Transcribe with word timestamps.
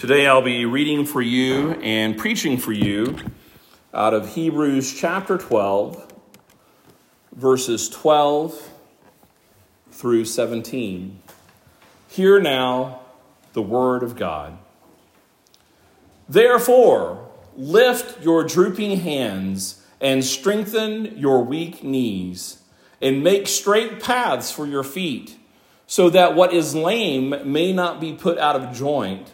Today 0.00 0.26
I'll 0.26 0.40
be 0.40 0.64
reading 0.64 1.04
for 1.04 1.20
you 1.20 1.72
and 1.72 2.16
preaching 2.16 2.56
for 2.56 2.72
you 2.72 3.18
out 3.92 4.14
of 4.14 4.30
Hebrews 4.30 4.94
chapter 4.98 5.36
12, 5.36 6.10
verses 7.32 7.90
12 7.90 8.70
through 9.90 10.24
17. 10.24 11.20
Hear 12.08 12.40
now 12.40 13.00
the 13.52 13.60
word 13.60 14.02
of 14.02 14.16
God. 14.16 14.56
Therefore, 16.26 17.28
lift 17.54 18.24
your 18.24 18.42
drooping 18.44 19.00
hands 19.00 19.84
and 20.00 20.24
strengthen 20.24 21.18
your 21.18 21.44
weak 21.44 21.84
knees, 21.84 22.62
and 23.02 23.22
make 23.22 23.46
straight 23.46 24.00
paths 24.00 24.50
for 24.50 24.66
your 24.66 24.82
feet, 24.82 25.36
so 25.86 26.08
that 26.08 26.34
what 26.34 26.54
is 26.54 26.74
lame 26.74 27.34
may 27.44 27.70
not 27.70 28.00
be 28.00 28.14
put 28.14 28.38
out 28.38 28.56
of 28.56 28.74
joint 28.74 29.30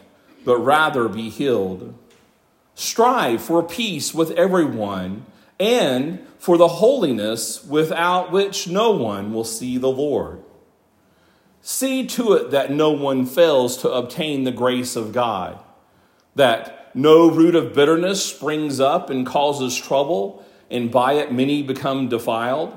but 0.47 0.59
rather 0.59 1.09
be 1.09 1.29
healed. 1.29 1.93
Strive 2.73 3.41
for 3.41 3.61
peace 3.61 4.13
with 4.13 4.31
everyone 4.31 5.25
and 5.59 6.25
for 6.39 6.57
the 6.57 6.69
holiness 6.69 7.65
without 7.65 8.31
which 8.31 8.65
no 8.65 8.91
one 8.91 9.33
will 9.33 9.43
see 9.43 9.77
the 9.77 9.91
Lord. 9.91 10.41
See 11.61 12.07
to 12.07 12.31
it 12.31 12.51
that 12.51 12.71
no 12.71 12.91
one 12.91 13.25
fails 13.25 13.75
to 13.79 13.91
obtain 13.91 14.45
the 14.45 14.53
grace 14.53 14.95
of 14.95 15.11
God, 15.11 15.59
that 16.35 16.95
no 16.95 17.29
root 17.29 17.53
of 17.53 17.73
bitterness 17.73 18.23
springs 18.23 18.79
up 18.79 19.09
and 19.09 19.27
causes 19.27 19.75
trouble, 19.75 20.45
and 20.71 20.89
by 20.89 21.15
it 21.15 21.33
many 21.33 21.61
become 21.61 22.07
defiled, 22.07 22.73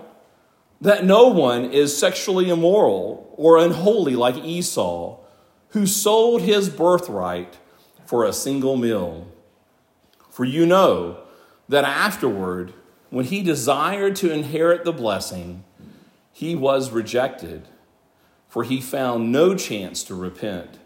that 0.80 1.04
no 1.04 1.28
one 1.28 1.66
is 1.66 1.96
sexually 1.96 2.50
immoral 2.50 3.32
or 3.36 3.58
unholy 3.58 4.16
like 4.16 4.38
Esau 4.38 5.20
who 5.70 5.86
sold 5.86 6.42
his 6.42 6.68
birthright 6.68 7.56
for 8.10 8.24
a 8.24 8.32
single 8.32 8.76
meal. 8.76 9.24
For 10.30 10.44
you 10.44 10.66
know 10.66 11.18
that 11.68 11.84
afterward, 11.84 12.72
when 13.08 13.24
he 13.24 13.40
desired 13.40 14.16
to 14.16 14.32
inherit 14.32 14.82
the 14.82 14.92
blessing, 14.92 15.62
he 16.32 16.56
was 16.56 16.90
rejected, 16.90 17.68
for 18.48 18.64
he 18.64 18.80
found 18.80 19.30
no 19.30 19.54
chance 19.54 20.02
to 20.02 20.16
repent, 20.16 20.80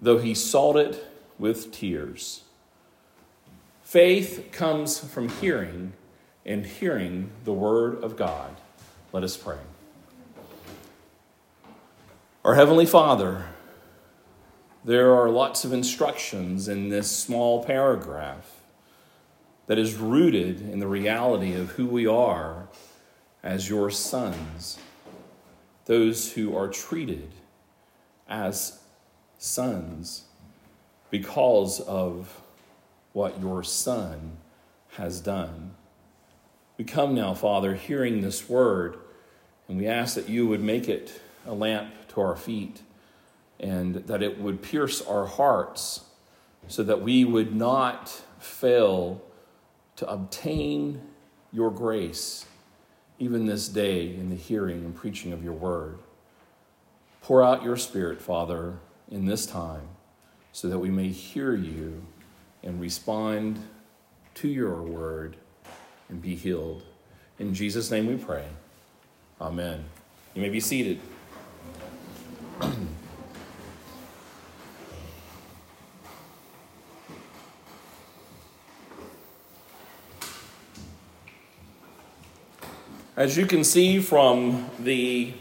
though 0.00 0.18
he 0.18 0.32
sought 0.32 0.76
it 0.76 1.04
with 1.40 1.72
tears. 1.72 2.44
Faith 3.82 4.50
comes 4.52 4.96
from 4.96 5.28
hearing, 5.28 5.94
and 6.46 6.64
hearing 6.64 7.32
the 7.42 7.52
word 7.52 8.00
of 8.04 8.16
God. 8.16 8.54
Let 9.12 9.24
us 9.24 9.36
pray. 9.36 9.58
Our 12.44 12.54
Heavenly 12.54 12.86
Father, 12.86 13.46
there 14.84 15.14
are 15.14 15.28
lots 15.28 15.64
of 15.64 15.72
instructions 15.72 16.68
in 16.68 16.88
this 16.88 17.10
small 17.10 17.64
paragraph 17.64 18.60
that 19.66 19.78
is 19.78 19.94
rooted 19.94 20.60
in 20.60 20.78
the 20.78 20.86
reality 20.86 21.54
of 21.54 21.70
who 21.70 21.86
we 21.86 22.06
are 22.06 22.68
as 23.42 23.68
your 23.68 23.90
sons, 23.90 24.78
those 25.84 26.32
who 26.32 26.56
are 26.56 26.68
treated 26.68 27.30
as 28.28 28.80
sons 29.38 30.24
because 31.10 31.80
of 31.80 32.40
what 33.12 33.40
your 33.40 33.62
son 33.62 34.36
has 34.96 35.20
done. 35.20 35.72
We 36.78 36.84
come 36.84 37.14
now, 37.14 37.34
Father, 37.34 37.74
hearing 37.74 38.22
this 38.22 38.48
word, 38.48 38.96
and 39.68 39.76
we 39.76 39.86
ask 39.86 40.14
that 40.14 40.28
you 40.28 40.46
would 40.46 40.62
make 40.62 40.88
it 40.88 41.20
a 41.46 41.52
lamp 41.52 41.92
to 42.08 42.20
our 42.20 42.36
feet 42.36 42.80
and 43.60 43.96
that 44.06 44.22
it 44.22 44.40
would 44.40 44.62
pierce 44.62 45.02
our 45.02 45.26
hearts 45.26 46.04
so 46.66 46.82
that 46.82 47.02
we 47.02 47.24
would 47.24 47.54
not 47.54 48.08
fail 48.38 49.22
to 49.96 50.10
obtain 50.10 51.02
your 51.52 51.70
grace 51.70 52.46
even 53.18 53.44
this 53.44 53.68
day 53.68 54.14
in 54.14 54.30
the 54.30 54.36
hearing 54.36 54.78
and 54.78 54.96
preaching 54.96 55.32
of 55.32 55.44
your 55.44 55.52
word. 55.52 55.98
Pour 57.20 57.42
out 57.42 57.62
your 57.62 57.76
spirit, 57.76 58.22
Father, 58.22 58.78
in 59.10 59.26
this 59.26 59.44
time 59.44 59.88
so 60.52 60.68
that 60.68 60.78
we 60.78 60.88
may 60.88 61.08
hear 61.08 61.54
you 61.54 62.02
and 62.62 62.80
respond 62.80 63.62
to 64.34 64.48
your 64.48 64.82
word 64.82 65.36
and 66.08 66.22
be 66.22 66.34
healed. 66.34 66.82
In 67.38 67.54
Jesus' 67.54 67.90
name 67.90 68.06
we 68.06 68.16
pray. 68.16 68.46
Amen. 69.40 69.84
You 70.34 70.40
may 70.42 70.48
be 70.48 70.60
seated. 70.60 70.98
As 83.20 83.36
you 83.36 83.44
can 83.44 83.64
see 83.64 84.00
from 84.00 84.70
the 84.78 85.34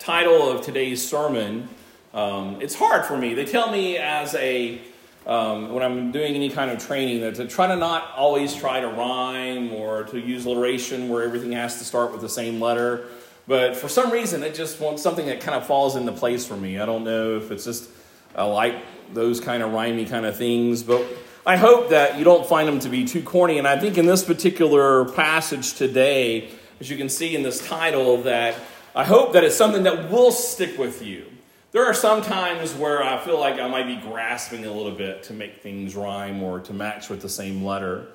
title 0.00 0.50
of 0.50 0.62
today's 0.62 1.08
sermon, 1.08 1.68
um, 2.12 2.60
it's 2.60 2.74
hard 2.74 3.04
for 3.04 3.16
me. 3.16 3.34
They 3.34 3.44
tell 3.44 3.70
me 3.70 3.96
as 3.96 4.34
a 4.34 4.80
um, 5.24 5.72
when 5.72 5.84
I'm 5.84 6.10
doing 6.10 6.34
any 6.34 6.50
kind 6.50 6.72
of 6.72 6.84
training 6.84 7.20
that 7.20 7.36
to 7.36 7.46
try 7.46 7.68
to 7.68 7.76
not 7.76 8.10
always 8.16 8.56
try 8.56 8.80
to 8.80 8.88
rhyme 8.88 9.72
or 9.72 10.02
to 10.02 10.18
use 10.18 10.46
alliteration 10.46 11.10
where 11.10 11.22
everything 11.22 11.52
has 11.52 11.78
to 11.78 11.84
start 11.84 12.10
with 12.10 12.22
the 12.22 12.28
same 12.28 12.60
letter. 12.60 13.06
But 13.46 13.76
for 13.76 13.88
some 13.88 14.10
reason, 14.10 14.42
it 14.42 14.56
just 14.56 14.80
wants 14.80 15.00
something 15.00 15.26
that 15.26 15.40
kind 15.40 15.56
of 15.56 15.64
falls 15.64 15.94
into 15.94 16.10
place 16.10 16.44
for 16.44 16.56
me. 16.56 16.80
I 16.80 16.86
don't 16.86 17.04
know 17.04 17.36
if 17.36 17.52
it's 17.52 17.64
just 17.64 17.88
I 18.34 18.42
like 18.46 18.74
those 19.14 19.38
kind 19.38 19.62
of 19.62 19.70
rhymey 19.70 20.08
kind 20.08 20.26
of 20.26 20.36
things, 20.36 20.82
but 20.82 21.06
I 21.46 21.56
hope 21.56 21.90
that 21.90 22.18
you 22.18 22.24
don't 22.24 22.44
find 22.44 22.66
them 22.66 22.80
to 22.80 22.88
be 22.88 23.04
too 23.04 23.22
corny. 23.22 23.58
And 23.58 23.68
I 23.68 23.78
think 23.78 23.96
in 23.96 24.06
this 24.06 24.24
particular 24.24 25.04
passage 25.04 25.74
today, 25.74 26.50
as 26.82 26.90
you 26.90 26.96
can 26.96 27.08
see 27.08 27.36
in 27.36 27.44
this 27.44 27.64
title, 27.68 28.22
that 28.22 28.56
I 28.92 29.04
hope 29.04 29.34
that 29.34 29.44
it's 29.44 29.54
something 29.54 29.84
that 29.84 30.10
will 30.10 30.32
stick 30.32 30.76
with 30.76 31.00
you. 31.00 31.26
There 31.70 31.86
are 31.86 31.94
some 31.94 32.22
times 32.22 32.74
where 32.74 33.04
I 33.04 33.18
feel 33.18 33.38
like 33.38 33.60
I 33.60 33.68
might 33.68 33.86
be 33.86 33.94
grasping 33.94 34.64
a 34.64 34.72
little 34.72 34.90
bit 34.90 35.22
to 35.24 35.32
make 35.32 35.62
things 35.62 35.94
rhyme 35.94 36.42
or 36.42 36.58
to 36.58 36.72
match 36.72 37.08
with 37.08 37.22
the 37.22 37.28
same 37.28 37.64
letter. 37.64 38.08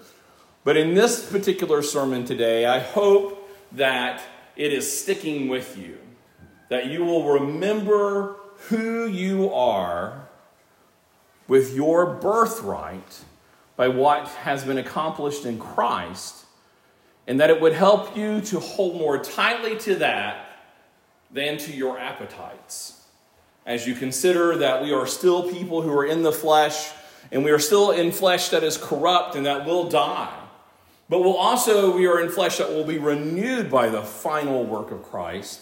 But 0.66 0.76
in 0.76 0.96
this 0.96 1.32
particular 1.32 1.82
sermon 1.82 2.26
today, 2.26 2.66
I 2.66 2.80
hope 2.80 3.50
that 3.72 4.22
it 4.58 4.74
is 4.74 5.00
sticking 5.00 5.48
with 5.48 5.78
you, 5.78 5.98
that 6.68 6.88
you 6.88 7.06
will 7.06 7.24
remember 7.40 8.36
who 8.68 9.08
you 9.08 9.50
are 9.54 10.28
with 11.48 11.74
your 11.74 12.16
birthright 12.16 13.22
by 13.78 13.88
what 13.88 14.28
has 14.28 14.66
been 14.66 14.78
accomplished 14.78 15.46
in 15.46 15.58
Christ 15.58 16.44
and 17.28 17.40
that 17.40 17.50
it 17.50 17.60
would 17.60 17.74
help 17.74 18.16
you 18.16 18.42
to 18.42 18.60
hold 18.60 18.96
more 18.96 19.18
tightly 19.18 19.78
to 19.80 19.96
that 19.96 20.46
than 21.30 21.58
to 21.58 21.74
your 21.74 22.00
appetites. 22.00 23.06
As 23.66 23.86
you 23.86 23.96
consider 23.96 24.56
that 24.58 24.82
we 24.82 24.94
are 24.94 25.06
still 25.06 25.52
people 25.52 25.82
who 25.82 25.92
are 25.92 26.06
in 26.06 26.24
the 26.24 26.32
flesh, 26.32 26.90
and 27.32 27.44
we 27.44 27.52
are 27.52 27.60
still 27.60 27.92
in 27.92 28.14
flesh 28.14 28.50
that 28.50 28.64
is 28.64 28.78
corrupt 28.78 29.36
and 29.36 29.46
that 29.46 29.66
will 29.66 29.90
die. 29.90 30.34
But 31.10 31.20
we'll 31.20 31.36
also, 31.36 31.96
we 31.96 32.08
are 32.08 32.22
in 32.22 32.30
flesh 32.30 32.58
that 32.58 32.70
will 32.70 32.86
be 32.86 32.98
renewed 32.98 33.70
by 33.70 33.90
the 33.90 34.02
final 34.02 34.64
work 34.64 34.92
of 34.92 35.04
Christ. 35.04 35.62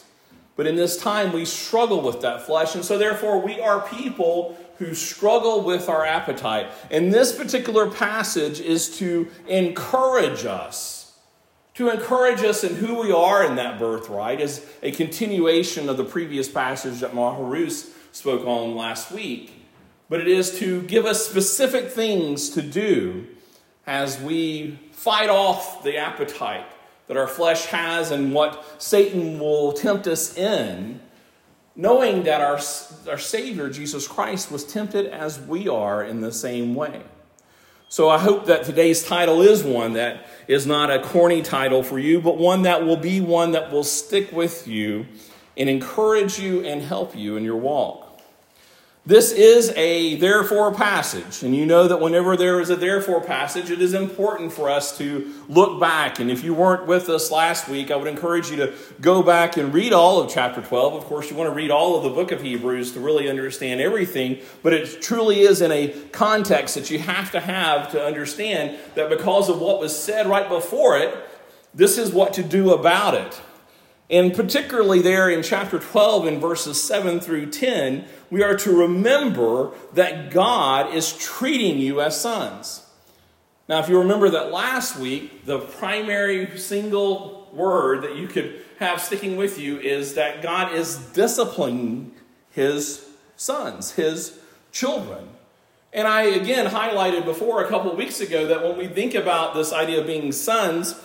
But 0.56 0.68
in 0.68 0.76
this 0.76 0.98
time, 0.98 1.34
we 1.34 1.46
struggle 1.46 2.02
with 2.02 2.22
that 2.22 2.44
flesh, 2.46 2.76
and 2.76 2.86
so 2.86 2.98
therefore, 2.98 3.42
we 3.42 3.60
are 3.60 3.88
people 3.88 4.58
who 4.78 4.94
struggle 4.94 5.62
with 5.62 5.90
our 5.90 6.06
appetite. 6.06 6.72
And 6.92 7.14
this 7.14 7.36
particular 7.36 7.90
passage 7.90 8.60
is 8.60 8.98
to 9.00 9.28
encourage 9.48 10.46
us 10.46 11.05
to 11.76 11.90
encourage 11.90 12.42
us 12.42 12.64
in 12.64 12.76
who 12.76 13.02
we 13.02 13.12
are 13.12 13.46
in 13.46 13.58
that 13.58 13.78
birthright 13.78 14.40
is 14.40 14.66
a 14.82 14.92
continuation 14.92 15.90
of 15.90 15.98
the 15.98 16.06
previous 16.06 16.48
passage 16.48 17.02
that 17.02 17.12
Maharus 17.12 17.92
spoke 18.14 18.46
on 18.48 18.76
last 18.76 19.12
week. 19.12 19.52
But 20.10 20.22
it 20.22 20.28
is 20.28 20.58
to 20.60 20.82
give 20.84 21.06
us 21.06 21.28
specific 21.28 21.90
things 21.90 22.50
to 22.52 22.62
do 22.62 23.28
as 23.86 24.20
we 24.22 24.80
fight 24.92 25.30
off 25.30 25.84
the 25.84 25.98
appetite 25.98 26.66
that 27.08 27.18
our 27.18 27.28
flesh 27.28 27.66
has 27.66 28.10
and 28.10 28.34
what 28.34 28.82
Satan 28.82 29.40
will 29.40 29.74
tempt 29.74 30.08
us 30.08 30.38
in, 30.38 31.02
knowing 31.76 32.24
that 32.24 32.42
our, 32.42 32.60
our 33.10 33.18
Savior, 33.18 33.70
Jesus 33.70 34.08
Christ, 34.08 34.50
was 34.50 34.64
tempted 34.64 35.08
as 35.08 35.40
we 35.40 35.68
are 35.68 36.04
in 36.04 36.22
the 36.22 36.32
same 36.32 36.74
way. 36.74 37.02
So 37.88 38.10
I 38.10 38.18
hope 38.18 38.48
that 38.48 38.64
today's 38.64 39.04
title 39.04 39.42
is 39.42 39.64
one 39.64 39.94
that 39.94 40.26
is 40.48 40.66
not 40.66 40.90
a 40.90 41.02
corny 41.02 41.42
title 41.42 41.84
for 41.84 42.00
you, 42.00 42.20
but 42.20 42.38
one 42.38 42.64
that 42.64 42.86
will 42.86 42.98
be 42.98 43.22
one 43.22 43.52
that 43.52 43.72
will 43.72 43.84
stick 43.84 44.32
with 44.32 44.68
you 44.68 45.06
and 45.56 45.70
encourage 45.70 46.40
you 46.40 46.66
and 46.66 46.82
help 46.82 47.16
you 47.16 47.38
in 47.38 47.44
your 47.44 47.58
walk. 47.58 48.05
This 49.08 49.32
is 49.32 49.72
a 49.76 50.16
therefore 50.16 50.74
passage, 50.74 51.44
and 51.44 51.56
you 51.56 51.64
know 51.68 51.88
that 51.88 52.02
whenever 52.02 52.36
there 52.36 52.60
is 52.60 52.72
a 52.72 52.76
therefore 52.76 53.22
passage, 53.22 53.70
it 53.70 53.80
is 53.80 53.94
important 53.94 54.52
for 54.52 54.68
us 54.68 54.98
to 54.98 55.32
look 55.48 55.80
back. 55.80 56.20
And 56.20 56.32
if 56.32 56.44
you 56.44 56.56
weren't 56.56 56.88
with 56.88 57.08
us 57.08 57.30
last 57.30 57.70
week, 57.70 57.92
I 57.92 57.98
would 57.98 58.08
encourage 58.08 58.50
you 58.50 58.56
to 58.58 58.74
go 59.00 59.22
back 59.22 59.58
and 59.58 59.72
read 59.72 59.94
all 59.94 60.22
of 60.22 60.32
chapter 60.32 60.60
12. 60.60 60.96
Of 60.96 61.04
course, 61.04 61.30
you 61.30 61.38
want 61.38 61.52
to 61.52 61.56
read 61.56 61.70
all 61.70 61.96
of 61.98 62.04
the 62.04 62.10
book 62.10 62.32
of 62.32 62.42
Hebrews 62.42 62.94
to 62.94 63.00
really 63.00 63.30
understand 63.30 63.80
everything, 63.80 64.40
but 64.64 64.74
it 64.74 65.04
truly 65.04 65.42
is 65.42 65.62
in 65.62 65.72
a 65.72 65.90
context 66.12 66.74
that 66.74 66.90
you 66.90 66.98
have 66.98 67.30
to 67.34 67.40
have 67.40 67.92
to 67.92 68.04
understand 68.04 68.76
that 68.96 69.10
because 69.10 69.50
of 69.50 69.62
what 69.62 69.80
was 69.80 69.96
said 69.96 70.26
right 70.26 70.50
before 70.50 70.98
it, 70.98 71.16
this 71.76 72.00
is 72.00 72.12
what 72.12 72.34
to 72.34 72.42
do 72.42 72.74
about 72.74 73.14
it. 73.14 73.40
And 74.10 74.36
particularly 74.36 75.02
there 75.02 75.30
in 75.30 75.42
chapter 75.42 75.80
12, 75.80 76.28
in 76.28 76.40
verses 76.40 76.82
7 76.82 77.20
through 77.20 77.50
10, 77.50 78.06
we 78.30 78.44
are 78.44 78.56
to 78.58 78.72
remember 78.72 79.72
that 79.94 80.32
God 80.32 80.94
is 80.94 81.16
treating 81.18 81.78
you 81.80 82.02
as 82.02 82.20
sons. 82.20 82.86
Now, 83.68 83.80
if 83.80 83.90
you 83.90 83.98
remember 84.00 84.30
that 84.30 84.52
last 84.52 84.98
week, 84.98 85.46
the 85.46 85.60
primary 85.60 86.58
single 86.58 87.50
word 87.52 88.04
that 88.04 88.16
you 88.16 88.28
could 88.28 88.62
have 88.80 89.02
sticking 89.02 89.38
with 89.38 89.58
you 89.58 89.80
is 89.80 90.16
that 90.16 90.42
God 90.42 90.74
is 90.74 90.98
disciplining 90.98 92.12
his 92.52 93.08
sons, 93.36 93.92
his 93.92 94.40
children. 94.72 95.30
And 95.94 96.08
I 96.08 96.24
again 96.24 96.68
highlighted 96.68 97.24
before 97.26 97.64
a 97.64 97.70
couple 97.70 97.96
weeks 97.96 98.20
ago 98.20 98.48
that 98.48 98.62
when 98.64 98.78
we 98.78 98.88
think 98.88 99.16
about 99.16 99.56
this 99.56 99.72
idea 99.72 100.02
of 100.02 100.08
being 100.08 100.32
sons, 100.32 101.00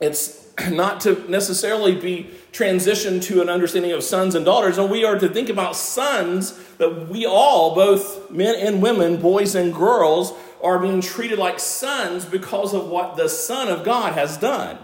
it's 0.00 0.43
not 0.70 1.00
to 1.02 1.28
necessarily 1.30 1.94
be 1.94 2.30
transitioned 2.52 3.22
to 3.24 3.42
an 3.42 3.48
understanding 3.48 3.92
of 3.92 4.02
sons 4.02 4.34
and 4.34 4.44
daughters. 4.44 4.78
And 4.78 4.90
we 4.90 5.04
are 5.04 5.18
to 5.18 5.28
think 5.28 5.48
about 5.48 5.76
sons 5.76 6.58
that 6.78 7.08
we 7.08 7.26
all, 7.26 7.74
both 7.74 8.30
men 8.30 8.54
and 8.56 8.82
women, 8.82 9.20
boys 9.20 9.54
and 9.54 9.74
girls, 9.74 10.32
are 10.62 10.78
being 10.78 11.00
treated 11.00 11.38
like 11.38 11.58
sons 11.60 12.24
because 12.24 12.72
of 12.72 12.88
what 12.88 13.16
the 13.16 13.28
Son 13.28 13.68
of 13.68 13.84
God 13.84 14.14
has 14.14 14.36
done. 14.36 14.78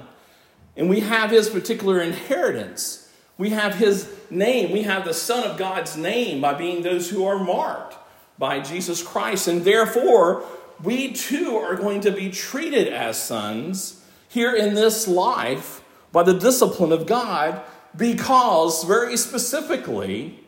And 0.76 0.88
we 0.88 1.00
have 1.00 1.30
his 1.30 1.48
particular 1.48 2.00
inheritance. 2.00 3.08
We 3.38 3.50
have 3.50 3.76
his 3.76 4.10
name. 4.28 4.72
We 4.72 4.82
have 4.82 5.04
the 5.04 5.14
Son 5.14 5.44
of 5.44 5.56
God's 5.56 5.96
name 5.96 6.40
by 6.40 6.54
being 6.54 6.82
those 6.82 7.10
who 7.10 7.24
are 7.24 7.42
marked 7.42 7.96
by 8.38 8.60
Jesus 8.60 9.02
Christ. 9.02 9.48
And 9.48 9.64
therefore, 9.64 10.44
we 10.82 11.12
too 11.12 11.56
are 11.56 11.76
going 11.76 12.00
to 12.02 12.10
be 12.10 12.30
treated 12.30 12.88
as 12.88 13.22
sons 13.22 13.99
here 14.30 14.54
in 14.54 14.74
this 14.74 15.08
life 15.08 15.82
by 16.12 16.22
the 16.22 16.38
discipline 16.38 16.92
of 16.92 17.06
God 17.06 17.60
because, 17.96 18.84
very 18.84 19.16
specifically, 19.16 20.38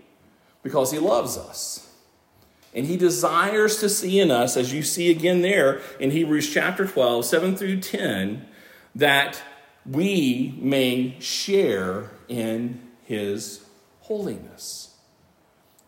because 0.63 0.93
He 0.93 0.99
loves 0.99 1.37
us. 1.37 1.91
And 2.73 2.87
He 2.87 2.97
desires 2.97 3.81
to 3.81 3.89
see 3.89 4.21
in 4.21 4.31
us, 4.31 4.57
as 4.57 4.73
you 4.73 4.83
see 4.83 5.11
again 5.11 5.43
there 5.43 5.81
in 5.99 6.13
Hebrews 6.13 6.49
chapter 6.49 6.87
12, 6.87 7.25
7 7.25 7.57
through 7.57 7.81
10, 7.81 8.47
that 8.95 9.43
we 9.85 10.55
may 10.59 11.17
share 11.19 12.13
in 12.29 12.81
His 13.05 13.65
holiness. 14.03 14.97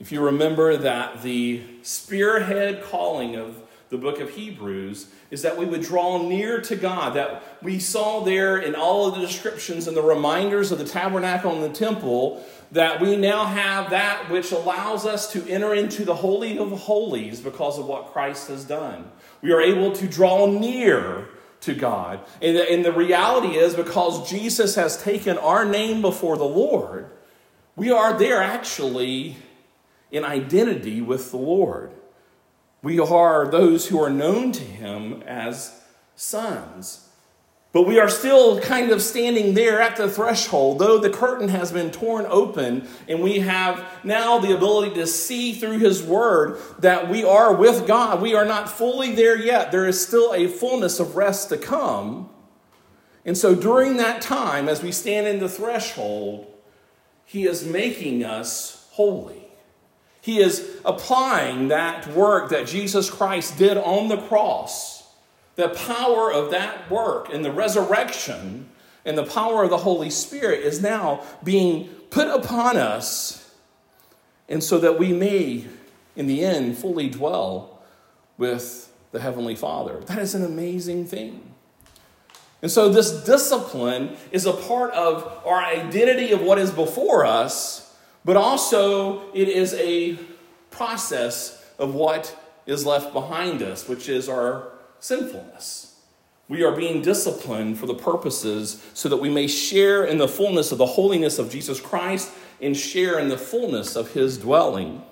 If 0.01 0.11
you 0.11 0.21
remember 0.21 0.77
that 0.77 1.23
the 1.23 1.63
spearhead 1.83 2.83
calling 2.83 3.37
of 3.37 3.63
the 3.89 3.97
book 3.97 4.19
of 4.19 4.31
Hebrews 4.31 5.07
is 5.35 5.43
that 5.43 5.59
we 5.59 5.67
would 5.67 5.83
draw 5.83 6.23
near 6.27 6.61
to 6.63 6.77
God. 6.77 7.15
That 7.15 7.43
we 7.61 7.79
saw 7.79 8.25
there 8.25 8.57
in 8.59 8.75
all 8.75 9.09
of 9.09 9.17
the 9.17 9.21
descriptions 9.21 9.87
and 9.87 9.97
the 9.97 10.03
reminders 10.03 10.73
of 10.73 10.79
the 10.79 10.85
tabernacle 10.85 11.53
and 11.53 11.63
the 11.63 11.77
temple 11.77 12.43
that 12.73 13.01
we 13.01 13.17
now 13.17 13.45
have 13.45 13.91
that 13.91 14.31
which 14.31 14.53
allows 14.53 15.05
us 15.05 15.33
to 15.33 15.47
enter 15.49 15.75
into 15.75 16.05
the 16.05 16.15
Holy 16.15 16.59
of 16.59 16.71
Holies 16.71 17.41
because 17.41 17.79
of 17.79 17.87
what 17.87 18.13
Christ 18.13 18.49
has 18.49 18.65
done. 18.65 19.11
We 19.43 19.53
are 19.53 19.61
able 19.61 19.93
to 19.93 20.09
draw 20.09 20.47
near 20.47 21.29
to 21.63 21.75
God. 21.75 22.21
And 22.41 22.57
the, 22.57 22.71
and 22.71 22.85
the 22.85 22.93
reality 22.93 23.57
is 23.57 23.75
because 23.75 24.31
Jesus 24.31 24.75
has 24.77 25.03
taken 25.03 25.37
our 25.39 25.65
name 25.65 26.01
before 26.01 26.37
the 26.37 26.45
Lord, 26.45 27.11
we 27.77 27.91
are 27.91 28.17
there 28.17 28.41
actually 28.41 29.37
in 30.11 30.25
identity 30.25 31.01
with 31.01 31.31
the 31.31 31.39
Lord. 31.39 31.93
We 32.85 33.01
are 33.01 33.49
those 33.49 33.89
who 33.89 34.01
are 34.03 34.11
known 34.11 34.53
to 34.53 34.63
him 34.63 35.23
as 35.27 35.83
sons. 36.17 37.09
But 37.73 37.89
we 37.89 37.99
are 37.99 38.11
still 38.11 38.61
kind 38.61 38.91
of 38.93 39.03
standing 39.03 39.55
there 39.55 39.81
at 39.81 39.97
the 39.97 40.09
threshold, 40.09 40.79
though 40.79 40.99
the 40.99 41.11
curtain 41.11 41.49
has 41.49 41.73
been 41.73 41.91
torn 41.91 42.27
open, 42.29 42.87
and 43.09 43.21
we 43.21 43.41
have 43.41 43.85
now 44.05 44.39
the 44.39 44.55
ability 44.55 44.95
to 44.95 45.07
see 45.07 45.55
through 45.55 45.79
His 45.79 46.03
Word 46.03 46.59
that 46.79 47.09
we 47.09 47.25
are 47.25 47.53
with 47.53 47.87
God. 47.87 48.23
We 48.23 48.35
are 48.35 48.45
not 48.45 48.69
fully 48.69 49.13
there 49.13 49.37
yet. 49.37 49.73
There 49.73 49.89
is 49.89 50.07
still 50.07 50.33
a 50.35 50.47
fullness 50.47 51.01
of 51.01 51.17
rest 51.17 51.49
to 51.49 51.57
come. 51.57 52.29
And 53.25 53.37
so 53.37 53.55
during 53.55 53.97
that 53.97 54.21
time, 54.21 54.69
as 54.69 54.83
we 54.83 54.93
stand 54.93 55.27
in 55.27 55.41
the 55.41 55.49
threshold, 55.49 56.47
He 57.25 57.45
is 57.47 57.65
making 57.65 58.23
us 58.23 58.89
holy. 58.93 59.44
He 60.25 60.39
is 60.39 60.81
applying 60.87 61.69
that 61.69 62.07
work 62.09 62.49
that 62.49 62.67
Jesus 62.67 63.11
Christ 63.11 63.59
did 63.59 63.77
on 63.77 64.09
the 64.09 64.17
cross, 64.17 65.07
the 65.57 65.69
power 65.69 66.33
of 66.33 66.51
that 66.51 66.91
work 66.91 67.29
and 67.31 67.45
the 67.45 67.53
resurrection 67.53 68.71
and 69.05 69.19
the 69.19 69.27
power 69.27 69.65
of 69.65 69.69
the 69.69 69.77
Holy 69.77 70.09
Spirit 70.09 70.61
is 70.61 70.81
now 70.81 71.23
being 71.43 71.89
put 72.09 72.27
upon 72.29 72.79
us, 72.79 73.55
and 74.49 74.65
so 74.65 74.79
that 74.79 74.99
we 74.99 75.13
may, 75.13 75.67
in 76.17 76.27
the 76.27 76.43
end, 76.43 76.79
fully 76.79 77.11
dwell 77.11 77.83
with 78.39 78.91
the 79.13 79.21
Heavenly 79.21 79.55
Father. 79.55 80.01
That 80.07 80.21
is 80.21 80.35
an 80.35 80.43
amazing 80.43 81.05
thing. 81.05 81.53
And 82.63 82.71
so, 82.71 82.89
this 82.89 83.25
discipline 83.25 84.17
is 84.33 84.47
a 84.47 84.55
part 84.55 84.93
of 84.93 85.43
our 85.45 85.63
identity 85.63 86.33
of 86.33 86.41
what 86.41 86.59
is 86.59 86.71
before 86.71 87.27
us 87.27 87.84
but 88.25 88.37
also 88.37 89.33
it 89.33 89.49
is 89.49 89.75
a 89.75 90.19
process 90.71 91.65
of 91.79 91.95
what 91.95 92.37
is 92.67 92.87
left 92.87 93.13
behind 93.13 93.63
us, 93.63 93.89
which 93.89 94.09
is 94.09 94.29
our 94.29 94.73
sinfulness. 94.99 96.01
We 96.49 96.63
are 96.63 96.73
being 96.73 97.03
disciplined 97.03 97.79
for 97.79 97.87
the 97.87 97.95
purposes 97.95 98.83
so 98.93 99.09
that 99.09 99.17
we 99.17 99.31
may 99.31 99.47
share 99.47 100.05
in 100.05 100.19
the 100.19 100.29
fullness 100.29 100.73
of 100.73 100.79
the 100.79 100.87
holiness 100.87 101.39
of 101.39 101.51
Jesus 101.51 101.81
Christ 101.81 102.31
and 102.61 102.77
share 102.77 103.19
in 103.19 103.29
the 103.29 103.39
fullness 103.39 103.97
of 103.97 104.13
his 104.13 104.39
dwelling. 104.39 105.03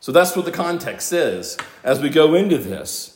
So 0.00 0.12
that's 0.12 0.36
what 0.36 0.44
the 0.44 0.52
context 0.52 1.12
is 1.12 1.56
as 1.82 2.00
we 2.00 2.08
go 2.08 2.34
into 2.34 2.58
this. 2.58 3.13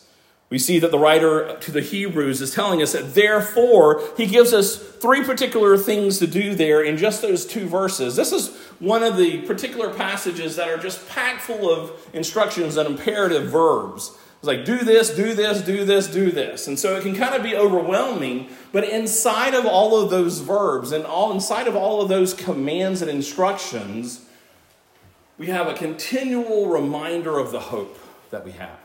We 0.50 0.58
see 0.58 0.78
that 0.78 0.90
the 0.90 0.98
writer 0.98 1.58
to 1.60 1.70
the 1.70 1.82
Hebrews 1.82 2.40
is 2.40 2.54
telling 2.54 2.80
us 2.80 2.92
that 2.92 3.14
therefore 3.14 4.02
he 4.16 4.26
gives 4.26 4.54
us 4.54 4.76
three 4.76 5.22
particular 5.22 5.76
things 5.76 6.18
to 6.20 6.26
do 6.26 6.54
there 6.54 6.82
in 6.82 6.96
just 6.96 7.20
those 7.20 7.44
two 7.44 7.66
verses. 7.66 8.16
This 8.16 8.32
is 8.32 8.56
one 8.78 9.02
of 9.02 9.18
the 9.18 9.42
particular 9.42 9.92
passages 9.92 10.56
that 10.56 10.68
are 10.68 10.78
just 10.78 11.06
packed 11.10 11.42
full 11.42 11.70
of 11.70 11.92
instructions 12.14 12.78
and 12.78 12.88
imperative 12.88 13.50
verbs. 13.50 14.16
It's 14.38 14.46
like, 14.46 14.64
do 14.64 14.78
this, 14.78 15.14
do 15.14 15.34
this, 15.34 15.60
do 15.62 15.84
this, 15.84 16.06
do 16.06 16.30
this. 16.30 16.66
And 16.66 16.78
so 16.78 16.96
it 16.96 17.02
can 17.02 17.14
kind 17.14 17.34
of 17.34 17.42
be 17.42 17.56
overwhelming, 17.56 18.48
but 18.72 18.84
inside 18.84 19.52
of 19.52 19.66
all 19.66 20.00
of 20.00 20.10
those 20.10 20.38
verbs 20.38 20.92
and 20.92 21.04
all 21.04 21.32
inside 21.32 21.66
of 21.66 21.76
all 21.76 22.00
of 22.00 22.08
those 22.08 22.32
commands 22.32 23.02
and 23.02 23.10
instructions, 23.10 24.24
we 25.36 25.48
have 25.48 25.66
a 25.66 25.74
continual 25.74 26.68
reminder 26.68 27.38
of 27.38 27.50
the 27.50 27.60
hope 27.60 27.98
that 28.30 28.44
we 28.44 28.52
have. 28.52 28.78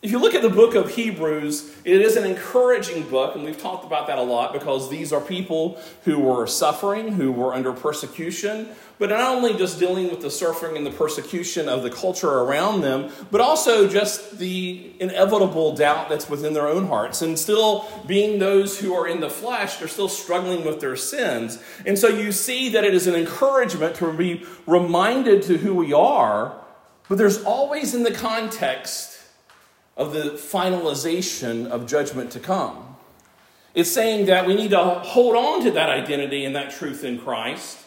If 0.00 0.12
you 0.12 0.20
look 0.20 0.36
at 0.36 0.42
the 0.42 0.48
book 0.48 0.76
of 0.76 0.94
Hebrews, 0.94 1.74
it 1.84 2.00
is 2.00 2.14
an 2.14 2.24
encouraging 2.24 3.08
book, 3.08 3.34
and 3.34 3.42
we've 3.42 3.60
talked 3.60 3.84
about 3.84 4.06
that 4.06 4.16
a 4.16 4.22
lot 4.22 4.52
because 4.52 4.88
these 4.88 5.12
are 5.12 5.20
people 5.20 5.76
who 6.04 6.20
were 6.20 6.46
suffering, 6.46 7.14
who 7.14 7.32
were 7.32 7.52
under 7.52 7.72
persecution, 7.72 8.68
but 9.00 9.08
not 9.08 9.34
only 9.34 9.54
just 9.54 9.80
dealing 9.80 10.08
with 10.08 10.20
the 10.20 10.30
suffering 10.30 10.76
and 10.76 10.86
the 10.86 10.92
persecution 10.92 11.68
of 11.68 11.82
the 11.82 11.90
culture 11.90 12.30
around 12.30 12.82
them, 12.82 13.10
but 13.32 13.40
also 13.40 13.88
just 13.88 14.38
the 14.38 14.92
inevitable 15.00 15.74
doubt 15.74 16.08
that's 16.08 16.30
within 16.30 16.52
their 16.52 16.68
own 16.68 16.86
hearts. 16.86 17.20
And 17.20 17.36
still 17.36 17.84
being 18.06 18.38
those 18.38 18.78
who 18.78 18.94
are 18.94 19.08
in 19.08 19.18
the 19.18 19.30
flesh, 19.30 19.78
they're 19.78 19.88
still 19.88 20.08
struggling 20.08 20.64
with 20.64 20.78
their 20.78 20.94
sins. 20.94 21.60
And 21.84 21.98
so 21.98 22.06
you 22.06 22.30
see 22.30 22.68
that 22.68 22.84
it 22.84 22.94
is 22.94 23.08
an 23.08 23.16
encouragement 23.16 23.96
to 23.96 24.12
be 24.12 24.44
reminded 24.64 25.42
to 25.44 25.58
who 25.58 25.74
we 25.74 25.92
are, 25.92 26.56
but 27.08 27.18
there's 27.18 27.42
always 27.42 27.96
in 27.96 28.04
the 28.04 28.12
context 28.14 29.17
of 29.98 30.14
the 30.14 30.30
finalization 30.30 31.66
of 31.66 31.86
judgment 31.86 32.30
to 32.30 32.40
come. 32.40 32.96
It's 33.74 33.90
saying 33.90 34.26
that 34.26 34.46
we 34.46 34.54
need 34.54 34.70
to 34.70 34.82
hold 34.82 35.36
on 35.36 35.62
to 35.64 35.70
that 35.72 35.90
identity 35.90 36.46
and 36.46 36.56
that 36.56 36.70
truth 36.70 37.04
in 37.04 37.18
Christ, 37.18 37.78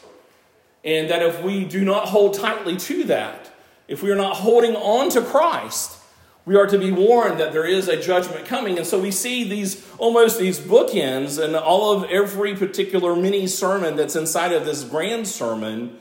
and 0.83 1.09
that 1.09 1.23
if 1.23 1.41
we 1.41 1.65
do 1.65 1.83
not 1.83 2.09
hold 2.09 2.35
tightly 2.35 2.77
to 2.77 3.05
that, 3.05 3.49
if 3.87 4.03
we 4.03 4.11
are 4.11 4.15
not 4.15 4.37
holding 4.37 4.75
on 4.75 5.09
to 5.09 5.21
Christ, 5.21 5.97
we 6.45 6.55
are 6.55 6.67
to 6.67 6.77
be 6.77 6.91
warned 6.91 7.39
that 7.39 7.53
there 7.53 7.65
is 7.65 7.87
a 7.87 7.99
judgment 7.99 8.45
coming. 8.45 8.77
And 8.77 8.85
so 8.85 8.99
we 8.99 9.11
see 9.11 9.43
these 9.43 9.87
almost 9.97 10.39
these 10.39 10.59
bookends 10.59 11.43
and 11.43 11.55
all 11.55 11.91
of 11.91 12.09
every 12.09 12.55
particular 12.55 13.15
mini 13.15 13.47
sermon 13.47 13.95
that's 13.95 14.15
inside 14.15 14.51
of 14.51 14.65
this 14.65 14.83
grand 14.83 15.27
sermon 15.27 15.97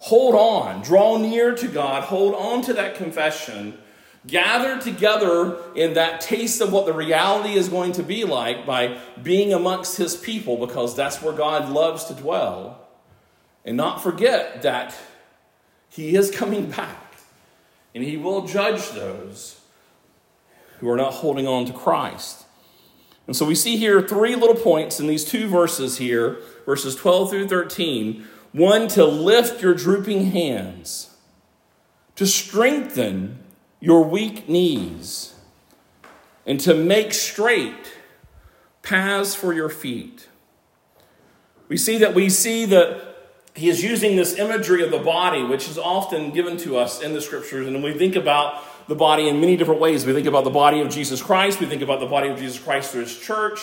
hold 0.00 0.34
on, 0.34 0.82
draw 0.82 1.16
near 1.16 1.54
to 1.54 1.68
God, 1.68 2.04
hold 2.04 2.34
on 2.34 2.62
to 2.62 2.72
that 2.74 2.94
confession, 2.94 3.76
gather 4.26 4.80
together 4.80 5.58
in 5.74 5.94
that 5.94 6.20
taste 6.20 6.60
of 6.60 6.72
what 6.72 6.86
the 6.86 6.92
reality 6.92 7.54
is 7.54 7.68
going 7.68 7.92
to 7.92 8.02
be 8.02 8.24
like 8.24 8.66
by 8.66 8.98
being 9.22 9.52
amongst 9.52 9.96
His 9.96 10.16
people, 10.16 10.64
because 10.64 10.94
that's 10.94 11.22
where 11.22 11.32
God 11.32 11.70
loves 11.70 12.04
to 12.04 12.14
dwell, 12.14 12.88
and 13.64 13.76
not 13.76 14.02
forget 14.02 14.62
that 14.62 14.94
He 15.88 16.14
is 16.14 16.30
coming 16.34 16.70
back 16.70 17.08
and 17.94 18.04
He 18.04 18.16
will 18.16 18.46
judge 18.46 18.90
those 18.90 19.60
who 20.78 20.88
are 20.88 20.96
not 20.96 21.14
holding 21.14 21.48
on 21.48 21.64
to 21.66 21.72
Christ. 21.72 22.44
And 23.26 23.34
so 23.34 23.44
we 23.44 23.54
see 23.54 23.76
here 23.76 24.00
three 24.00 24.36
little 24.36 24.54
points 24.54 25.00
in 25.00 25.06
these 25.06 25.24
two 25.24 25.48
verses 25.48 25.98
here, 25.98 26.38
verses 26.64 26.94
12 26.94 27.30
through 27.30 27.48
13. 27.48 28.24
One, 28.52 28.88
to 28.88 29.04
lift 29.04 29.60
your 29.60 29.74
drooping 29.74 30.30
hands, 30.30 31.16
to 32.14 32.26
strengthen 32.26 33.40
your 33.80 34.04
weak 34.04 34.48
knees, 34.48 35.34
and 36.46 36.58
to 36.60 36.74
make 36.74 37.12
straight 37.12 37.94
paths 38.82 39.34
for 39.34 39.52
your 39.52 39.68
feet. 39.68 40.28
We 41.68 41.76
see 41.76 41.98
that 41.98 42.14
we 42.14 42.30
see 42.30 42.64
that 42.66 43.04
he 43.54 43.68
is 43.68 43.82
using 43.82 44.16
this 44.16 44.38
imagery 44.38 44.82
of 44.82 44.90
the 44.90 44.98
body, 44.98 45.42
which 45.42 45.68
is 45.68 45.76
often 45.78 46.30
given 46.30 46.56
to 46.58 46.76
us 46.76 47.02
in 47.02 47.12
the 47.12 47.20
scriptures. 47.20 47.66
And 47.66 47.82
we 47.82 47.92
think 47.92 48.16
about 48.16 48.62
the 48.86 48.94
body 48.94 49.28
in 49.28 49.40
many 49.40 49.56
different 49.56 49.80
ways. 49.80 50.06
We 50.06 50.12
think 50.12 50.26
about 50.26 50.44
the 50.44 50.50
body 50.50 50.80
of 50.80 50.88
Jesus 50.88 51.20
Christ, 51.20 51.60
we 51.60 51.66
think 51.66 51.82
about 51.82 52.00
the 52.00 52.06
body 52.06 52.28
of 52.28 52.38
Jesus 52.38 52.58
Christ 52.58 52.92
through 52.92 53.02
his 53.02 53.18
church. 53.18 53.60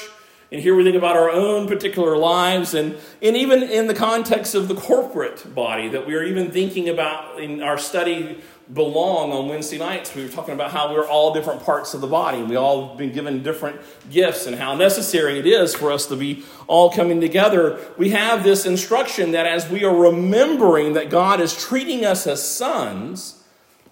And 0.51 0.61
here 0.61 0.75
we 0.75 0.83
think 0.83 0.95
about 0.95 1.17
our 1.17 1.29
own 1.29 1.67
particular 1.67 2.17
lives, 2.17 2.73
and, 2.73 2.97
and 3.21 3.35
even 3.35 3.63
in 3.63 3.87
the 3.87 3.95
context 3.95 4.53
of 4.55 4.67
the 4.67 4.75
corporate 4.75 5.55
body 5.55 5.89
that 5.89 6.05
we 6.05 6.13
are 6.15 6.23
even 6.23 6.51
thinking 6.51 6.87
about 6.87 7.39
in 7.39 7.61
our 7.61 7.77
study 7.77 8.41
belong 8.73 9.31
on 9.31 9.47
Wednesday 9.47 9.77
nights. 9.77 10.15
We 10.15 10.23
were 10.23 10.29
talking 10.29 10.53
about 10.53 10.71
how 10.71 10.93
we're 10.93 11.07
all 11.07 11.33
different 11.33 11.63
parts 11.63 11.93
of 11.93 12.01
the 12.01 12.07
body. 12.07 12.41
We 12.41 12.55
all 12.55 12.89
have 12.89 12.97
been 12.97 13.11
given 13.11 13.43
different 13.43 13.79
gifts 14.09 14.47
and 14.47 14.55
how 14.55 14.75
necessary 14.75 15.39
it 15.39 15.45
is 15.45 15.75
for 15.75 15.91
us 15.91 16.07
to 16.07 16.15
be 16.15 16.43
all 16.67 16.89
coming 16.89 17.21
together. 17.21 17.79
We 17.97 18.09
have 18.11 18.43
this 18.43 18.65
instruction 18.65 19.31
that 19.31 19.45
as 19.45 19.69
we 19.69 19.83
are 19.83 19.95
remembering 19.95 20.93
that 20.93 21.09
God 21.09 21.39
is 21.39 21.55
treating 21.55 22.05
us 22.05 22.25
as 22.25 22.47
sons, 22.47 23.43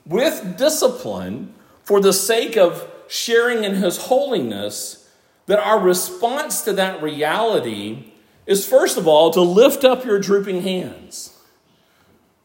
with 0.05 0.57
discipline 0.57 1.53
for 1.83 1.99
the 1.99 2.13
sake 2.13 2.57
of 2.57 2.89
sharing 3.07 3.63
in 3.63 3.75
His 3.75 3.97
holiness, 3.97 5.02
that 5.45 5.59
our 5.59 5.79
response 5.79 6.61
to 6.61 6.73
that 6.73 7.01
reality 7.01 8.11
is 8.45 8.65
first 8.65 8.97
of 8.97 9.07
all 9.07 9.31
to 9.31 9.41
lift 9.41 9.83
up 9.83 10.05
your 10.05 10.19
drooping 10.19 10.61
hands. 10.61 11.37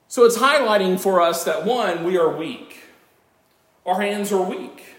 So 0.09 0.25
it's 0.25 0.39
highlighting 0.39 0.99
for 0.99 1.21
us 1.21 1.45
that 1.45 1.67
one, 1.67 2.05
we 2.05 2.17
are 2.17 2.35
weak. 2.35 2.81
Our 3.85 4.01
hands 4.01 4.33
are 4.33 4.43
weak. 4.43 4.97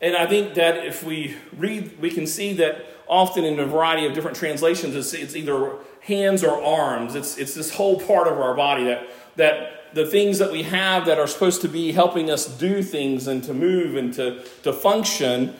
And 0.00 0.16
I 0.16 0.26
think 0.26 0.54
that 0.54 0.84
if 0.84 1.02
we 1.02 1.36
read, 1.56 2.00
we 2.00 2.10
can 2.10 2.26
see 2.26 2.52
that 2.54 2.84
often 3.08 3.44
in 3.44 3.58
a 3.58 3.66
variety 3.66 4.06
of 4.06 4.14
different 4.14 4.36
translations, 4.36 4.94
it's, 4.94 5.12
it's 5.14 5.36
either 5.36 5.76
hands 6.00 6.44
or 6.44 6.62
arms. 6.62 7.14
It's, 7.14 7.38
it's 7.38 7.54
this 7.54 7.74
whole 7.74 8.00
part 8.00 8.28
of 8.28 8.38
our 8.38 8.54
body 8.54 8.84
that, 8.84 9.08
that 9.36 9.94
the 9.94 10.06
things 10.06 10.38
that 10.38 10.52
we 10.52 10.64
have 10.64 11.06
that 11.06 11.18
are 11.18 11.26
supposed 11.26 11.62
to 11.62 11.68
be 11.68 11.92
helping 11.92 12.30
us 12.30 12.46
do 12.46 12.82
things 12.82 13.26
and 13.26 13.42
to 13.44 13.54
move 13.54 13.96
and 13.96 14.12
to, 14.14 14.44
to 14.62 14.72
function, 14.72 15.56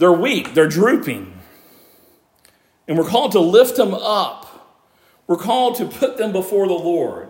they're 0.00 0.10
weak, 0.10 0.54
they're 0.54 0.68
drooping. 0.68 1.38
And 2.88 2.98
we're 2.98 3.04
called 3.04 3.32
to 3.32 3.40
lift 3.40 3.76
them 3.76 3.94
up. 3.94 4.46
We're 5.26 5.36
called 5.36 5.76
to 5.76 5.84
put 5.84 6.16
them 6.16 6.32
before 6.32 6.66
the 6.66 6.74
Lord. 6.74 7.28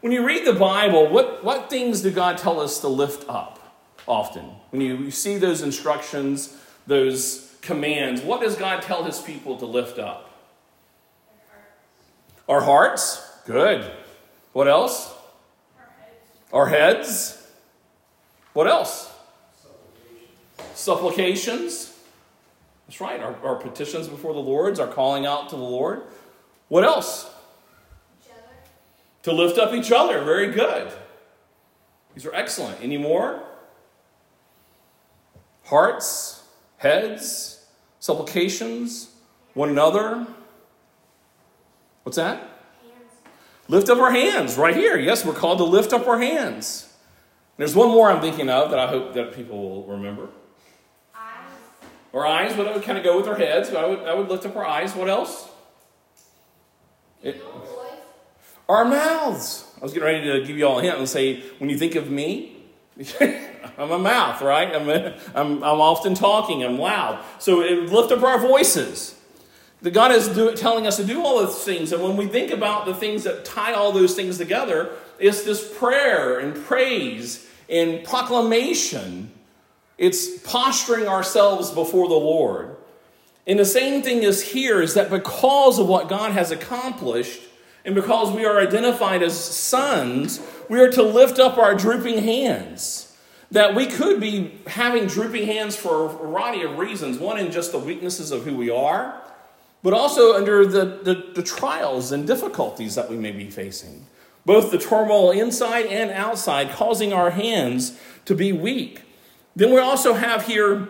When 0.00 0.12
you 0.12 0.26
read 0.26 0.46
the 0.46 0.54
Bible, 0.54 1.08
what, 1.08 1.44
what 1.44 1.68
things 1.68 2.00
do 2.00 2.10
God 2.10 2.38
tell 2.38 2.58
us 2.58 2.80
to 2.80 2.88
lift 2.88 3.28
up 3.28 3.60
often? 4.08 4.44
When 4.70 4.80
you, 4.80 4.96
you 4.96 5.10
see 5.10 5.36
those 5.36 5.60
instructions, 5.60 6.56
those 6.86 7.54
commands, 7.60 8.22
what 8.22 8.40
does 8.40 8.56
God 8.56 8.80
tell 8.80 9.04
his 9.04 9.20
people 9.20 9.58
to 9.58 9.66
lift 9.66 9.98
up? 9.98 10.30
Our 12.48 12.62
hearts. 12.62 13.22
Good. 13.44 13.92
What 14.54 14.68
else? 14.68 15.12
Our 16.50 16.66
heads. 16.66 17.46
What 18.54 18.66
else? 18.66 19.12
Supplications. 20.74 21.92
That's 22.86 23.00
right. 23.00 23.20
Our, 23.20 23.36
our, 23.44 23.56
petitions 23.56 24.08
before 24.08 24.32
the 24.32 24.40
Lord's, 24.40 24.78
our 24.78 24.86
calling 24.86 25.26
out 25.26 25.48
to 25.50 25.56
the 25.56 25.62
Lord. 25.62 26.02
What 26.68 26.84
else? 26.84 27.30
To 29.22 29.32
lift 29.32 29.58
up 29.58 29.74
each 29.74 29.90
other. 29.90 30.22
Very 30.22 30.52
good. 30.52 30.92
These 32.14 32.26
are 32.26 32.34
excellent. 32.34 32.80
Any 32.80 32.96
more? 32.96 33.42
Hearts, 35.64 36.44
heads, 36.78 37.66
supplications, 37.98 39.08
one 39.54 39.68
another. 39.68 40.26
What's 42.04 42.16
that? 42.16 42.38
Hands. 42.38 42.50
Lift 43.66 43.88
up 43.88 43.98
our 43.98 44.12
hands 44.12 44.56
right 44.56 44.76
here. 44.76 44.96
Yes, 44.96 45.24
we're 45.24 45.32
called 45.32 45.58
to 45.58 45.64
lift 45.64 45.92
up 45.92 46.06
our 46.06 46.20
hands. 46.20 46.94
There's 47.56 47.74
one 47.74 47.88
more 47.88 48.10
I'm 48.10 48.20
thinking 48.20 48.48
of 48.48 48.70
that 48.70 48.78
I 48.78 48.86
hope 48.86 49.14
that 49.14 49.34
people 49.34 49.58
will 49.58 49.84
remember. 49.96 50.28
Our 52.16 52.26
eyes, 52.26 52.56
would 52.56 52.82
kind 52.82 52.96
of 52.96 53.04
go 53.04 53.18
with 53.18 53.28
our 53.28 53.34
heads. 53.34 53.74
I 53.74 53.84
would, 53.84 53.98
I 54.00 54.14
would 54.14 54.30
lift 54.30 54.46
up 54.46 54.56
our 54.56 54.64
eyes. 54.64 54.94
What 54.94 55.10
else? 55.10 55.50
It, 57.22 57.42
our 58.70 58.86
mouths. 58.86 59.70
I 59.76 59.80
was 59.80 59.92
getting 59.92 60.06
ready 60.06 60.32
to 60.32 60.46
give 60.46 60.56
you 60.56 60.66
all 60.66 60.78
a 60.78 60.82
hint 60.82 60.96
and 60.96 61.06
say, 61.06 61.42
when 61.58 61.68
you 61.68 61.76
think 61.76 61.94
of 61.94 62.10
me, 62.10 62.56
I'm 63.76 63.90
a 63.90 63.98
mouth, 63.98 64.40
right? 64.40 64.74
I'm, 64.74 64.88
a, 64.88 65.18
I'm, 65.34 65.62
I'm 65.62 65.80
often 65.82 66.14
talking, 66.14 66.64
I'm 66.64 66.78
loud. 66.78 67.22
So 67.38 67.60
it, 67.60 67.92
lift 67.92 68.10
up 68.12 68.22
our 68.22 68.38
voices. 68.38 69.14
That 69.82 69.90
God 69.90 70.10
is 70.10 70.28
do, 70.28 70.56
telling 70.56 70.86
us 70.86 70.96
to 70.96 71.04
do 71.04 71.22
all 71.22 71.44
those 71.44 71.62
things. 71.64 71.92
And 71.92 72.02
when 72.02 72.16
we 72.16 72.28
think 72.28 72.50
about 72.50 72.86
the 72.86 72.94
things 72.94 73.24
that 73.24 73.44
tie 73.44 73.74
all 73.74 73.92
those 73.92 74.14
things 74.14 74.38
together, 74.38 74.90
it's 75.18 75.44
this 75.44 75.70
prayer 75.76 76.38
and 76.38 76.56
praise 76.64 77.46
and 77.68 78.02
proclamation. 78.04 79.32
It's 79.98 80.38
posturing 80.40 81.06
ourselves 81.06 81.70
before 81.70 82.08
the 82.08 82.14
Lord. 82.14 82.76
And 83.46 83.58
the 83.58 83.64
same 83.64 84.02
thing 84.02 84.22
is 84.22 84.52
here 84.52 84.82
is 84.82 84.94
that 84.94 85.08
because 85.08 85.78
of 85.78 85.86
what 85.86 86.08
God 86.08 86.32
has 86.32 86.50
accomplished, 86.50 87.42
and 87.84 87.94
because 87.94 88.34
we 88.34 88.44
are 88.44 88.60
identified 88.60 89.22
as 89.22 89.38
sons, 89.38 90.40
we 90.68 90.80
are 90.80 90.90
to 90.90 91.02
lift 91.02 91.38
up 91.38 91.56
our 91.56 91.74
drooping 91.74 92.18
hands. 92.24 93.16
That 93.52 93.76
we 93.76 93.86
could 93.86 94.20
be 94.20 94.58
having 94.66 95.06
drooping 95.06 95.46
hands 95.46 95.76
for 95.76 96.04
a 96.04 96.08
variety 96.08 96.62
of 96.62 96.78
reasons. 96.78 97.18
One, 97.18 97.38
in 97.38 97.52
just 97.52 97.70
the 97.70 97.78
weaknesses 97.78 98.32
of 98.32 98.42
who 98.42 98.56
we 98.56 98.70
are, 98.70 99.22
but 99.84 99.94
also 99.94 100.34
under 100.34 100.66
the, 100.66 100.84
the, 100.84 101.32
the, 101.36 101.42
trials 101.44 102.10
and 102.10 102.26
difficulties 102.26 102.96
that 102.96 103.08
we 103.08 103.16
may 103.16 103.30
be 103.30 103.48
facing. 103.48 104.06
Both 104.44 104.72
the 104.72 104.78
turmoil 104.78 105.30
inside 105.30 105.86
and 105.86 106.10
outside 106.10 106.70
causing 106.72 107.12
our 107.12 107.30
hands 107.30 107.96
to 108.24 108.34
be 108.34 108.50
weak. 108.50 109.02
Then 109.56 109.72
we 109.72 109.80
also 109.80 110.12
have 110.12 110.46
here, 110.46 110.86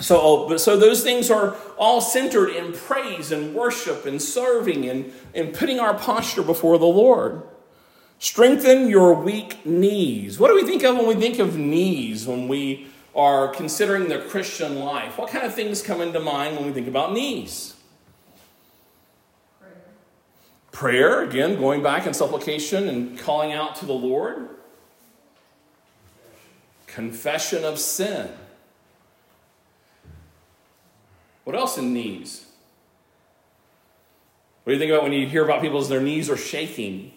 so, 0.00 0.20
oh, 0.20 0.56
so 0.56 0.76
those 0.76 1.04
things 1.04 1.30
are 1.30 1.56
all 1.78 2.00
centered 2.00 2.48
in 2.48 2.72
praise 2.72 3.30
and 3.30 3.54
worship 3.54 4.04
and 4.04 4.20
serving 4.20 4.88
and, 4.88 5.12
and 5.34 5.54
putting 5.54 5.78
our 5.78 5.94
posture 5.94 6.42
before 6.42 6.78
the 6.78 6.86
Lord. 6.86 7.42
Strengthen 8.18 8.88
your 8.88 9.14
weak 9.14 9.64
knees. 9.64 10.40
What 10.40 10.48
do 10.48 10.56
we 10.56 10.64
think 10.64 10.82
of 10.82 10.96
when 10.96 11.06
we 11.06 11.14
think 11.14 11.38
of 11.38 11.56
knees 11.56 12.26
when 12.26 12.48
we 12.48 12.88
are 13.14 13.46
considering 13.46 14.08
the 14.08 14.18
Christian 14.18 14.80
life? 14.80 15.16
What 15.16 15.30
kind 15.30 15.46
of 15.46 15.54
things 15.54 15.80
come 15.80 16.00
into 16.00 16.18
mind 16.18 16.56
when 16.56 16.66
we 16.66 16.72
think 16.72 16.88
about 16.88 17.12
knees? 17.12 17.76
Prayer, 19.60 19.76
Prayer, 20.72 21.22
again, 21.22 21.56
going 21.56 21.84
back 21.84 22.08
in 22.08 22.14
supplication 22.14 22.88
and 22.88 23.16
calling 23.16 23.52
out 23.52 23.76
to 23.76 23.86
the 23.86 23.92
Lord. 23.92 24.48
Confession 26.98 27.62
of 27.64 27.78
sin. 27.78 28.28
What 31.44 31.54
else 31.54 31.78
in 31.78 31.94
knees? 31.94 32.44
What 34.64 34.72
do 34.72 34.74
you 34.74 34.80
think 34.80 34.90
about 34.90 35.04
when 35.04 35.12
you 35.12 35.28
hear 35.28 35.44
about 35.44 35.62
people 35.62 35.78
as 35.78 35.88
their 35.88 36.00
knees 36.00 36.28
are 36.28 36.36
shaking? 36.36 37.12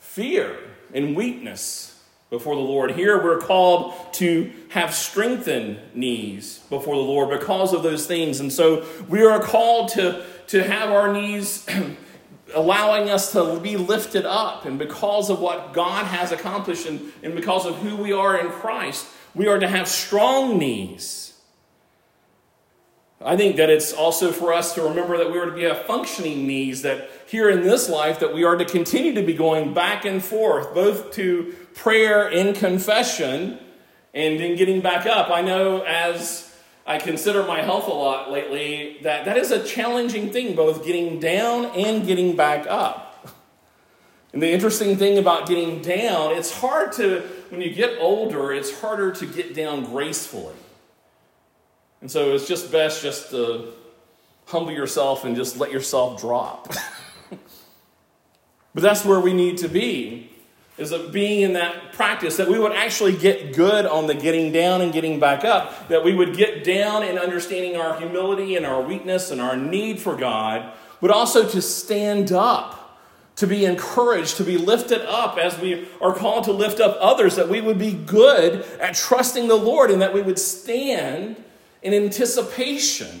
Fear 0.00 0.58
and 0.92 1.14
weakness 1.14 2.02
before 2.28 2.56
the 2.56 2.60
Lord. 2.60 2.90
Here 2.90 3.22
we're 3.22 3.38
called 3.38 3.94
to 4.14 4.52
have 4.70 4.92
strengthened 4.92 5.78
knees 5.94 6.58
before 6.68 6.96
the 6.96 7.02
Lord 7.02 7.38
because 7.38 7.72
of 7.72 7.84
those 7.84 8.08
things. 8.08 8.40
And 8.40 8.52
so 8.52 8.84
we 9.08 9.24
are 9.24 9.40
called 9.40 9.90
to, 9.90 10.26
to 10.48 10.64
have 10.64 10.90
our 10.90 11.12
knees 11.12 11.64
allowing 12.54 13.10
us 13.10 13.32
to 13.32 13.58
be 13.60 13.76
lifted 13.76 14.24
up. 14.24 14.64
And 14.64 14.78
because 14.78 15.30
of 15.30 15.40
what 15.40 15.72
God 15.72 16.06
has 16.06 16.32
accomplished 16.32 16.86
and, 16.86 17.12
and 17.22 17.34
because 17.34 17.66
of 17.66 17.76
who 17.76 17.96
we 17.96 18.12
are 18.12 18.38
in 18.38 18.50
Christ, 18.50 19.06
we 19.34 19.46
are 19.48 19.58
to 19.58 19.68
have 19.68 19.88
strong 19.88 20.58
knees. 20.58 21.34
I 23.20 23.36
think 23.36 23.56
that 23.56 23.70
it's 23.70 23.92
also 23.92 24.30
for 24.30 24.52
us 24.52 24.74
to 24.74 24.82
remember 24.82 25.16
that 25.16 25.32
we 25.32 25.38
are 25.38 25.46
to 25.46 25.52
be 25.52 25.64
a 25.64 25.74
functioning 25.74 26.46
knees, 26.46 26.82
that 26.82 27.10
here 27.26 27.48
in 27.48 27.62
this 27.62 27.88
life, 27.88 28.20
that 28.20 28.34
we 28.34 28.44
are 28.44 28.56
to 28.56 28.64
continue 28.64 29.14
to 29.14 29.22
be 29.22 29.32
going 29.32 29.72
back 29.72 30.04
and 30.04 30.22
forth, 30.22 30.74
both 30.74 31.12
to 31.12 31.54
prayer 31.74 32.28
and 32.28 32.54
confession, 32.54 33.58
and 34.12 34.38
then 34.38 34.56
getting 34.56 34.80
back 34.80 35.06
up. 35.06 35.30
I 35.30 35.40
know 35.40 35.82
as 35.82 36.45
I 36.86 36.98
consider 36.98 37.42
my 37.42 37.62
health 37.62 37.88
a 37.88 37.92
lot 37.92 38.30
lately 38.30 38.98
that 39.02 39.24
that 39.24 39.36
is 39.36 39.50
a 39.50 39.64
challenging 39.64 40.30
thing, 40.30 40.54
both 40.54 40.84
getting 40.84 41.18
down 41.18 41.66
and 41.66 42.06
getting 42.06 42.36
back 42.36 42.66
up. 42.68 43.34
And 44.32 44.42
the 44.42 44.50
interesting 44.50 44.96
thing 44.96 45.18
about 45.18 45.48
getting 45.48 45.82
down, 45.82 46.32
it's 46.32 46.60
hard 46.60 46.92
to, 46.92 47.22
when 47.48 47.60
you 47.60 47.72
get 47.72 47.98
older, 47.98 48.52
it's 48.52 48.80
harder 48.80 49.10
to 49.12 49.26
get 49.26 49.54
down 49.54 49.84
gracefully. 49.84 50.54
And 52.00 52.10
so 52.10 52.34
it's 52.34 52.46
just 52.46 52.70
best 52.70 53.02
just 53.02 53.30
to 53.30 53.72
humble 54.46 54.72
yourself 54.72 55.24
and 55.24 55.34
just 55.34 55.56
let 55.56 55.72
yourself 55.72 56.20
drop. 56.20 56.68
but 58.74 58.82
that's 58.82 59.04
where 59.04 59.18
we 59.18 59.32
need 59.32 59.58
to 59.58 59.68
be 59.68 60.30
is 60.78 60.92
of 60.92 61.10
being 61.10 61.42
in 61.42 61.54
that 61.54 61.92
practice 61.92 62.36
that 62.36 62.48
we 62.48 62.58
would 62.58 62.72
actually 62.72 63.16
get 63.16 63.54
good 63.54 63.86
on 63.86 64.06
the 64.06 64.14
getting 64.14 64.52
down 64.52 64.80
and 64.80 64.92
getting 64.92 65.18
back 65.18 65.44
up 65.44 65.88
that 65.88 66.04
we 66.04 66.14
would 66.14 66.36
get 66.36 66.64
down 66.64 67.02
in 67.02 67.18
understanding 67.18 67.76
our 67.76 67.98
humility 67.98 68.56
and 68.56 68.66
our 68.66 68.82
weakness 68.82 69.30
and 69.30 69.40
our 69.40 69.56
need 69.56 69.98
for 69.98 70.16
god 70.16 70.72
but 71.00 71.10
also 71.10 71.48
to 71.48 71.62
stand 71.62 72.32
up 72.32 72.98
to 73.36 73.46
be 73.46 73.64
encouraged 73.64 74.36
to 74.36 74.44
be 74.44 74.58
lifted 74.58 75.00
up 75.08 75.38
as 75.38 75.58
we 75.58 75.88
are 76.00 76.14
called 76.14 76.44
to 76.44 76.52
lift 76.52 76.80
up 76.80 76.96
others 77.00 77.36
that 77.36 77.48
we 77.48 77.60
would 77.60 77.78
be 77.78 77.92
good 77.92 78.64
at 78.78 78.94
trusting 78.94 79.48
the 79.48 79.56
lord 79.56 79.90
and 79.90 80.02
that 80.02 80.12
we 80.12 80.20
would 80.20 80.38
stand 80.38 81.42
in 81.82 81.94
anticipation 81.94 83.20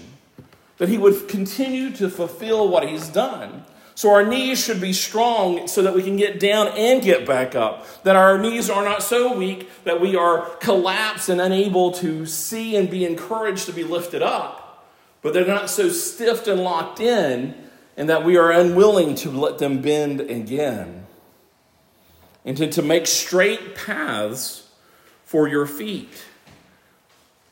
that 0.78 0.88
he 0.88 0.98
would 0.98 1.28
continue 1.28 1.90
to 1.90 2.08
fulfill 2.08 2.68
what 2.68 2.88
he's 2.88 3.08
done. 3.08 3.64
So 3.96 4.12
our 4.12 4.26
knees 4.26 4.62
should 4.62 4.78
be 4.78 4.92
strong 4.92 5.66
so 5.68 5.80
that 5.80 5.94
we 5.94 6.02
can 6.02 6.18
get 6.18 6.38
down 6.38 6.68
and 6.68 7.02
get 7.02 7.24
back 7.26 7.54
up. 7.54 7.86
That 8.02 8.14
our 8.14 8.36
knees 8.36 8.68
are 8.68 8.84
not 8.84 9.02
so 9.02 9.34
weak 9.34 9.70
that 9.84 10.02
we 10.02 10.14
are 10.14 10.42
collapsed 10.56 11.30
and 11.30 11.40
unable 11.40 11.92
to 11.92 12.26
see 12.26 12.76
and 12.76 12.90
be 12.90 13.06
encouraged 13.06 13.64
to 13.66 13.72
be 13.72 13.84
lifted 13.84 14.20
up. 14.20 14.86
But 15.22 15.32
they're 15.32 15.46
not 15.46 15.70
so 15.70 15.88
stiff 15.88 16.46
and 16.46 16.60
locked 16.60 17.00
in 17.00 17.54
and 17.96 18.10
that 18.10 18.22
we 18.22 18.36
are 18.36 18.52
unwilling 18.52 19.14
to 19.14 19.30
let 19.30 19.56
them 19.56 19.80
bend 19.80 20.20
again. 20.20 21.06
And 22.44 22.54
to, 22.58 22.70
to 22.72 22.82
make 22.82 23.06
straight 23.06 23.76
paths 23.76 24.70
for 25.24 25.48
your 25.48 25.64
feet. 25.66 26.22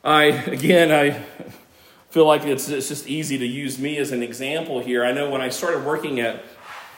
I, 0.05 0.25
again, 0.25 0.93
I 0.93 1.25
feel 2.15 2.27
like 2.27 2.45
it's, 2.45 2.69
it's 2.69 2.87
just 2.87 3.09
easy 3.09 3.37
to 3.37 3.45
use 3.45 3.77
me 3.77 3.97
as 3.97 4.13
an 4.13 4.23
example 4.23 4.79
here. 4.79 5.05
I 5.05 5.11
know 5.11 5.29
when 5.29 5.41
I 5.41 5.49
started 5.49 5.85
working 5.85 6.21
at 6.21 6.45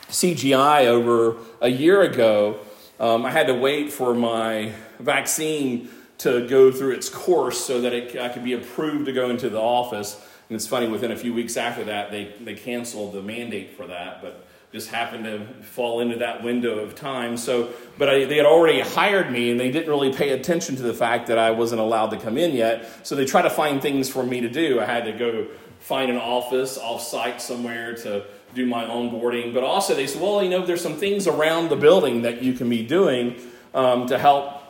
CGI 0.08 0.88
over 0.88 1.38
a 1.62 1.70
year 1.70 2.02
ago, 2.02 2.58
um, 3.00 3.24
I 3.24 3.30
had 3.30 3.46
to 3.46 3.54
wait 3.54 3.90
for 3.90 4.12
my 4.12 4.74
vaccine 4.98 5.88
to 6.18 6.46
go 6.46 6.70
through 6.70 6.92
its 6.92 7.08
course 7.08 7.64
so 7.64 7.80
that 7.80 7.94
it, 7.94 8.20
I 8.20 8.28
could 8.28 8.44
be 8.44 8.52
approved 8.52 9.06
to 9.06 9.12
go 9.14 9.30
into 9.30 9.48
the 9.48 9.58
office. 9.58 10.22
And 10.50 10.56
it's 10.56 10.66
funny, 10.66 10.86
within 10.86 11.10
a 11.10 11.16
few 11.16 11.32
weeks 11.32 11.56
after 11.56 11.84
that, 11.84 12.10
they, 12.10 12.34
they 12.38 12.52
canceled 12.52 13.14
the 13.14 13.22
mandate 13.22 13.74
for 13.74 13.86
that. 13.86 14.20
But 14.20 14.46
just 14.72 14.90
happened 14.90 15.24
to 15.24 15.46
fall 15.62 16.00
into 16.00 16.16
that 16.18 16.42
window 16.42 16.80
of 16.80 16.94
time. 16.94 17.36
So, 17.36 17.70
but 17.98 18.08
I, 18.08 18.24
they 18.24 18.36
had 18.36 18.46
already 18.46 18.80
hired 18.80 19.30
me, 19.30 19.50
and 19.50 19.58
they 19.58 19.70
didn't 19.70 19.88
really 19.88 20.12
pay 20.12 20.30
attention 20.30 20.76
to 20.76 20.82
the 20.82 20.94
fact 20.94 21.28
that 21.28 21.38
I 21.38 21.52
wasn't 21.52 21.80
allowed 21.80 22.10
to 22.10 22.18
come 22.18 22.36
in 22.36 22.54
yet. 22.54 23.06
So 23.06 23.14
they 23.14 23.24
tried 23.24 23.42
to 23.42 23.50
find 23.50 23.80
things 23.80 24.08
for 24.08 24.24
me 24.24 24.40
to 24.40 24.48
do. 24.48 24.80
I 24.80 24.84
had 24.84 25.04
to 25.04 25.12
go 25.12 25.46
find 25.78 26.10
an 26.10 26.16
office 26.16 26.78
off-site 26.78 27.40
somewhere 27.40 27.94
to 27.94 28.24
do 28.54 28.66
my 28.66 28.84
onboarding. 28.84 29.54
But 29.54 29.62
also, 29.62 29.94
they 29.94 30.06
said, 30.06 30.20
well, 30.20 30.42
you 30.42 30.50
know, 30.50 30.66
there's 30.66 30.82
some 30.82 30.96
things 30.96 31.26
around 31.26 31.68
the 31.68 31.76
building 31.76 32.22
that 32.22 32.42
you 32.42 32.54
can 32.54 32.68
be 32.68 32.84
doing 32.84 33.36
um, 33.72 34.06
to 34.08 34.18
help 34.18 34.62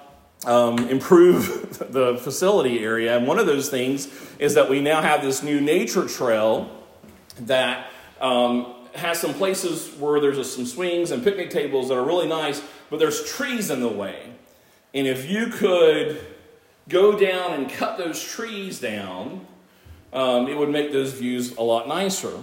um, 0.44 0.78
improve 0.88 1.78
the 1.90 2.16
facility 2.18 2.80
area. 2.80 3.16
And 3.16 3.26
one 3.26 3.38
of 3.38 3.46
those 3.46 3.70
things 3.70 4.08
is 4.38 4.54
that 4.54 4.68
we 4.68 4.80
now 4.80 5.00
have 5.00 5.22
this 5.22 5.42
new 5.42 5.60
nature 5.60 6.06
trail 6.06 6.70
that 7.40 7.90
um, 8.20 8.74
has 8.98 9.20
some 9.20 9.34
places 9.34 9.94
where 9.98 10.20
there's 10.20 10.54
some 10.54 10.66
swings 10.66 11.10
and 11.10 11.22
picnic 11.22 11.50
tables 11.50 11.88
that 11.88 11.94
are 11.96 12.04
really 12.04 12.28
nice, 12.28 12.62
but 12.90 12.98
there's 12.98 13.24
trees 13.30 13.70
in 13.70 13.80
the 13.80 13.88
way. 13.88 14.30
And 14.94 15.06
if 15.06 15.28
you 15.30 15.48
could 15.48 16.24
go 16.88 17.18
down 17.18 17.52
and 17.52 17.70
cut 17.70 17.98
those 17.98 18.22
trees 18.22 18.80
down, 18.80 19.46
um, 20.12 20.48
it 20.48 20.56
would 20.56 20.70
make 20.70 20.92
those 20.92 21.12
views 21.12 21.56
a 21.56 21.62
lot 21.62 21.88
nicer. 21.88 22.34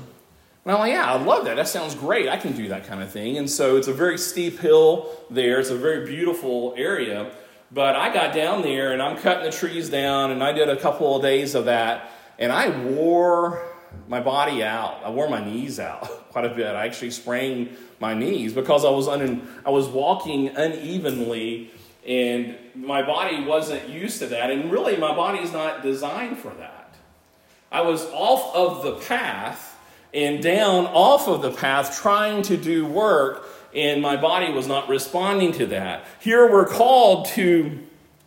And 0.66 0.72
I'm 0.72 0.80
like, 0.80 0.92
yeah, 0.92 1.12
I 1.12 1.22
love 1.22 1.46
that. 1.46 1.56
That 1.56 1.68
sounds 1.68 1.96
great. 1.96 2.30
I 2.30 2.38
can 2.38 2.54
do 2.54 2.70
that 2.70 2.86
kind 2.86 3.02
of 3.02 3.12
thing. 3.12 3.38
And 3.38 3.50
so 3.50 3.76
it's 3.76 3.88
a 3.88 3.94
very 3.94 4.18
steep 4.18 4.60
hill 4.60 5.10
there. 5.30 5.60
It's 5.60 5.72
a 5.72 5.78
very 5.78 6.06
beautiful 6.06 6.74
area. 6.78 7.32
But 7.72 7.96
I 7.96 8.14
got 8.14 8.34
down 8.34 8.62
there 8.62 8.94
and 8.94 9.02
I'm 9.02 9.18
cutting 9.18 9.44
the 9.44 9.52
trees 9.52 9.90
down, 9.90 10.32
and 10.32 10.44
I 10.44 10.52
did 10.52 10.70
a 10.70 10.78
couple 10.78 11.16
of 11.16 11.22
days 11.22 11.56
of 11.56 11.66
that. 11.66 12.12
And 12.38 12.52
I 12.52 12.70
wore 12.70 13.73
my 14.08 14.20
body 14.20 14.64
out. 14.64 15.02
I 15.04 15.10
wore 15.10 15.30
my 15.30 15.44
knees 15.44 15.80
out 15.80 16.04
quite 16.32 16.46
a 16.46 16.54
bit. 16.54 16.68
I 16.68 16.86
actually 16.86 17.12
sprained 17.12 17.76
my 18.00 18.14
knees 18.14 18.54
because 18.54 18.86
I 18.86 18.90
was 18.90 19.08
un- 19.08 19.48
I 19.66 19.70
was 19.70 19.88
walking 19.88 20.50
unevenly 20.50 21.72
and 22.06 22.58
my 22.76 23.02
body 23.02 23.46
wasn't 23.46 23.88
used 23.88 24.20
to 24.20 24.28
that 24.28 24.52
and 24.52 24.72
really 24.72 24.98
my 24.98 25.16
body 25.16 25.40
is 25.40 25.54
not 25.54 25.82
designed 25.82 26.38
for 26.38 26.50
that. 26.56 26.94
I 27.72 27.82
was 27.82 28.06
off 28.12 28.54
of 28.56 28.84
the 28.84 29.06
path 29.06 29.80
and 30.14 30.44
down 30.44 30.86
off 30.88 31.28
of 31.28 31.42
the 31.42 31.52
path 31.52 32.00
trying 32.02 32.44
to 32.44 32.58
do 32.58 32.86
work 32.86 33.48
and 33.74 34.02
my 34.02 34.16
body 34.16 34.52
was 34.52 34.68
not 34.68 34.90
responding 34.90 35.52
to 35.54 35.66
that. 35.68 36.06
Here 36.20 36.52
we're 36.52 36.68
called 36.68 37.28
to 37.30 37.80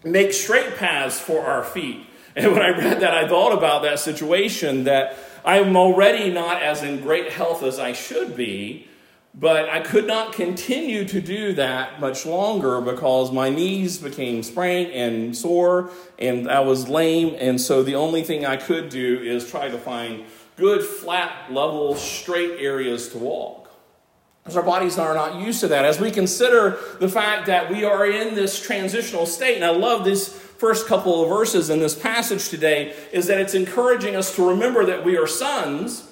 make 0.04 0.32
straight 0.32 0.76
paths 0.76 1.20
for 1.20 1.46
our 1.46 1.62
feet. 1.62 2.06
And 2.34 2.46
when 2.52 2.62
I 2.62 2.70
read 2.70 3.00
that, 3.00 3.14
I 3.14 3.28
thought 3.28 3.52
about 3.52 3.82
that 3.82 3.98
situation 3.98 4.84
that 4.84 5.16
I'm 5.46 5.76
already 5.76 6.28
not 6.30 6.60
as 6.60 6.82
in 6.82 7.00
great 7.00 7.30
health 7.30 7.62
as 7.62 7.78
I 7.78 7.92
should 7.92 8.36
be, 8.36 8.88
but 9.32 9.68
I 9.68 9.78
could 9.78 10.04
not 10.04 10.32
continue 10.32 11.04
to 11.04 11.20
do 11.20 11.52
that 11.52 12.00
much 12.00 12.26
longer 12.26 12.80
because 12.80 13.30
my 13.30 13.48
knees 13.48 13.98
became 13.98 14.42
sprained 14.42 14.90
and 14.90 15.36
sore 15.36 15.90
and 16.18 16.50
I 16.50 16.60
was 16.60 16.88
lame. 16.88 17.36
And 17.38 17.60
so 17.60 17.84
the 17.84 17.94
only 17.94 18.24
thing 18.24 18.44
I 18.44 18.56
could 18.56 18.88
do 18.88 19.20
is 19.20 19.48
try 19.48 19.68
to 19.68 19.78
find 19.78 20.24
good, 20.56 20.82
flat, 20.82 21.52
level, 21.52 21.94
straight 21.94 22.58
areas 22.58 23.10
to 23.10 23.18
walk. 23.18 23.70
Because 24.42 24.56
our 24.56 24.62
bodies 24.64 24.98
are 24.98 25.14
not 25.14 25.40
used 25.40 25.60
to 25.60 25.68
that. 25.68 25.84
As 25.84 26.00
we 26.00 26.10
consider 26.10 26.78
the 26.98 27.08
fact 27.08 27.46
that 27.46 27.70
we 27.70 27.84
are 27.84 28.06
in 28.06 28.34
this 28.34 28.60
transitional 28.60 29.26
state, 29.26 29.56
and 29.56 29.64
I 29.64 29.70
love 29.70 30.04
this 30.04 30.28
first 30.58 30.86
couple 30.86 31.22
of 31.22 31.28
verses 31.28 31.70
in 31.70 31.80
this 31.80 31.94
passage 31.94 32.48
today 32.48 32.94
is 33.12 33.26
that 33.26 33.38
it's 33.38 33.54
encouraging 33.54 34.16
us 34.16 34.34
to 34.36 34.48
remember 34.48 34.84
that 34.86 35.04
we 35.04 35.16
are 35.16 35.26
sons 35.26 36.08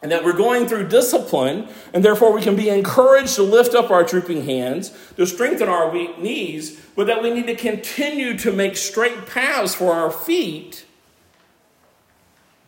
and 0.00 0.12
that 0.12 0.24
we're 0.24 0.36
going 0.36 0.68
through 0.68 0.86
discipline, 0.86 1.66
and 1.92 2.04
therefore 2.04 2.32
we 2.32 2.40
can 2.40 2.54
be 2.54 2.68
encouraged 2.68 3.34
to 3.34 3.42
lift 3.42 3.74
up 3.74 3.90
our 3.90 4.04
drooping 4.04 4.44
hands, 4.44 4.96
to 5.16 5.26
strengthen 5.26 5.68
our 5.68 5.90
weak 5.90 6.20
knees, 6.20 6.80
but 6.94 7.08
that 7.08 7.20
we 7.20 7.30
need 7.30 7.48
to 7.48 7.56
continue 7.56 8.38
to 8.38 8.52
make 8.52 8.76
straight 8.76 9.26
paths 9.26 9.74
for 9.74 9.92
our 9.92 10.10
feet 10.10 10.84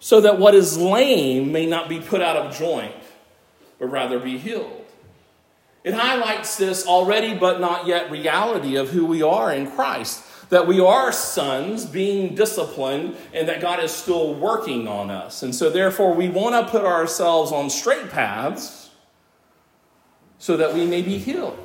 so 0.01 0.21
that 0.21 0.39
what 0.39 0.55
is 0.55 0.77
lame 0.77 1.53
may 1.53 1.67
not 1.67 1.89
be 1.89 2.01
put 2.01 2.21
out 2.21 2.37
of 2.37 2.57
joint, 2.57 2.95
but 3.79 3.87
rather 3.87 4.19
be 4.19 4.39
healed. 4.39 4.85
It 5.85 5.95
highlights 5.95 6.57
this 6.57 6.87
already 6.87 7.35
but 7.35 7.61
not 7.61 7.87
yet 7.87 8.11
reality 8.11 8.77
of 8.77 8.91
who 8.91 9.07
we 9.07 9.23
are 9.23 9.53
in 9.53 9.71
Christ 9.71 10.25
that 10.51 10.67
we 10.67 10.81
are 10.81 11.13
sons 11.13 11.87
being 11.87 12.35
disciplined 12.35 13.17
and 13.33 13.49
that 13.49 13.61
God 13.61 13.83
is 13.83 13.93
still 13.93 14.35
working 14.35 14.87
on 14.87 15.11
us. 15.11 15.43
And 15.43 15.55
so, 15.55 15.71
therefore, 15.71 16.13
we 16.13 16.29
want 16.29 16.55
to 16.55 16.71
put 16.71 16.85
ourselves 16.85 17.53
on 17.53 17.71
straight 17.71 18.11
paths 18.11 18.91
so 20.39 20.57
that 20.57 20.75
we 20.75 20.87
may 20.87 21.03
be 21.03 21.19
healed. 21.19 21.57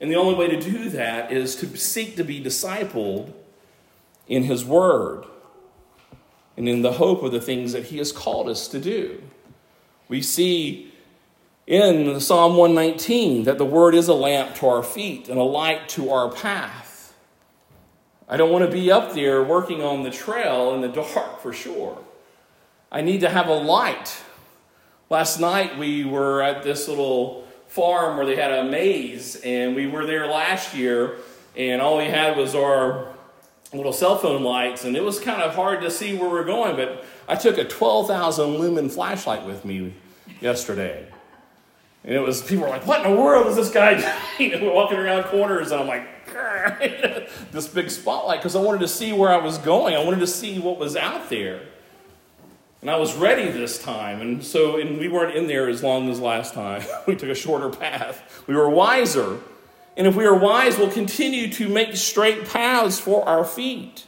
And 0.00 0.10
the 0.10 0.16
only 0.16 0.34
way 0.34 0.48
to 0.48 0.60
do 0.60 0.90
that 0.90 1.32
is 1.32 1.56
to 1.56 1.76
seek 1.76 2.16
to 2.16 2.24
be 2.24 2.42
discipled 2.42 3.32
in 4.26 4.44
His 4.44 4.64
Word 4.64 5.24
and 6.56 6.68
in 6.68 6.82
the 6.82 6.92
hope 6.92 7.22
of 7.22 7.32
the 7.32 7.40
things 7.40 7.72
that 7.72 7.84
He 7.84 7.98
has 7.98 8.12
called 8.12 8.48
us 8.48 8.68
to 8.68 8.80
do. 8.80 9.22
We 10.08 10.22
see 10.22 10.92
in 11.66 12.20
Psalm 12.20 12.56
119 12.56 13.44
that 13.44 13.58
the 13.58 13.64
Word 13.64 13.94
is 13.94 14.08
a 14.08 14.14
lamp 14.14 14.54
to 14.56 14.68
our 14.68 14.82
feet 14.82 15.28
and 15.28 15.38
a 15.38 15.44
light 15.44 15.88
to 15.90 16.10
our 16.10 16.30
path. 16.30 16.81
I 18.32 18.38
don't 18.38 18.50
want 18.50 18.64
to 18.64 18.70
be 18.70 18.90
up 18.90 19.12
there 19.12 19.42
working 19.42 19.82
on 19.82 20.04
the 20.04 20.10
trail 20.10 20.74
in 20.74 20.80
the 20.80 20.88
dark 20.88 21.42
for 21.42 21.52
sure. 21.52 21.98
I 22.90 23.02
need 23.02 23.20
to 23.20 23.28
have 23.28 23.46
a 23.48 23.54
light. 23.54 24.22
Last 25.10 25.38
night 25.38 25.76
we 25.76 26.06
were 26.06 26.40
at 26.40 26.62
this 26.62 26.88
little 26.88 27.46
farm 27.68 28.16
where 28.16 28.24
they 28.24 28.36
had 28.36 28.50
a 28.50 28.64
maze, 28.64 29.36
and 29.44 29.76
we 29.76 29.86
were 29.86 30.06
there 30.06 30.26
last 30.28 30.74
year, 30.74 31.16
and 31.58 31.82
all 31.82 31.98
we 31.98 32.06
had 32.06 32.38
was 32.38 32.54
our 32.54 33.08
little 33.74 33.92
cell 33.92 34.16
phone 34.16 34.42
lights, 34.42 34.86
and 34.86 34.96
it 34.96 35.04
was 35.04 35.20
kind 35.20 35.42
of 35.42 35.54
hard 35.54 35.82
to 35.82 35.90
see 35.90 36.16
where 36.16 36.30
we're 36.30 36.42
going. 36.42 36.74
But 36.74 37.04
I 37.28 37.34
took 37.34 37.58
a 37.58 37.64
12,000 37.64 38.56
lumen 38.56 38.88
flashlight 38.88 39.44
with 39.44 39.66
me 39.66 39.92
yesterday. 40.40 41.06
And 42.02 42.14
it 42.14 42.20
was, 42.20 42.40
people 42.40 42.64
were 42.64 42.70
like, 42.70 42.86
what 42.86 43.04
in 43.04 43.12
the 43.12 43.20
world 43.20 43.46
is 43.48 43.56
this 43.56 43.70
guy 43.70 43.94
doing? 44.38 44.54
And 44.54 44.62
we're 44.62 44.72
walking 44.72 44.96
around 44.96 45.24
corners, 45.24 45.70
and 45.70 45.82
I'm 45.82 45.86
like, 45.86 46.21
this 47.52 47.68
big 47.68 47.90
spotlight, 47.90 48.40
because 48.40 48.56
I 48.56 48.60
wanted 48.60 48.80
to 48.80 48.88
see 48.88 49.12
where 49.12 49.30
I 49.30 49.38
was 49.38 49.58
going. 49.58 49.94
I 49.94 50.04
wanted 50.04 50.20
to 50.20 50.26
see 50.26 50.58
what 50.58 50.78
was 50.78 50.96
out 50.96 51.28
there. 51.30 51.62
And 52.80 52.90
I 52.90 52.96
was 52.96 53.14
ready 53.14 53.48
this 53.50 53.80
time. 53.80 54.20
And 54.20 54.42
so, 54.42 54.78
and 54.78 54.98
we 54.98 55.08
weren't 55.08 55.36
in 55.36 55.46
there 55.46 55.68
as 55.68 55.82
long 55.82 56.10
as 56.10 56.18
last 56.18 56.54
time. 56.54 56.82
we 57.06 57.14
took 57.14 57.28
a 57.28 57.34
shorter 57.34 57.68
path. 57.68 58.42
We 58.46 58.54
were 58.54 58.68
wiser. 58.68 59.38
And 59.96 60.06
if 60.06 60.16
we 60.16 60.24
are 60.24 60.34
wise, 60.34 60.78
we'll 60.78 60.90
continue 60.90 61.52
to 61.52 61.68
make 61.68 61.96
straight 61.96 62.48
paths 62.48 62.98
for 62.98 63.28
our 63.28 63.44
feet 63.44 64.06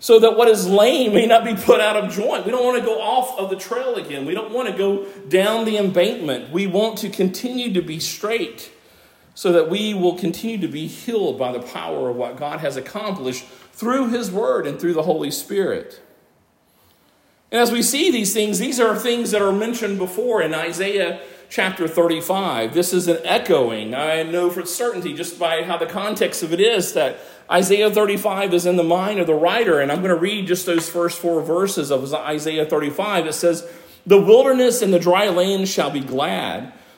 so 0.00 0.20
that 0.20 0.36
what 0.36 0.48
is 0.48 0.68
lame 0.68 1.12
may 1.12 1.26
not 1.26 1.44
be 1.44 1.54
put 1.54 1.80
out 1.80 1.96
of 1.96 2.12
joint. 2.12 2.44
We 2.44 2.52
don't 2.52 2.64
want 2.64 2.78
to 2.78 2.84
go 2.84 3.00
off 3.00 3.36
of 3.38 3.50
the 3.50 3.56
trail 3.56 3.96
again. 3.96 4.26
We 4.26 4.34
don't 4.34 4.52
want 4.52 4.68
to 4.68 4.76
go 4.76 5.04
down 5.28 5.64
the 5.64 5.76
embankment. 5.76 6.52
We 6.52 6.66
want 6.66 6.98
to 6.98 7.10
continue 7.10 7.72
to 7.74 7.82
be 7.82 7.98
straight 7.98 8.70
so 9.38 9.52
that 9.52 9.70
we 9.70 9.94
will 9.94 10.18
continue 10.18 10.58
to 10.58 10.66
be 10.66 10.88
healed 10.88 11.38
by 11.38 11.52
the 11.52 11.60
power 11.60 12.10
of 12.10 12.16
what 12.16 12.36
God 12.36 12.58
has 12.58 12.76
accomplished 12.76 13.44
through 13.72 14.08
His 14.08 14.32
Word 14.32 14.66
and 14.66 14.80
through 14.80 14.94
the 14.94 15.04
Holy 15.04 15.30
Spirit. 15.30 16.00
And 17.52 17.60
as 17.60 17.70
we 17.70 17.80
see 17.80 18.10
these 18.10 18.34
things, 18.34 18.58
these 18.58 18.80
are 18.80 18.96
things 18.96 19.30
that 19.30 19.40
are 19.40 19.52
mentioned 19.52 19.96
before 19.96 20.42
in 20.42 20.54
Isaiah 20.54 21.20
chapter 21.48 21.86
35. 21.86 22.74
This 22.74 22.92
is 22.92 23.06
an 23.06 23.18
echoing. 23.22 23.94
I 23.94 24.24
know 24.24 24.50
for 24.50 24.66
certainty, 24.66 25.14
just 25.14 25.38
by 25.38 25.62
how 25.62 25.76
the 25.76 25.86
context 25.86 26.42
of 26.42 26.52
it 26.52 26.58
is, 26.58 26.94
that 26.94 27.18
Isaiah 27.48 27.92
35 27.92 28.52
is 28.52 28.66
in 28.66 28.74
the 28.74 28.82
mind 28.82 29.20
of 29.20 29.28
the 29.28 29.34
writer. 29.34 29.78
And 29.78 29.92
I'm 29.92 29.98
going 29.98 30.08
to 30.08 30.20
read 30.20 30.48
just 30.48 30.66
those 30.66 30.88
first 30.88 31.16
four 31.16 31.42
verses 31.42 31.92
of 31.92 32.12
Isaiah 32.12 32.66
35. 32.66 33.28
It 33.28 33.34
says, 33.34 33.70
The 34.04 34.20
wilderness 34.20 34.82
and 34.82 34.92
the 34.92 34.98
dry 34.98 35.28
land 35.28 35.68
shall 35.68 35.90
be 35.90 36.00
glad. 36.00 36.72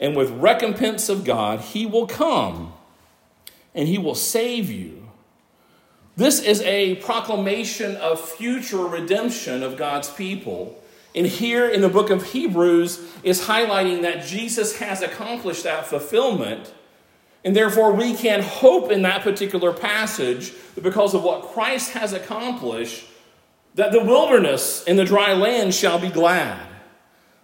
and 0.00 0.16
with 0.16 0.30
recompense 0.30 1.08
of 1.08 1.24
God, 1.24 1.60
he 1.60 1.86
will 1.86 2.06
come 2.06 2.72
and 3.74 3.88
he 3.88 3.98
will 3.98 4.14
save 4.14 4.70
you. 4.70 5.08
This 6.16 6.40
is 6.40 6.60
a 6.62 6.96
proclamation 6.96 7.96
of 7.96 8.20
future 8.20 8.84
redemption 8.84 9.62
of 9.62 9.76
God's 9.76 10.10
people. 10.10 10.82
And 11.14 11.26
here 11.26 11.68
in 11.68 11.80
the 11.80 11.88
book 11.88 12.10
of 12.10 12.32
Hebrews 12.32 13.00
is 13.22 13.42
highlighting 13.42 14.02
that 14.02 14.26
Jesus 14.26 14.78
has 14.78 15.00
accomplished 15.00 15.64
that 15.64 15.86
fulfillment. 15.86 16.72
And 17.44 17.54
therefore, 17.54 17.92
we 17.92 18.14
can 18.14 18.42
hope 18.42 18.90
in 18.90 19.02
that 19.02 19.22
particular 19.22 19.72
passage 19.72 20.52
that 20.74 20.82
because 20.82 21.14
of 21.14 21.22
what 21.22 21.42
Christ 21.42 21.92
has 21.92 22.12
accomplished, 22.12 23.06
that 23.76 23.92
the 23.92 24.02
wilderness 24.02 24.84
and 24.86 24.98
the 24.98 25.04
dry 25.04 25.34
land 25.34 25.72
shall 25.72 26.00
be 26.00 26.10
glad. 26.10 26.66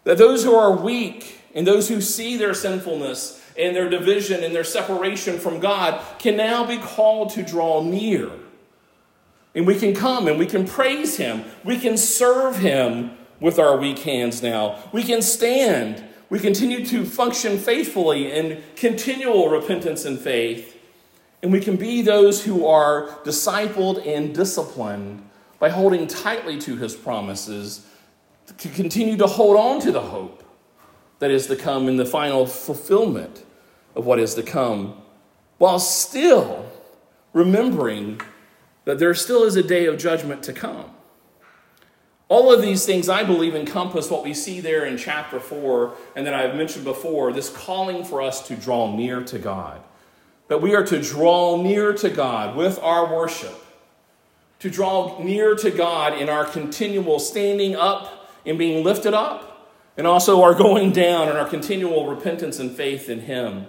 That 0.03 0.19
those 0.19 0.43
who 0.43 0.55
are 0.55 0.77
weak 0.77 1.41
and 1.55 1.67
those 1.67 1.89
who 1.89 2.01
see 2.01 2.37
their 2.37 2.55
sinfulness 2.55 3.41
and 3.59 3.75
their 3.75 3.89
division 3.89 4.43
and 4.43 4.55
their 4.55 4.65
separation 4.65 5.39
from 5.39 5.61
God 5.61 6.01
can 6.19 6.37
now 6.37 6.67
be 6.67 6.79
called 6.79 7.31
to 7.31 7.43
draw 7.43 7.83
near 7.83 8.31
and 9.55 9.67
we 9.67 9.79
can 9.79 9.95
come 9.95 10.27
and 10.27 10.39
we 10.39 10.47
can 10.47 10.67
praise 10.67 11.17
Him. 11.17 11.45
We 11.63 11.79
can 11.79 11.97
serve 11.97 12.59
Him 12.59 13.17
with 13.41 13.59
our 13.59 13.77
weak 13.77 14.01
hands 14.01 14.43
now. 14.43 14.79
We 14.93 15.05
can 15.05 15.23
stand. 15.23 16.03
We 16.29 16.41
continue 16.41 16.85
to 16.87 17.05
function 17.05 17.59
faithfully 17.59 18.33
in 18.33 18.63
continual 18.75 19.49
repentance 19.49 20.05
and 20.05 20.19
faith. 20.19 20.77
And 21.43 21.53
we 21.53 21.61
can 21.61 21.77
be 21.77 22.03
those 22.03 22.45
who 22.45 22.67
are 22.67 23.09
discipled 23.25 24.05
and 24.07 24.35
disciplined 24.35 25.23
by 25.59 25.69
holding 25.69 26.07
tightly 26.07 26.59
to 26.61 26.77
His 26.77 26.97
promises 26.97 27.87
to 28.59 28.69
continue 28.69 29.17
to 29.17 29.27
hold 29.27 29.57
on 29.57 29.81
to 29.81 29.93
the 29.93 30.01
hope 30.01 30.44
that 31.25 31.31
is 31.31 31.47
to 31.47 31.57
come 31.57 31.89
in 31.89 31.97
the 31.97 32.05
final 32.05 32.45
fulfillment 32.45 33.47
of 33.95 34.05
what 34.05 34.19
is 34.19 34.35
to 34.35 34.43
come, 34.43 34.95
while 35.57 35.79
still 35.79 36.71
remembering 37.33 38.21
that 38.85 38.99
there 38.99 39.15
still 39.15 39.43
is 39.43 39.57
a 39.57 39.63
day 39.63 39.87
of 39.87 39.97
judgment 39.97 40.43
to 40.43 40.53
come. 40.53 40.85
All 42.29 42.53
of 42.53 42.61
these 42.61 42.85
things, 42.85 43.09
I 43.09 43.25
believe, 43.25 43.55
encompass 43.55 44.11
what 44.11 44.23
we 44.23 44.35
see 44.35 44.61
there 44.61 44.85
in 44.85 44.99
chapter 44.99 45.41
4, 45.41 45.95
and 46.15 46.27
that 46.27 46.35
I've 46.35 46.57
mentioned 46.57 46.85
before 46.85 47.33
this 47.33 47.49
calling 47.49 48.05
for 48.05 48.21
us 48.21 48.47
to 48.49 48.55
draw 48.55 48.95
near 48.95 49.23
to 49.23 49.39
God. 49.39 49.81
That 50.49 50.61
we 50.61 50.75
are 50.75 50.85
to 50.85 51.01
draw 51.01 51.57
near 51.57 51.95
to 51.95 52.11
God 52.11 52.55
with 52.55 52.79
our 52.81 53.11
worship, 53.11 53.65
to 54.59 54.69
draw 54.69 55.19
near 55.23 55.55
to 55.55 55.71
God 55.71 56.21
in 56.21 56.29
our 56.29 56.45
continual 56.45 57.19
standing 57.19 57.75
up 57.75 58.29
and 58.45 58.59
being 58.59 58.85
lifted 58.85 59.15
up, 59.15 59.53
and 59.97 60.07
also 60.07 60.43
our 60.43 60.55
going 60.55 60.93
down 60.93 61.29
and 61.29 61.39
our 61.39 61.49
continual 61.49 62.09
repentance 62.09 62.59
and 62.59 62.71
faith 62.71 63.09
in 63.09 63.21
Him 63.21 63.67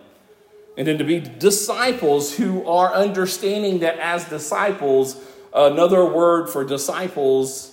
and 0.77 0.87
then 0.87 0.97
to 0.97 1.03
be 1.03 1.19
disciples 1.19 2.35
who 2.35 2.65
are 2.67 2.93
understanding 2.93 3.79
that 3.79 3.97
as 3.99 4.25
disciples, 4.25 5.21
another 5.53 6.05
word 6.05 6.49
for 6.49 6.63
disciples, 6.63 7.71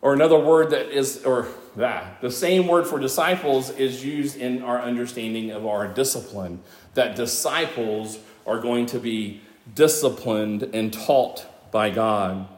or 0.00 0.14
another 0.14 0.38
word 0.38 0.70
that 0.70 0.88
is, 0.90 1.24
or 1.24 1.48
that, 1.76 2.20
the 2.20 2.30
same 2.30 2.66
word 2.66 2.86
for 2.86 2.98
disciples 2.98 3.70
is 3.70 4.04
used 4.04 4.36
in 4.36 4.62
our 4.62 4.80
understanding 4.80 5.50
of 5.50 5.66
our 5.66 5.88
discipline. 5.88 6.60
That 6.94 7.16
disciples 7.16 8.18
are 8.46 8.60
going 8.60 8.86
to 8.86 8.98
be 8.98 9.42
disciplined 9.74 10.62
and 10.72 10.92
taught 10.92 11.46
by 11.70 11.90
God. 11.90 12.48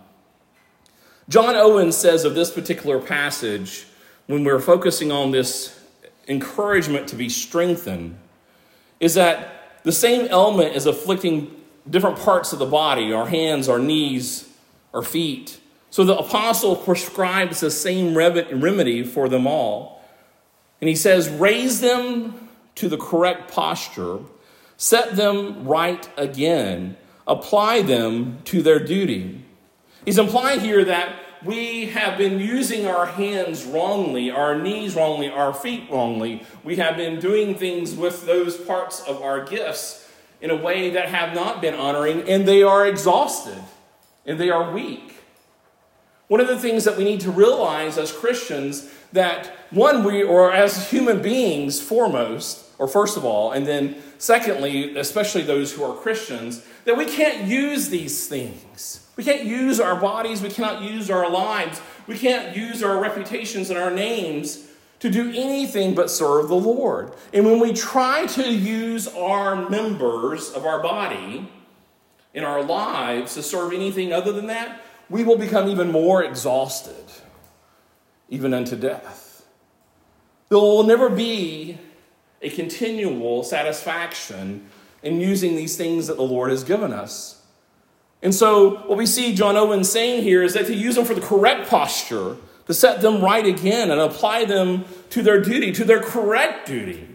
John 1.28 1.56
Owen 1.56 1.92
says 1.92 2.24
of 2.24 2.34
this 2.34 2.50
particular 2.50 3.00
passage, 3.00 3.86
when 4.30 4.44
we're 4.44 4.60
focusing 4.60 5.10
on 5.12 5.30
this 5.30 5.78
encouragement 6.28 7.08
to 7.08 7.16
be 7.16 7.28
strengthened, 7.28 8.16
is 9.00 9.14
that 9.14 9.82
the 9.82 9.92
same 9.92 10.28
ailment 10.30 10.76
is 10.76 10.86
afflicting 10.86 11.54
different 11.88 12.18
parts 12.18 12.52
of 12.52 12.58
the 12.58 12.66
body 12.66 13.12
our 13.12 13.26
hands, 13.26 13.68
our 13.68 13.78
knees, 13.78 14.48
our 14.94 15.02
feet. 15.02 15.58
So 15.90 16.04
the 16.04 16.16
apostle 16.16 16.76
prescribes 16.76 17.60
the 17.60 17.70
same 17.70 18.14
remedy 18.14 19.02
for 19.02 19.28
them 19.28 19.46
all. 19.46 20.04
And 20.80 20.88
he 20.88 20.94
says, 20.94 21.28
raise 21.28 21.80
them 21.80 22.48
to 22.76 22.88
the 22.88 22.96
correct 22.96 23.50
posture, 23.52 24.20
set 24.76 25.16
them 25.16 25.66
right 25.66 26.08
again, 26.16 26.96
apply 27.26 27.82
them 27.82 28.38
to 28.44 28.62
their 28.62 28.78
duty. 28.78 29.44
He's 30.04 30.18
implying 30.18 30.60
here 30.60 30.84
that 30.84 31.16
we 31.44 31.86
have 31.86 32.18
been 32.18 32.38
using 32.38 32.86
our 32.86 33.06
hands 33.06 33.64
wrongly, 33.64 34.30
our 34.30 34.58
knees 34.58 34.94
wrongly, 34.94 35.28
our 35.30 35.54
feet 35.54 35.88
wrongly. 35.90 36.44
We 36.64 36.76
have 36.76 36.96
been 36.96 37.18
doing 37.18 37.54
things 37.54 37.94
with 37.94 38.26
those 38.26 38.56
parts 38.56 39.00
of 39.02 39.22
our 39.22 39.44
gifts 39.44 40.08
in 40.40 40.50
a 40.50 40.56
way 40.56 40.90
that 40.90 41.08
have 41.08 41.34
not 41.34 41.60
been 41.60 41.74
honoring, 41.74 42.28
and 42.28 42.46
they 42.46 42.62
are 42.62 42.86
exhausted 42.86 43.62
and 44.26 44.38
they 44.38 44.50
are 44.50 44.72
weak. 44.72 45.14
One 46.28 46.40
of 46.40 46.46
the 46.46 46.58
things 46.58 46.84
that 46.84 46.96
we 46.96 47.04
need 47.04 47.20
to 47.20 47.30
realize 47.30 47.98
as 47.98 48.12
Christians 48.12 48.90
that 49.12 49.46
one, 49.70 50.04
we, 50.04 50.22
or 50.22 50.52
as 50.52 50.90
human 50.90 51.20
beings, 51.22 51.80
foremost, 51.80 52.66
or 52.78 52.86
first 52.86 53.16
of 53.16 53.24
all, 53.24 53.50
and 53.52 53.66
then 53.66 53.96
secondly, 54.18 54.96
especially 54.96 55.42
those 55.42 55.72
who 55.72 55.82
are 55.82 55.96
Christians, 55.96 56.64
that 56.84 56.96
we 56.96 57.06
can't 57.06 57.46
use 57.46 57.88
these 57.88 58.28
things. 58.28 58.99
We 59.20 59.24
can't 59.24 59.44
use 59.44 59.80
our 59.80 59.96
bodies, 59.96 60.40
we 60.40 60.48
cannot 60.48 60.80
use 60.80 61.10
our 61.10 61.28
lives, 61.28 61.82
we 62.06 62.16
can't 62.16 62.56
use 62.56 62.82
our 62.82 62.98
reputations 62.98 63.68
and 63.68 63.78
our 63.78 63.90
names 63.90 64.66
to 65.00 65.10
do 65.10 65.30
anything 65.34 65.94
but 65.94 66.10
serve 66.10 66.48
the 66.48 66.54
Lord. 66.54 67.12
And 67.34 67.44
when 67.44 67.60
we 67.60 67.74
try 67.74 68.24
to 68.24 68.50
use 68.50 69.08
our 69.08 69.68
members 69.68 70.48
of 70.52 70.64
our 70.64 70.82
body 70.82 71.46
in 72.32 72.44
our 72.44 72.62
lives 72.62 73.34
to 73.34 73.42
serve 73.42 73.74
anything 73.74 74.10
other 74.10 74.32
than 74.32 74.46
that, 74.46 74.80
we 75.10 75.22
will 75.22 75.36
become 75.36 75.68
even 75.68 75.92
more 75.92 76.24
exhausted, 76.24 77.04
even 78.30 78.54
unto 78.54 78.74
death. 78.74 79.44
There 80.48 80.56
will 80.56 80.84
never 80.84 81.10
be 81.10 81.76
a 82.40 82.48
continual 82.48 83.44
satisfaction 83.44 84.70
in 85.02 85.20
using 85.20 85.56
these 85.56 85.76
things 85.76 86.06
that 86.06 86.16
the 86.16 86.22
Lord 86.22 86.50
has 86.50 86.64
given 86.64 86.94
us. 86.94 87.39
And 88.22 88.34
so, 88.34 88.76
what 88.86 88.98
we 88.98 89.06
see 89.06 89.34
John 89.34 89.56
Owen 89.56 89.82
saying 89.82 90.22
here 90.22 90.42
is 90.42 90.54
that 90.54 90.66
to 90.66 90.74
use 90.74 90.94
them 90.94 91.04
for 91.04 91.14
the 91.14 91.20
correct 91.20 91.70
posture, 91.70 92.36
to 92.66 92.74
set 92.74 93.00
them 93.00 93.22
right 93.22 93.46
again 93.46 93.90
and 93.90 94.00
apply 94.00 94.44
them 94.44 94.84
to 95.10 95.22
their 95.22 95.40
duty, 95.40 95.72
to 95.72 95.84
their 95.84 96.00
correct 96.00 96.66
duty. 96.66 97.06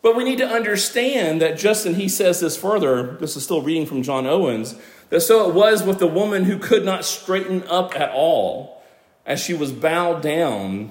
But 0.00 0.16
we 0.16 0.24
need 0.24 0.38
to 0.38 0.48
understand 0.48 1.40
that 1.40 1.58
just, 1.58 1.86
and 1.86 1.96
he 1.96 2.08
says 2.08 2.40
this 2.40 2.56
further, 2.56 3.16
this 3.20 3.36
is 3.36 3.44
still 3.44 3.62
reading 3.62 3.86
from 3.86 4.02
John 4.02 4.26
Owens, 4.26 4.74
that 5.10 5.20
so 5.20 5.48
it 5.48 5.54
was 5.54 5.82
with 5.82 5.98
the 5.98 6.08
woman 6.08 6.44
who 6.44 6.58
could 6.58 6.84
not 6.84 7.04
straighten 7.04 7.62
up 7.64 7.94
at 7.94 8.10
all, 8.10 8.82
as 9.24 9.40
she 9.40 9.54
was 9.54 9.70
bowed 9.70 10.22
down, 10.22 10.90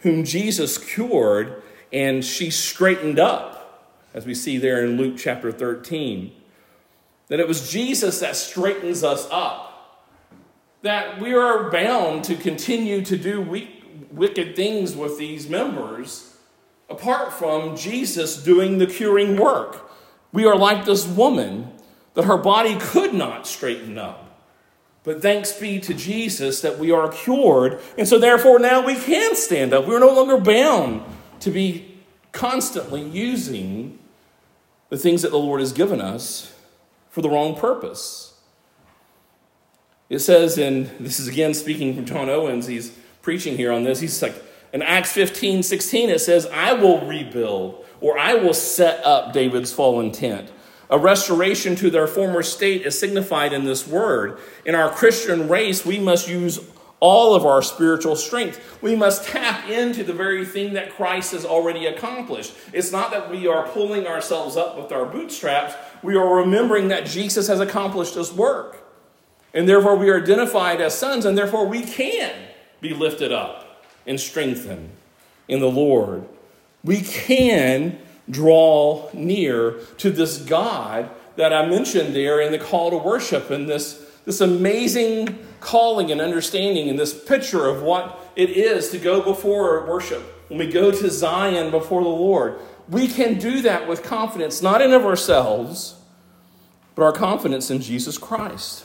whom 0.00 0.24
Jesus 0.24 0.78
cured, 0.78 1.60
and 1.92 2.24
she 2.24 2.50
straightened 2.50 3.18
up, 3.18 3.98
as 4.14 4.26
we 4.26 4.34
see 4.34 4.58
there 4.58 4.84
in 4.84 4.96
Luke 4.96 5.16
chapter 5.18 5.50
13. 5.50 6.32
That 7.32 7.40
it 7.40 7.48
was 7.48 7.70
Jesus 7.70 8.20
that 8.20 8.36
straightens 8.36 9.02
us 9.02 9.26
up. 9.30 10.12
That 10.82 11.18
we 11.18 11.32
are 11.32 11.70
bound 11.70 12.24
to 12.24 12.36
continue 12.36 13.02
to 13.06 13.16
do 13.16 13.40
wicked 14.10 14.54
things 14.54 14.94
with 14.94 15.16
these 15.16 15.48
members 15.48 16.36
apart 16.90 17.32
from 17.32 17.74
Jesus 17.74 18.36
doing 18.36 18.76
the 18.76 18.86
curing 18.86 19.38
work. 19.38 19.90
We 20.30 20.44
are 20.44 20.54
like 20.54 20.84
this 20.84 21.06
woman 21.06 21.72
that 22.12 22.26
her 22.26 22.36
body 22.36 22.76
could 22.78 23.14
not 23.14 23.46
straighten 23.46 23.96
up. 23.96 24.38
But 25.02 25.22
thanks 25.22 25.54
be 25.58 25.80
to 25.80 25.94
Jesus 25.94 26.60
that 26.60 26.78
we 26.78 26.92
are 26.92 27.10
cured. 27.10 27.80
And 27.96 28.06
so, 28.06 28.18
therefore, 28.18 28.58
now 28.58 28.84
we 28.84 28.94
can 28.94 29.36
stand 29.36 29.72
up. 29.72 29.86
We're 29.86 30.00
no 30.00 30.12
longer 30.12 30.36
bound 30.36 31.00
to 31.40 31.50
be 31.50 31.96
constantly 32.32 33.00
using 33.00 33.98
the 34.90 34.98
things 34.98 35.22
that 35.22 35.30
the 35.30 35.38
Lord 35.38 35.60
has 35.60 35.72
given 35.72 35.98
us 35.98 36.51
for 37.12 37.20
the 37.20 37.28
wrong 37.28 37.54
purpose. 37.54 38.34
It 40.08 40.20
says, 40.20 40.58
and 40.58 40.86
this 40.98 41.20
is 41.20 41.28
again 41.28 41.52
speaking 41.54 41.94
from 41.94 42.06
John 42.06 42.28
Owens, 42.28 42.66
he's 42.66 42.90
preaching 43.20 43.56
here 43.56 43.70
on 43.70 43.84
this. 43.84 44.00
He's 44.00 44.20
like, 44.20 44.34
in 44.72 44.80
Acts 44.80 45.12
15, 45.12 45.62
16, 45.62 46.08
it 46.08 46.20
says, 46.20 46.46
I 46.46 46.72
will 46.72 47.06
rebuild 47.06 47.84
or 48.00 48.18
I 48.18 48.34
will 48.34 48.54
set 48.54 49.04
up 49.04 49.34
David's 49.34 49.72
fallen 49.72 50.10
tent. 50.10 50.50
A 50.88 50.98
restoration 50.98 51.76
to 51.76 51.90
their 51.90 52.06
former 52.06 52.42
state 52.42 52.86
is 52.86 52.98
signified 52.98 53.52
in 53.52 53.64
this 53.64 53.86
word. 53.86 54.38
In 54.64 54.74
our 54.74 54.90
Christian 54.90 55.48
race, 55.48 55.84
we 55.84 55.98
must 55.98 56.28
use 56.28 56.60
all 57.02 57.34
of 57.34 57.44
our 57.44 57.62
spiritual 57.62 58.14
strength. 58.14 58.78
We 58.80 58.94
must 58.94 59.26
tap 59.26 59.68
into 59.68 60.04
the 60.04 60.12
very 60.12 60.44
thing 60.44 60.74
that 60.74 60.92
Christ 60.92 61.32
has 61.32 61.44
already 61.44 61.86
accomplished. 61.86 62.54
It's 62.72 62.92
not 62.92 63.10
that 63.10 63.28
we 63.28 63.48
are 63.48 63.68
pulling 63.68 64.06
ourselves 64.06 64.56
up 64.56 64.76
with 64.76 64.92
our 64.92 65.04
bootstraps, 65.04 65.74
we 66.02 66.16
are 66.16 66.36
remembering 66.36 66.88
that 66.88 67.06
Jesus 67.06 67.48
has 67.48 67.60
accomplished 67.60 68.14
this 68.14 68.32
work. 68.32 68.78
And 69.54 69.68
therefore, 69.68 69.96
we 69.96 70.08
are 70.08 70.20
identified 70.20 70.80
as 70.80 70.96
sons, 70.96 71.24
and 71.24 71.36
therefore, 71.36 71.66
we 71.66 71.82
can 71.82 72.32
be 72.80 72.94
lifted 72.94 73.32
up 73.32 73.84
and 74.06 74.18
strengthen 74.18 74.90
in 75.48 75.60
the 75.60 75.70
Lord. 75.70 76.24
We 76.82 77.02
can 77.02 77.98
draw 78.30 79.10
near 79.12 79.72
to 79.98 80.10
this 80.10 80.38
God 80.38 81.10
that 81.36 81.52
I 81.52 81.66
mentioned 81.66 82.14
there 82.14 82.40
in 82.40 82.52
the 82.52 82.58
call 82.58 82.90
to 82.90 82.96
worship 82.96 83.50
and 83.50 83.68
this, 83.68 84.04
this 84.24 84.40
amazing 84.40 85.38
calling 85.60 86.10
and 86.10 86.20
understanding 86.20 86.88
and 86.88 86.98
this 86.98 87.12
picture 87.12 87.66
of 87.66 87.82
what 87.82 88.18
it 88.36 88.50
is 88.50 88.90
to 88.90 88.98
go 88.98 89.22
before 89.22 89.86
worship. 89.86 90.22
When 90.48 90.58
we 90.58 90.66
go 90.66 90.90
to 90.90 91.10
Zion 91.10 91.70
before 91.70 92.02
the 92.02 92.08
Lord, 92.08 92.58
we 92.88 93.08
can 93.08 93.38
do 93.38 93.62
that 93.62 93.88
with 93.88 94.02
confidence, 94.02 94.62
not 94.62 94.80
in 94.82 94.92
of 94.92 95.04
ourselves, 95.04 95.96
but 96.94 97.02
our 97.02 97.12
confidence 97.12 97.70
in 97.70 97.80
Jesus 97.80 98.18
Christ. 98.18 98.84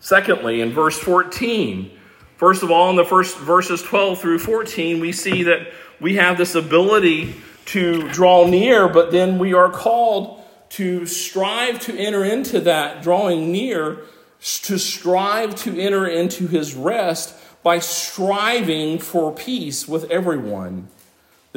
Secondly, 0.00 0.60
in 0.60 0.72
verse 0.72 0.98
14, 0.98 1.98
First 2.38 2.62
of 2.62 2.70
all, 2.70 2.88
in 2.88 2.94
the 2.94 3.04
first 3.04 3.36
verses 3.36 3.82
12 3.82 4.20
through 4.20 4.38
14, 4.38 5.00
we 5.00 5.10
see 5.10 5.42
that 5.42 5.72
we 6.00 6.14
have 6.14 6.38
this 6.38 6.54
ability 6.54 7.34
to 7.64 8.08
draw 8.12 8.46
near, 8.46 8.88
but 8.88 9.10
then 9.10 9.40
we 9.40 9.54
are 9.54 9.68
called 9.68 10.40
to 10.70 11.04
strive 11.04 11.80
to 11.80 11.98
enter 11.98 12.24
into 12.24 12.60
that 12.60 13.02
drawing 13.02 13.50
near, 13.50 14.04
to 14.40 14.78
strive 14.78 15.56
to 15.56 15.76
enter 15.80 16.06
into 16.06 16.46
his 16.46 16.76
rest 16.76 17.34
by 17.64 17.80
striving 17.80 19.00
for 19.00 19.34
peace 19.34 19.88
with 19.88 20.08
everyone. 20.08 20.86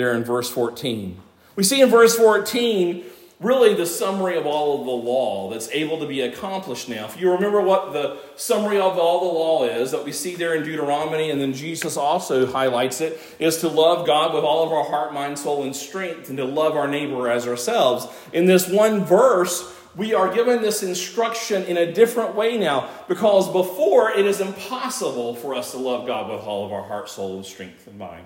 There 0.02 0.16
in 0.16 0.24
verse 0.24 0.50
14. 0.50 1.16
We 1.56 1.62
see 1.62 1.80
in 1.80 1.90
verse 1.90 2.18
14 2.18 3.04
really 3.40 3.76
the 3.76 3.86
summary 3.86 4.36
of 4.36 4.48
all 4.48 4.80
of 4.80 4.86
the 4.88 4.92
law 4.92 5.52
that's 5.52 5.70
able 5.70 6.00
to 6.00 6.08
be 6.08 6.22
accomplished 6.22 6.90
now. 6.90 7.06
If 7.06 7.22
you 7.22 7.32
remember 7.32 7.62
what 7.62 7.94
the 7.94 8.18
summary 8.36 8.80
of 8.80 8.98
all 8.98 9.20
the 9.20 9.38
law 9.38 9.66
is 9.66 9.92
that 9.92 10.04
we 10.04 10.12
see 10.12 10.36
there 10.36 10.56
in 10.56 10.64
Deuteronomy, 10.64 11.30
and 11.30 11.40
then 11.40 11.54
Jesus 11.54 11.98
also 11.98 12.48
highlights 12.48 13.00
it, 13.00 13.20
is 13.38 13.58
to 13.58 13.68
love 13.68 14.08
God 14.08 14.34
with 14.34 14.44
all 14.44 14.66
of 14.66 14.74
our 14.74 14.86
heart, 14.86 15.14
mind, 15.14 15.38
soul, 15.38 15.62
and 15.62 15.76
strength, 15.76 16.30
and 16.30 16.38
to 16.40 16.46
love 16.46 16.76
our 16.76 16.88
neighbor 16.88 17.30
as 17.30 17.48
ourselves. 17.48 18.08
In 18.34 18.48
this 18.48 18.68
one 18.68 19.06
verse, 19.06 19.72
we 19.96 20.16
are 20.16 20.34
given 20.34 20.64
this 20.64 20.82
instruction 20.82 21.62
in 21.66 21.78
a 21.78 21.94
different 21.94 22.34
way 22.34 22.58
now 22.58 22.90
because 23.08 23.52
before 23.52 24.10
it 24.10 24.26
is 24.26 24.42
impossible 24.42 25.36
for 25.36 25.54
us 25.54 25.74
to 25.74 25.78
love 25.78 26.08
God 26.08 26.28
with 26.28 26.42
all 26.42 26.66
of 26.66 26.72
our 26.72 26.88
heart, 26.88 27.08
soul, 27.08 27.36
and 27.36 27.46
strength 27.46 27.86
and 27.86 28.00
mind. 28.00 28.26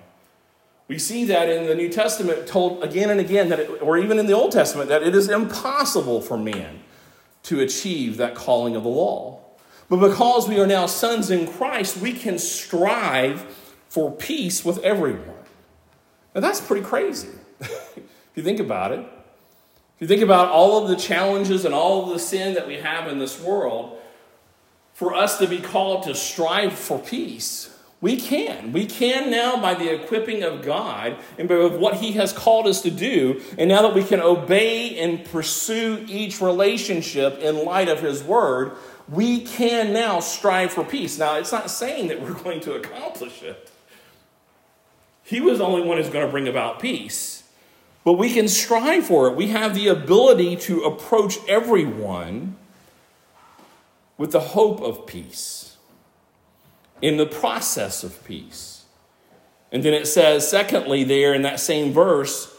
We 0.87 0.99
see 0.99 1.25
that 1.25 1.49
in 1.49 1.65
the 1.65 1.75
New 1.75 1.89
Testament 1.89 2.47
told 2.47 2.83
again 2.83 3.09
and 3.09 3.19
again 3.19 3.49
that, 3.49 3.59
it, 3.59 3.81
or 3.81 3.97
even 3.97 4.19
in 4.19 4.27
the 4.27 4.33
Old 4.33 4.51
Testament, 4.51 4.89
that 4.89 5.01
it 5.01 5.15
is 5.15 5.29
impossible 5.29 6.21
for 6.21 6.37
man 6.37 6.81
to 7.43 7.59
achieve 7.59 8.17
that 8.17 8.35
calling 8.35 8.75
of 8.75 8.83
the 8.83 8.89
law. 8.89 9.39
But 9.89 9.97
because 9.97 10.47
we 10.47 10.59
are 10.59 10.67
now 10.67 10.85
sons 10.85 11.29
in 11.29 11.47
Christ, 11.47 11.97
we 11.97 12.13
can 12.13 12.37
strive 12.37 13.41
for 13.89 14.11
peace 14.11 14.65
with 14.65 14.79
everyone. 14.79 15.35
Now 16.33 16.41
that's 16.41 16.61
pretty 16.61 16.85
crazy. 16.85 17.29
if 17.59 18.31
you 18.35 18.43
think 18.43 18.59
about 18.59 18.91
it, 18.91 18.99
if 18.99 20.01
you 20.01 20.07
think 20.07 20.21
about 20.21 20.49
all 20.49 20.83
of 20.83 20.89
the 20.89 20.95
challenges 20.95 21.65
and 21.65 21.73
all 21.73 22.03
of 22.03 22.09
the 22.09 22.19
sin 22.19 22.55
that 22.55 22.67
we 22.67 22.75
have 22.75 23.07
in 23.07 23.17
this 23.17 23.39
world, 23.41 23.97
for 24.93 25.13
us 25.13 25.37
to 25.39 25.47
be 25.47 25.59
called 25.59 26.03
to 26.03 26.15
strive 26.15 26.73
for 26.73 26.99
peace, 26.99 27.74
we 28.01 28.17
can. 28.17 28.71
We 28.71 28.85
can 28.85 29.31
now 29.31 29.59
by 29.59 29.73
the 29.73 29.93
equipping 29.93 30.43
of 30.43 30.61
God 30.61 31.17
and 31.37 31.47
by 31.47 31.65
what 31.65 31.95
He 31.95 32.13
has 32.13 32.33
called 32.33 32.67
us 32.67 32.81
to 32.81 32.91
do. 32.91 33.41
And 33.57 33.69
now 33.69 33.81
that 33.83 33.95
we 33.95 34.03
can 34.03 34.19
obey 34.19 34.99
and 34.99 35.23
pursue 35.25 36.05
each 36.07 36.41
relationship 36.41 37.39
in 37.39 37.63
light 37.65 37.87
of 37.87 38.01
His 38.01 38.23
Word, 38.23 38.73
we 39.07 39.41
can 39.41 39.93
now 39.93 40.19
strive 40.19 40.73
for 40.73 40.83
peace. 40.83 41.17
Now, 41.17 41.37
it's 41.37 41.51
not 41.51 41.71
saying 41.71 42.09
that 42.09 42.21
we're 42.21 42.33
going 42.33 42.59
to 42.61 42.73
accomplish 42.73 43.41
it. 43.41 43.71
He 45.23 45.41
was 45.41 45.57
the 45.59 45.65
only 45.65 45.81
one 45.81 45.97
who's 45.97 46.09
going 46.09 46.25
to 46.25 46.31
bring 46.31 46.47
about 46.47 46.79
peace. 46.79 47.43
But 48.03 48.13
we 48.13 48.31
can 48.31 48.47
strive 48.47 49.07
for 49.07 49.27
it. 49.27 49.35
We 49.35 49.47
have 49.47 49.73
the 49.73 49.87
ability 49.87 50.57
to 50.57 50.83
approach 50.83 51.37
everyone 51.47 52.55
with 54.17 54.31
the 54.31 54.39
hope 54.39 54.79
of 54.81 55.07
peace 55.07 55.64
in 57.01 57.17
the 57.17 57.25
process 57.25 58.03
of 58.03 58.23
peace. 58.25 58.85
And 59.71 59.83
then 59.83 59.93
it 59.93 60.07
says, 60.07 60.49
secondly, 60.49 61.03
there 61.03 61.33
in 61.33 61.41
that 61.41 61.59
same 61.59 61.91
verse, 61.91 62.51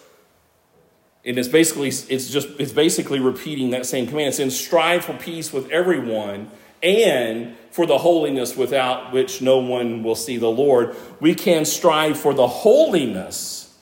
and 1.25 1.39
it's 1.39 1.49
basically 1.49 1.89
it's 1.89 2.31
just 2.31 2.49
it's 2.59 2.73
basically 2.73 3.19
repeating 3.21 3.71
that 3.71 3.87
same 3.87 4.07
command. 4.07 4.29
It's 4.29 4.39
in 4.39 4.51
strive 4.51 5.05
for 5.05 5.15
peace 5.15 5.53
with 5.53 5.71
everyone 5.71 6.51
and 6.83 7.57
for 7.71 7.87
the 7.87 7.99
holiness 7.99 8.57
without 8.57 9.13
which 9.13 9.43
no 9.43 9.59
one 9.59 10.03
will 10.03 10.15
see 10.15 10.37
the 10.37 10.51
Lord. 10.51 10.95
We 11.21 11.35
can 11.35 11.65
strive 11.65 12.19
for 12.19 12.33
the 12.33 12.47
holiness 12.47 13.77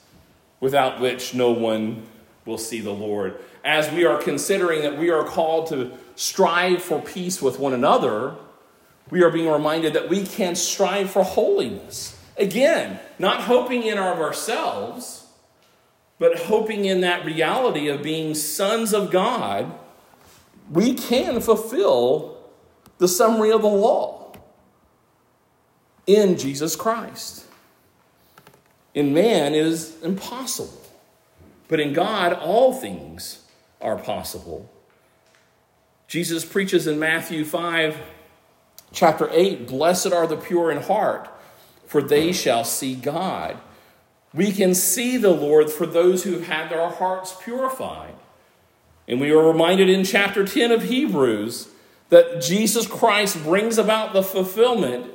without 0.59 0.99
which 0.99 1.33
no 1.33 1.51
one 1.51 2.03
will 2.45 2.57
see 2.57 2.79
the 2.79 2.91
Lord. 2.91 3.37
As 3.63 3.91
we 3.91 4.05
are 4.05 4.17
considering 4.17 4.81
that 4.81 4.97
we 4.97 5.09
are 5.09 5.23
called 5.23 5.67
to 5.67 5.91
strive 6.15 6.81
for 6.81 7.01
peace 7.01 7.41
with 7.41 7.59
one 7.59 7.73
another, 7.73 8.35
we 9.09 9.23
are 9.23 9.29
being 9.29 9.49
reminded 9.49 9.93
that 9.93 10.09
we 10.09 10.25
can 10.25 10.55
strive 10.55 11.11
for 11.11 11.23
holiness. 11.23 12.19
Again, 12.37 12.99
not 13.19 13.41
hoping 13.41 13.83
in 13.83 13.97
of 13.97 14.19
ourselves, 14.19 15.27
but 16.17 16.37
hoping 16.37 16.85
in 16.85 17.01
that 17.01 17.25
reality 17.25 17.87
of 17.87 18.01
being 18.01 18.33
sons 18.33 18.93
of 18.93 19.11
God, 19.11 19.71
we 20.71 20.93
can 20.93 21.39
fulfill 21.41 22.37
the 22.97 23.07
summary 23.07 23.51
of 23.51 23.61
the 23.61 23.67
law 23.67 24.33
in 26.07 26.37
Jesus 26.37 26.75
Christ. 26.75 27.45
In 28.93 29.13
man, 29.13 29.53
is 29.53 30.01
impossible, 30.01 30.81
but 31.67 31.79
in 31.79 31.91
God, 31.91 32.33
all 32.33 32.73
things 32.73 33.43
are 33.81 33.97
possible. 33.97 34.71
Jesus 36.07 36.45
preaches 36.45 36.87
in 36.87 36.97
Matthew 36.97 37.43
5 37.43 37.97
Chapter 38.95 39.29
8 39.31 39.67
Blessed 39.67 40.13
are 40.13 40.25
the 40.25 40.37
pure 40.37 40.71
in 40.71 40.81
heart, 40.81 41.29
for 41.85 42.01
they 42.01 42.31
shall 42.31 42.63
see 42.63 42.95
God. 42.95 43.57
We 44.33 44.51
can 44.51 44.73
see 44.73 45.17
the 45.17 45.31
Lord 45.31 45.69
for 45.69 45.85
those 45.85 46.23
who 46.23 46.31
have 46.33 46.47
had 46.47 46.69
their 46.69 46.89
hearts 46.89 47.35
purified. 47.43 48.15
And 49.07 49.21
we 49.21 49.31
are 49.31 49.47
reminded 49.47 49.89
in 49.89 50.03
chapter 50.03 50.45
10 50.45 50.71
of 50.71 50.83
Hebrews 50.83 51.67
that 52.09 52.41
Jesus 52.41 52.87
Christ 52.87 53.43
brings 53.43 53.77
about 53.77 54.13
the 54.13 54.23
fulfillment. 54.23 55.11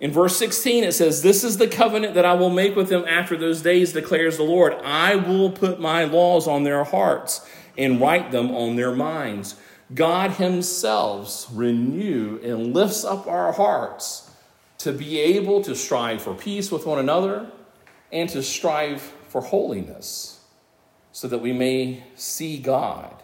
In 0.00 0.10
verse 0.10 0.36
16, 0.36 0.84
it 0.84 0.92
says, 0.92 1.22
This 1.22 1.44
is 1.44 1.58
the 1.58 1.68
covenant 1.68 2.14
that 2.14 2.24
I 2.24 2.34
will 2.34 2.50
make 2.50 2.74
with 2.74 2.88
them 2.88 3.04
after 3.06 3.36
those 3.36 3.62
days, 3.62 3.92
declares 3.92 4.36
the 4.36 4.42
Lord. 4.42 4.74
I 4.82 5.14
will 5.14 5.50
put 5.50 5.78
my 5.78 6.04
laws 6.04 6.48
on 6.48 6.64
their 6.64 6.84
hearts 6.84 7.48
and 7.76 8.00
write 8.00 8.32
them 8.32 8.50
on 8.50 8.76
their 8.76 8.94
minds. 8.94 9.56
God 9.92 10.32
Himself 10.32 11.46
renew 11.52 12.40
and 12.42 12.72
lifts 12.72 13.04
up 13.04 13.26
our 13.26 13.52
hearts 13.52 14.30
to 14.78 14.92
be 14.92 15.18
able 15.20 15.62
to 15.62 15.74
strive 15.74 16.22
for 16.22 16.34
peace 16.34 16.70
with 16.70 16.86
one 16.86 16.98
another 16.98 17.50
and 18.12 18.28
to 18.30 18.42
strive 18.42 19.00
for 19.28 19.40
holiness 19.40 20.40
so 21.12 21.28
that 21.28 21.38
we 21.38 21.52
may 21.52 22.02
see 22.14 22.58
God. 22.58 23.14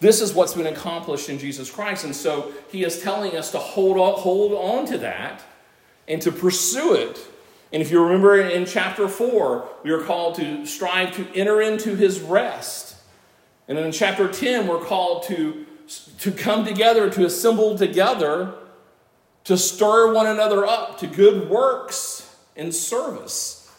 This 0.00 0.20
is 0.20 0.34
what's 0.34 0.54
been 0.54 0.66
accomplished 0.66 1.28
in 1.28 1.38
Jesus 1.38 1.70
Christ. 1.70 2.04
And 2.04 2.14
so 2.14 2.52
he 2.70 2.82
is 2.82 3.00
telling 3.02 3.36
us 3.36 3.52
to 3.52 3.58
hold 3.58 3.98
on, 3.98 4.18
hold 4.18 4.52
on 4.52 4.84
to 4.86 4.98
that 4.98 5.42
and 6.08 6.20
to 6.22 6.32
pursue 6.32 6.94
it. 6.94 7.18
And 7.72 7.80
if 7.80 7.90
you 7.90 8.02
remember 8.02 8.40
in 8.40 8.66
chapter 8.66 9.08
4, 9.08 9.68
we 9.84 9.90
are 9.90 10.02
called 10.02 10.34
to 10.36 10.66
strive 10.66 11.14
to 11.16 11.26
enter 11.34 11.62
into 11.62 11.94
his 11.94 12.20
rest. 12.20 12.91
And 13.68 13.78
in 13.78 13.92
chapter 13.92 14.30
10, 14.30 14.66
we're 14.66 14.84
called 14.84 15.24
to, 15.24 15.66
to 16.18 16.32
come 16.32 16.64
together, 16.64 17.10
to 17.10 17.24
assemble 17.24 17.78
together, 17.78 18.54
to 19.44 19.56
stir 19.56 20.12
one 20.12 20.26
another 20.26 20.66
up 20.66 20.98
to 20.98 21.06
good 21.06 21.48
works 21.48 22.36
and 22.56 22.74
service. 22.74 23.70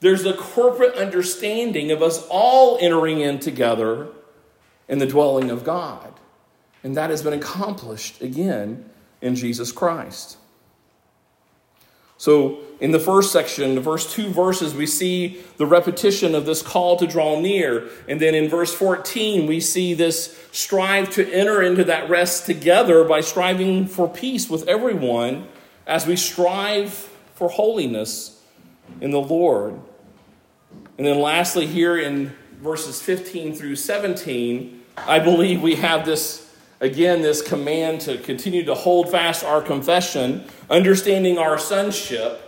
There's 0.00 0.24
a 0.24 0.34
corporate 0.34 0.96
understanding 0.96 1.92
of 1.92 2.02
us 2.02 2.26
all 2.28 2.76
entering 2.80 3.20
in 3.20 3.38
together 3.38 4.08
in 4.88 4.98
the 4.98 5.06
dwelling 5.06 5.50
of 5.50 5.64
God. 5.64 6.12
And 6.82 6.96
that 6.96 7.10
has 7.10 7.22
been 7.22 7.32
accomplished 7.32 8.20
again 8.20 8.90
in 9.20 9.36
Jesus 9.36 9.70
Christ. 9.70 10.38
So, 12.22 12.60
in 12.78 12.92
the 12.92 13.00
first 13.00 13.32
section, 13.32 13.74
the 13.74 13.82
first 13.82 14.12
two 14.12 14.28
verses, 14.28 14.76
we 14.76 14.86
see 14.86 15.42
the 15.56 15.66
repetition 15.66 16.36
of 16.36 16.46
this 16.46 16.62
call 16.62 16.96
to 16.98 17.06
draw 17.08 17.40
near. 17.40 17.88
And 18.06 18.20
then 18.20 18.36
in 18.36 18.48
verse 18.48 18.72
14, 18.72 19.48
we 19.48 19.58
see 19.58 19.92
this 19.92 20.38
strive 20.52 21.10
to 21.14 21.28
enter 21.32 21.60
into 21.60 21.82
that 21.82 22.08
rest 22.08 22.46
together 22.46 23.02
by 23.02 23.22
striving 23.22 23.88
for 23.88 24.08
peace 24.08 24.48
with 24.48 24.68
everyone 24.68 25.48
as 25.84 26.06
we 26.06 26.14
strive 26.14 26.92
for 27.34 27.48
holiness 27.48 28.40
in 29.00 29.10
the 29.10 29.20
Lord. 29.20 29.80
And 30.98 31.04
then 31.04 31.18
lastly, 31.18 31.66
here 31.66 31.98
in 31.98 32.32
verses 32.60 33.02
15 33.02 33.56
through 33.56 33.74
17, 33.74 34.80
I 34.96 35.18
believe 35.18 35.60
we 35.60 35.74
have 35.74 36.06
this, 36.06 36.51
again, 36.82 37.22
this 37.22 37.40
command 37.40 38.02
to 38.02 38.18
continue 38.18 38.64
to 38.64 38.74
hold 38.74 39.10
fast 39.10 39.44
our 39.44 39.62
confession, 39.62 40.44
understanding 40.68 41.38
our 41.38 41.56
sonship, 41.56 42.40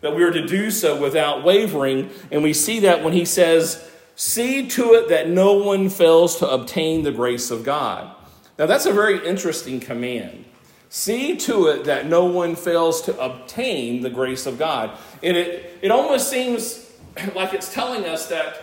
that 0.00 0.16
we 0.16 0.24
are 0.24 0.32
to 0.32 0.44
do 0.46 0.70
so 0.70 1.00
without 1.00 1.44
wavering. 1.44 2.10
And 2.32 2.42
we 2.42 2.52
see 2.54 2.80
that 2.80 3.04
when 3.04 3.12
he 3.12 3.24
says, 3.24 3.90
See 4.16 4.66
to 4.68 4.94
it 4.94 5.08
that 5.08 5.28
no 5.28 5.54
one 5.54 5.88
fails 5.88 6.38
to 6.38 6.48
obtain 6.48 7.02
the 7.02 7.12
grace 7.12 7.50
of 7.50 7.64
God. 7.64 8.14
Now, 8.58 8.66
that's 8.66 8.86
a 8.86 8.92
very 8.92 9.26
interesting 9.26 9.80
command. 9.80 10.44
See 10.88 11.36
to 11.38 11.66
it 11.66 11.84
that 11.84 12.06
no 12.06 12.24
one 12.24 12.54
fails 12.54 13.02
to 13.02 13.18
obtain 13.18 14.02
the 14.02 14.10
grace 14.10 14.46
of 14.46 14.58
God. 14.58 14.96
And 15.22 15.36
it, 15.36 15.78
it 15.82 15.90
almost 15.90 16.30
seems 16.30 16.92
like 17.34 17.52
it's 17.52 17.72
telling 17.74 18.04
us 18.04 18.28
that 18.28 18.62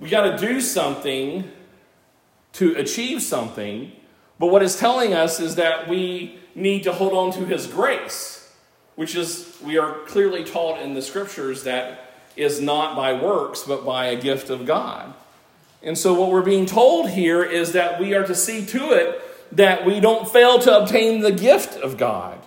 we 0.00 0.10
got 0.10 0.36
to 0.36 0.46
do 0.46 0.60
something 0.60 1.50
to 2.54 2.74
achieve 2.76 3.22
something, 3.22 3.92
but 4.38 4.48
what 4.48 4.62
it's 4.62 4.78
telling 4.78 5.12
us 5.12 5.40
is 5.40 5.56
that 5.56 5.88
we 5.88 6.38
need 6.54 6.82
to 6.84 6.92
hold 6.92 7.12
on 7.12 7.32
to 7.32 7.44
His 7.46 7.66
grace, 7.66 8.52
which 8.94 9.14
is, 9.14 9.56
we 9.62 9.78
are 9.78 9.98
clearly 10.06 10.44
taught 10.44 10.80
in 10.80 10.94
the 10.94 11.02
scriptures 11.02 11.64
that 11.64 12.10
is 12.36 12.60
not 12.60 12.96
by 12.96 13.12
works, 13.12 13.62
but 13.62 13.84
by 13.84 14.06
a 14.06 14.20
gift 14.20 14.50
of 14.50 14.66
God. 14.66 15.14
And 15.82 15.96
so, 15.98 16.14
what 16.14 16.30
we're 16.30 16.42
being 16.42 16.66
told 16.66 17.10
here 17.10 17.44
is 17.44 17.72
that 17.72 18.00
we 18.00 18.14
are 18.14 18.26
to 18.26 18.34
see 18.34 18.64
to 18.66 18.92
it 18.92 19.20
that 19.52 19.84
we 19.84 20.00
don't 20.00 20.28
fail 20.28 20.58
to 20.60 20.78
obtain 20.78 21.20
the 21.20 21.30
gift 21.30 21.74
of 21.76 21.96
God. 21.96 22.40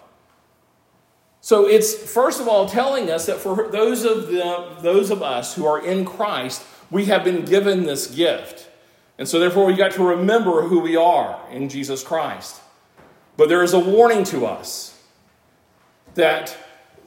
So 1.42 1.66
it's 1.66 1.94
first 1.94 2.42
of 2.42 2.48
all 2.48 2.68
telling 2.68 3.10
us 3.10 3.28
that 3.28 3.38
for 3.38 3.70
those 3.70 4.04
of, 4.04 4.28
the, 4.28 4.76
those 4.82 5.10
of 5.12 5.24
us 5.24 5.56
who 5.56 5.66
are 5.66 5.80
in 5.80 6.04
Christ, 6.04 6.62
we 6.92 7.06
have 7.06 7.24
been 7.24 7.46
given 7.46 7.84
this 7.84 8.14
gift. 8.14 8.67
And 9.18 9.28
so 9.28 9.40
therefore 9.40 9.66
we 9.66 9.74
got 9.74 9.92
to 9.94 10.04
remember 10.04 10.64
who 10.64 10.80
we 10.80 10.96
are 10.96 11.40
in 11.52 11.70
Jesus 11.70 12.04
Christ. 12.04 12.62
But 13.36 13.50
there 13.50 13.64
is 13.64 13.74
a 13.74 13.80
warning 13.80 14.24
to 14.26 14.46
us 14.46 15.00
that 16.16 16.58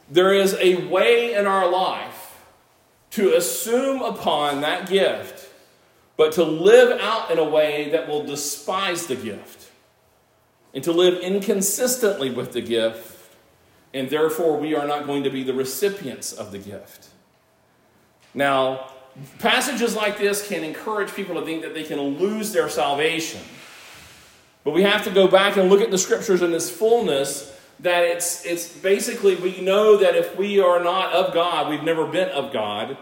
there 0.09 0.33
is 0.33 0.55
a 0.59 0.87
way 0.87 1.33
in 1.33 1.47
our 1.47 1.69
life 1.69 2.39
to 3.11 3.33
assume 3.35 4.01
upon 4.01 4.61
that 4.61 4.89
gift, 4.89 5.49
but 6.17 6.33
to 6.33 6.43
live 6.43 6.99
out 6.99 7.31
in 7.31 7.37
a 7.37 7.43
way 7.43 7.89
that 7.91 8.07
will 8.07 8.23
despise 8.23 9.07
the 9.07 9.15
gift 9.15 9.69
and 10.73 10.83
to 10.83 10.91
live 10.91 11.19
inconsistently 11.19 12.29
with 12.29 12.53
the 12.53 12.61
gift 12.61 13.21
and 13.93 14.09
therefore 14.09 14.57
we 14.57 14.75
are 14.75 14.87
not 14.87 15.05
going 15.05 15.23
to 15.23 15.29
be 15.29 15.43
the 15.43 15.53
recipients 15.53 16.31
of 16.31 16.51
the 16.51 16.57
gift. 16.57 17.09
Now, 18.33 18.91
passages 19.39 19.95
like 19.95 20.17
this 20.17 20.47
can 20.47 20.63
encourage 20.63 21.13
people 21.13 21.35
to 21.35 21.45
think 21.45 21.61
that 21.61 21.73
they 21.73 21.83
can 21.83 21.99
lose 21.99 22.51
their 22.53 22.69
salvation. 22.69 23.41
But 24.63 24.71
we 24.71 24.83
have 24.83 25.03
to 25.05 25.11
go 25.11 25.27
back 25.27 25.57
and 25.57 25.69
look 25.69 25.81
at 25.81 25.91
the 25.91 25.97
scriptures 25.97 26.41
in 26.41 26.53
its 26.53 26.69
fullness 26.69 27.57
that 27.79 28.03
it's, 28.03 28.45
it's 28.45 28.67
basically 28.77 29.35
we 29.35 29.59
know 29.61 29.97
that 29.97 30.15
if 30.15 30.37
we 30.37 30.59
are 30.59 30.83
not 30.83 31.13
of 31.13 31.33
God, 31.33 31.69
we've 31.69 31.83
never 31.83 32.05
been 32.05 32.29
of 32.29 32.53
God. 32.53 32.97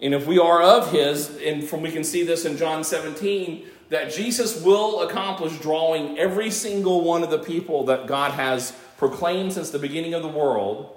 And 0.00 0.14
if 0.14 0.26
we 0.26 0.38
are 0.38 0.62
of 0.62 0.90
His, 0.90 1.36
and 1.38 1.64
from 1.64 1.82
we 1.82 1.90
can 1.90 2.04
see 2.04 2.22
this 2.22 2.44
in 2.44 2.56
John 2.56 2.82
17, 2.82 3.66
that 3.90 4.12
Jesus 4.12 4.62
will 4.62 5.02
accomplish 5.02 5.58
drawing 5.58 6.18
every 6.18 6.50
single 6.50 7.02
one 7.02 7.22
of 7.22 7.30
the 7.30 7.38
people 7.38 7.84
that 7.84 8.06
God 8.06 8.32
has 8.32 8.72
proclaimed 8.96 9.52
since 9.52 9.70
the 9.70 9.78
beginning 9.78 10.14
of 10.14 10.22
the 10.22 10.28
world, 10.28 10.95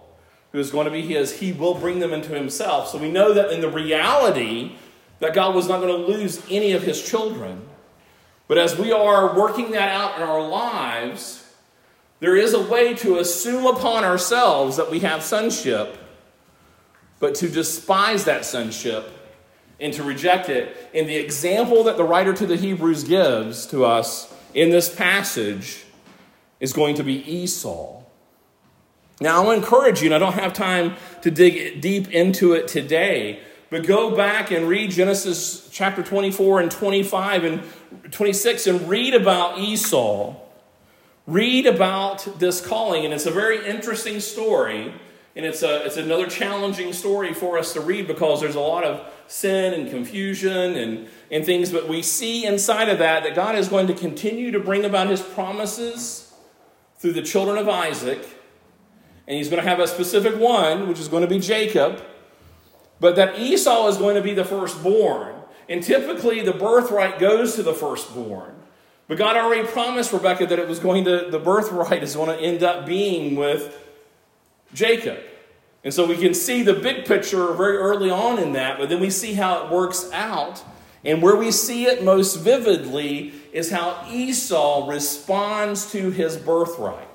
who 0.51 0.59
is 0.59 0.71
going 0.71 0.85
to 0.85 0.91
be 0.91 1.01
his, 1.01 1.39
he 1.39 1.51
will 1.51 1.75
bring 1.75 1.99
them 1.99 2.13
into 2.13 2.33
himself. 2.33 2.89
So 2.89 2.97
we 2.97 3.12
know 3.12 3.33
that 3.33 3.51
in 3.51 3.62
the 3.62 3.69
reality, 3.69 4.75
that 5.19 5.33
God 5.33 5.53
was 5.53 5.67
not 5.67 5.81
going 5.81 5.95
to 5.95 6.12
lose 6.12 6.41
any 6.49 6.71
of 6.71 6.83
his 6.83 7.03
children. 7.07 7.67
But 8.47 8.57
as 8.57 8.77
we 8.77 8.91
are 8.91 9.38
working 9.38 9.71
that 9.71 9.89
out 9.89 10.17
in 10.17 10.23
our 10.23 10.41
lives, 10.41 11.45
there 12.19 12.35
is 12.35 12.53
a 12.53 12.62
way 12.62 12.95
to 12.95 13.19
assume 13.19 13.65
upon 13.65 14.03
ourselves 14.03 14.77
that 14.77 14.89
we 14.89 14.99
have 15.01 15.23
sonship, 15.23 15.97
but 17.19 17.35
to 17.35 17.47
despise 17.47 18.25
that 18.25 18.43
sonship 18.45 19.12
and 19.79 19.93
to 19.93 20.03
reject 20.03 20.49
it. 20.49 20.75
And 20.93 21.07
the 21.07 21.15
example 21.15 21.83
that 21.83 21.97
the 21.97 22.03
writer 22.03 22.33
to 22.33 22.45
the 22.45 22.57
Hebrews 22.57 23.03
gives 23.03 23.65
to 23.67 23.85
us 23.85 24.33
in 24.53 24.69
this 24.69 24.93
passage 24.93 25.83
is 26.59 26.73
going 26.73 26.95
to 26.95 27.03
be 27.03 27.23
Esau. 27.31 27.98
Now, 29.21 29.43
I'll 29.43 29.51
encourage 29.51 30.01
you, 30.01 30.08
and 30.08 30.15
I 30.15 30.19
don't 30.19 30.34
have 30.34 30.53
time 30.53 30.95
to 31.21 31.32
dig 31.32 31.82
deep 31.82 32.10
into 32.12 32.53
it 32.53 32.67
today, 32.67 33.41
but 33.69 33.86
go 33.86 34.15
back 34.15 34.51
and 34.51 34.67
read 34.67 34.91
Genesis 34.91 35.69
chapter 35.71 36.01
24 36.01 36.62
and 36.62 36.71
25 36.71 37.43
and 37.43 37.63
26 38.12 38.67
and 38.67 38.89
read 38.89 39.13
about 39.13 39.60
Esau. 39.60 40.36
Read 41.27 41.67
about 41.67 42.39
this 42.39 42.65
calling, 42.65 43.05
and 43.05 43.13
it's 43.13 43.25
a 43.25 43.32
very 43.32 43.67
interesting 43.67 44.19
story. 44.19 44.93
And 45.36 45.45
it's, 45.45 45.63
a, 45.63 45.86
it's 45.86 45.97
another 45.97 46.27
challenging 46.27 46.91
story 46.91 47.34
for 47.34 47.58
us 47.58 47.73
to 47.73 47.82
read 47.82 48.08
because 48.08 48.41
there's 48.41 48.55
a 48.55 48.60
lot 48.60 48.84
of 48.84 49.10
sin 49.27 49.73
and 49.73 49.89
confusion 49.89 50.75
and, 50.75 51.08
and 51.32 51.45
things. 51.45 51.71
But 51.71 51.88
we 51.88 52.01
see 52.01 52.45
inside 52.45 52.89
of 52.89 52.97
that 52.99 53.23
that 53.23 53.36
God 53.36 53.55
is 53.55 53.69
going 53.69 53.88
to 53.88 53.93
continue 53.93 54.51
to 54.51 54.60
bring 54.60 54.84
about 54.84 55.08
his 55.08 55.21
promises 55.21 56.34
through 56.97 57.13
the 57.13 57.21
children 57.21 57.58
of 57.58 57.69
Isaac, 57.69 58.38
and 59.30 59.38
he's 59.38 59.48
going 59.48 59.62
to 59.62 59.70
have 59.70 59.80
a 59.80 59.88
specific 59.88 60.39
one, 60.39 60.88
which 60.89 61.00
is 61.00 61.08
going 61.08 61.22
to 61.22 61.28
be 61.28 61.38
Jacob, 61.38 62.04
but 63.00 63.15
that 63.15 63.38
Esau 63.38 63.88
is 63.88 63.98
going 63.98 64.15
to 64.15 64.24
be 64.24 64.34
the 64.34 64.44
firstborn. 64.44 65.36
And 65.70 65.84
typically, 65.84 66.42
the 66.42 66.52
birthright 66.52 67.20
goes 67.20 67.56
to 67.56 67.62
the 67.62 67.76
firstborn. 67.76 68.56
But 69.08 69.20
God 69.20 69.38
already 69.38 69.68
promised 69.68 70.12
Rebekah 70.12 70.48
that 70.48 70.58
it 70.58 70.68
was 70.68 70.80
going 70.80 71.06
to, 71.06 71.28
the 71.30 71.38
birthright 71.38 72.02
is 72.02 72.15
going 72.15 72.36
to 72.36 72.44
end 72.44 72.63
up 72.63 72.88
being 72.88 73.36
with 73.36 73.78
Jacob. 74.74 75.20
And 75.84 75.94
so 75.94 76.08
we 76.08 76.18
can 76.18 76.34
see 76.34 76.63
the 76.63 76.74
big 76.74 77.06
picture 77.06 77.54
very 77.54 77.78
early 77.78 78.10
on 78.10 78.39
in 78.39 78.54
that, 78.54 78.80
but 78.80 78.89
then 78.89 79.00
we 79.00 79.12
see 79.12 79.36
how 79.36 79.63
it 79.63 79.72
works 79.72 80.10
out. 80.12 80.63
And 81.06 81.21
where 81.21 81.36
we 81.36 81.52
see 81.52 81.86
it 81.86 82.04
most 82.04 82.38
vividly 82.38 83.34
is 83.54 83.69
how 83.69 84.08
Esau 84.10 84.90
responds 84.90 85.92
to 85.92 86.10
his 86.10 86.36
birthright. 86.36 87.08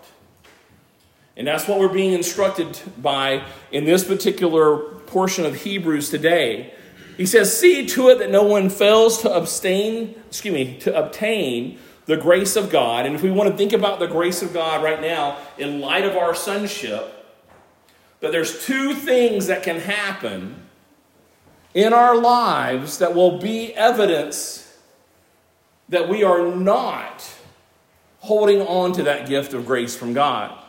And 1.37 1.47
that's 1.47 1.67
what 1.67 1.79
we're 1.79 1.89
being 1.89 2.13
instructed 2.13 2.79
by 2.99 3.45
in 3.73 3.85
this 3.85 4.05
particular 4.05 4.79
portion 5.07 5.45
of 5.45 5.57
Hebrews 5.57 6.11
today. 6.11 6.73
He 7.17 7.27
says, 7.27 7.57
See 7.57 7.87
to 7.87 8.09
it 8.11 8.19
that 8.19 8.31
no 8.31 8.43
one 8.43 8.71
fails 8.71 9.23
to 9.23 9.33
abstain, 9.33 10.15
excuse 10.29 10.55
me, 10.55 10.79
to 10.81 10.97
obtain 10.97 11.79
the 12.07 12.17
grace 12.17 12.57
of 12.57 12.71
God. 12.71 13.07
And 13.07 13.15
if 13.15 13.23
we 13.23 13.31
want 13.31 13.51
to 13.51 13.57
think 13.57 13.73
about 13.73 13.99
the 13.99 14.07
grace 14.07 14.43
of 14.43 14.53
God 14.53 14.83
right 14.83 15.01
now 15.01 15.39
in 15.59 15.81
light 15.81 16.05
of 16.05 16.17
our 16.17 16.35
sonship, 16.35 17.11
that 18.21 18.33
there's 18.33 18.65
two 18.65 18.95
things 18.95 19.47
that 19.49 19.63
can 19.63 19.81
happen 19.81 20.63
in 21.73 21.93
our 21.93 22.17
lives 22.17 22.99
that 22.99 23.15
will 23.15 23.39
be 23.39 23.75
evidence 23.75 24.79
that 25.89 26.09
we 26.09 26.23
are 26.23 26.55
not 26.55 27.29
holding 28.21 28.63
on 28.63 28.93
to 28.93 29.03
that 29.03 29.29
gift 29.29 29.53
of 29.53 29.67
grace 29.67 29.95
from 29.97 30.15
God. 30.15 30.64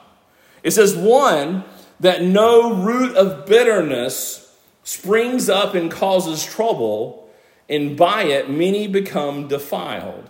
It 0.66 0.72
says, 0.72 0.96
one, 0.96 1.64
that 2.00 2.24
no 2.24 2.74
root 2.74 3.16
of 3.16 3.46
bitterness 3.46 4.52
springs 4.84 5.48
up 5.48 5.76
and 5.76 5.92
causes 5.92 6.44
trouble, 6.44 7.30
and 7.70 7.96
by 7.96 8.24
it 8.24 8.50
many 8.50 8.88
become 8.88 9.48
defiled. 9.48 10.28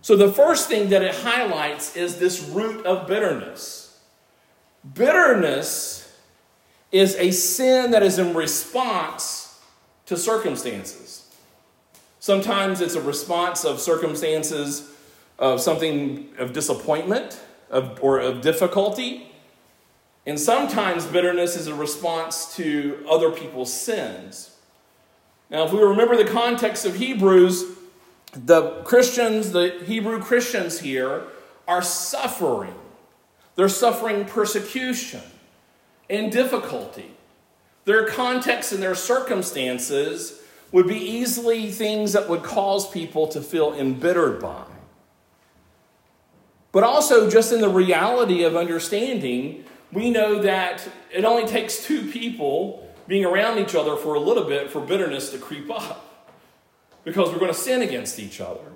So, 0.00 0.14
the 0.14 0.32
first 0.32 0.68
thing 0.68 0.90
that 0.90 1.02
it 1.02 1.12
highlights 1.12 1.96
is 1.96 2.20
this 2.20 2.40
root 2.40 2.86
of 2.86 3.08
bitterness. 3.08 3.98
Bitterness 4.94 6.16
is 6.92 7.16
a 7.16 7.32
sin 7.32 7.90
that 7.90 8.04
is 8.04 8.20
in 8.20 8.32
response 8.32 9.60
to 10.06 10.16
circumstances. 10.16 11.28
Sometimes 12.20 12.80
it's 12.80 12.94
a 12.94 13.02
response 13.02 13.64
of 13.64 13.80
circumstances 13.80 14.88
of 15.36 15.60
something 15.60 16.28
of 16.38 16.52
disappointment 16.52 17.40
of, 17.70 17.98
or 18.02 18.18
of 18.18 18.40
difficulty. 18.40 19.30
And 20.26 20.40
sometimes 20.40 21.04
bitterness 21.04 21.56
is 21.56 21.66
a 21.66 21.74
response 21.74 22.56
to 22.56 23.04
other 23.08 23.30
people's 23.30 23.72
sins. 23.72 24.56
Now, 25.50 25.64
if 25.64 25.72
we 25.72 25.80
remember 25.80 26.16
the 26.16 26.30
context 26.30 26.86
of 26.86 26.96
Hebrews, 26.96 27.64
the 28.32 28.82
Christians, 28.82 29.52
the 29.52 29.82
Hebrew 29.84 30.20
Christians 30.20 30.80
here, 30.80 31.24
are 31.68 31.82
suffering. 31.82 32.74
They're 33.54 33.68
suffering 33.68 34.24
persecution 34.24 35.22
and 36.10 36.32
difficulty. 36.32 37.10
Their 37.84 38.06
context 38.06 38.72
and 38.72 38.82
their 38.82 38.94
circumstances 38.94 40.40
would 40.72 40.88
be 40.88 40.98
easily 40.98 41.70
things 41.70 42.14
that 42.14 42.28
would 42.28 42.42
cause 42.42 42.90
people 42.90 43.28
to 43.28 43.40
feel 43.40 43.74
embittered 43.74 44.40
by. 44.40 44.64
But 46.74 46.82
also, 46.82 47.30
just 47.30 47.52
in 47.52 47.60
the 47.60 47.68
reality 47.68 48.42
of 48.42 48.56
understanding, 48.56 49.64
we 49.92 50.10
know 50.10 50.42
that 50.42 50.88
it 51.12 51.24
only 51.24 51.46
takes 51.46 51.84
two 51.84 52.10
people 52.10 52.92
being 53.06 53.24
around 53.24 53.60
each 53.60 53.76
other 53.76 53.94
for 53.94 54.14
a 54.14 54.18
little 54.18 54.42
bit 54.42 54.72
for 54.72 54.80
bitterness 54.80 55.30
to 55.30 55.38
creep 55.38 55.70
up 55.70 56.28
because 57.04 57.30
we're 57.30 57.38
going 57.38 57.52
to 57.52 57.58
sin 57.58 57.80
against 57.80 58.18
each 58.18 58.40
other. 58.40 58.72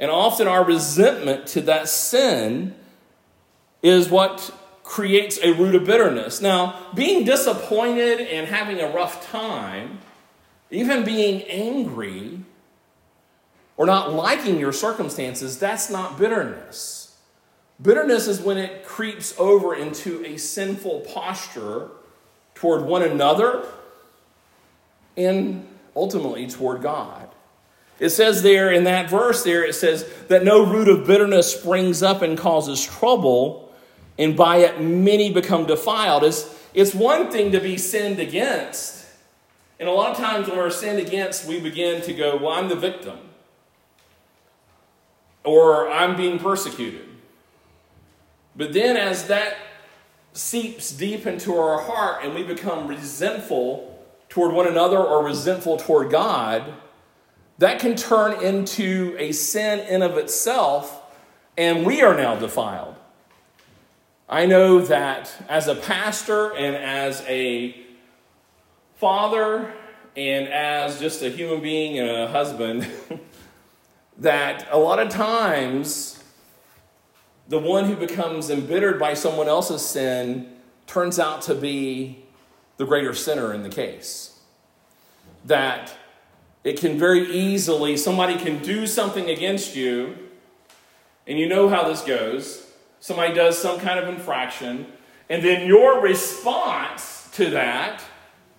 And 0.00 0.10
often 0.10 0.48
our 0.48 0.64
resentment 0.64 1.46
to 1.48 1.60
that 1.60 1.88
sin 1.88 2.74
is 3.80 4.08
what 4.08 4.52
creates 4.82 5.38
a 5.40 5.52
root 5.52 5.76
of 5.76 5.84
bitterness. 5.84 6.40
Now, 6.40 6.80
being 6.96 7.24
disappointed 7.24 8.22
and 8.22 8.48
having 8.48 8.80
a 8.80 8.88
rough 8.88 9.30
time, 9.30 10.00
even 10.68 11.04
being 11.04 11.42
angry 11.42 12.40
or 13.76 13.86
not 13.86 14.12
liking 14.12 14.58
your 14.58 14.72
circumstances, 14.72 15.60
that's 15.60 15.88
not 15.88 16.18
bitterness. 16.18 17.02
Bitterness 17.82 18.28
is 18.28 18.40
when 18.40 18.56
it 18.56 18.84
creeps 18.84 19.34
over 19.38 19.74
into 19.74 20.24
a 20.24 20.36
sinful 20.36 21.00
posture 21.00 21.88
toward 22.54 22.84
one 22.84 23.02
another 23.02 23.66
and 25.16 25.66
ultimately 25.96 26.46
toward 26.46 26.82
God. 26.82 27.28
It 27.98 28.10
says 28.10 28.42
there 28.42 28.72
in 28.72 28.84
that 28.84 29.08
verse 29.08 29.44
there, 29.44 29.64
it 29.64 29.74
says 29.74 30.08
that 30.28 30.44
no 30.44 30.64
root 30.64 30.88
of 30.88 31.06
bitterness 31.06 31.54
springs 31.54 32.02
up 32.02 32.22
and 32.22 32.36
causes 32.36 32.84
trouble, 32.84 33.72
and 34.18 34.36
by 34.36 34.58
it 34.58 34.80
many 34.80 35.32
become 35.32 35.66
defiled. 35.66 36.24
It's, 36.24 36.52
it's 36.74 36.94
one 36.94 37.30
thing 37.30 37.52
to 37.52 37.60
be 37.60 37.76
sinned 37.76 38.18
against. 38.18 39.06
And 39.78 39.88
a 39.88 39.92
lot 39.92 40.12
of 40.12 40.16
times 40.16 40.48
when 40.48 40.56
we're 40.56 40.70
sinned 40.70 40.98
against, 40.98 41.46
we 41.46 41.60
begin 41.60 42.02
to 42.02 42.12
go, 42.12 42.36
well, 42.36 42.52
I'm 42.52 42.68
the 42.68 42.76
victim. 42.76 43.18
Or 45.44 45.90
I'm 45.90 46.16
being 46.16 46.38
persecuted. 46.38 47.03
But 48.56 48.72
then 48.72 48.96
as 48.96 49.26
that 49.26 49.56
seeps 50.32 50.90
deep 50.92 51.26
into 51.26 51.56
our 51.56 51.80
heart 51.80 52.24
and 52.24 52.34
we 52.34 52.42
become 52.42 52.86
resentful 52.88 53.90
toward 54.28 54.52
one 54.52 54.66
another 54.66 54.98
or 54.98 55.24
resentful 55.24 55.76
toward 55.76 56.10
God, 56.10 56.74
that 57.58 57.78
can 57.78 57.94
turn 57.94 58.42
into 58.42 59.14
a 59.18 59.32
sin 59.32 59.80
in 59.80 60.02
of 60.02 60.16
itself, 60.16 61.02
and 61.56 61.86
we 61.86 62.02
are 62.02 62.16
now 62.16 62.34
defiled. 62.34 62.96
I 64.28 64.46
know 64.46 64.80
that 64.80 65.32
as 65.48 65.68
a 65.68 65.74
pastor 65.74 66.52
and 66.54 66.74
as 66.74 67.22
a 67.28 67.76
father 68.96 69.72
and 70.16 70.48
as 70.48 70.98
just 70.98 71.22
a 71.22 71.28
human 71.28 71.60
being 71.60 71.98
and 71.98 72.08
a 72.08 72.28
husband, 72.28 72.88
that 74.18 74.66
a 74.70 74.78
lot 74.78 74.98
of 74.98 75.10
times 75.10 76.13
the 77.48 77.58
one 77.58 77.84
who 77.84 77.96
becomes 77.96 78.50
embittered 78.50 78.98
by 78.98 79.14
someone 79.14 79.48
else's 79.48 79.84
sin 79.84 80.50
turns 80.86 81.18
out 81.18 81.42
to 81.42 81.54
be 81.54 82.24
the 82.76 82.84
greater 82.84 83.14
sinner 83.14 83.52
in 83.52 83.62
the 83.62 83.68
case. 83.68 84.38
That 85.44 85.94
it 86.62 86.78
can 86.78 86.98
very 86.98 87.30
easily, 87.30 87.96
somebody 87.96 88.36
can 88.36 88.62
do 88.62 88.86
something 88.86 89.28
against 89.28 89.76
you, 89.76 90.16
and 91.26 91.38
you 91.38 91.48
know 91.48 91.68
how 91.68 91.86
this 91.86 92.00
goes. 92.00 92.66
Somebody 93.00 93.34
does 93.34 93.58
some 93.58 93.78
kind 93.78 93.98
of 93.98 94.08
infraction, 94.08 94.86
and 95.28 95.42
then 95.44 95.66
your 95.66 96.00
response 96.00 97.28
to 97.32 97.50
that, 97.50 98.02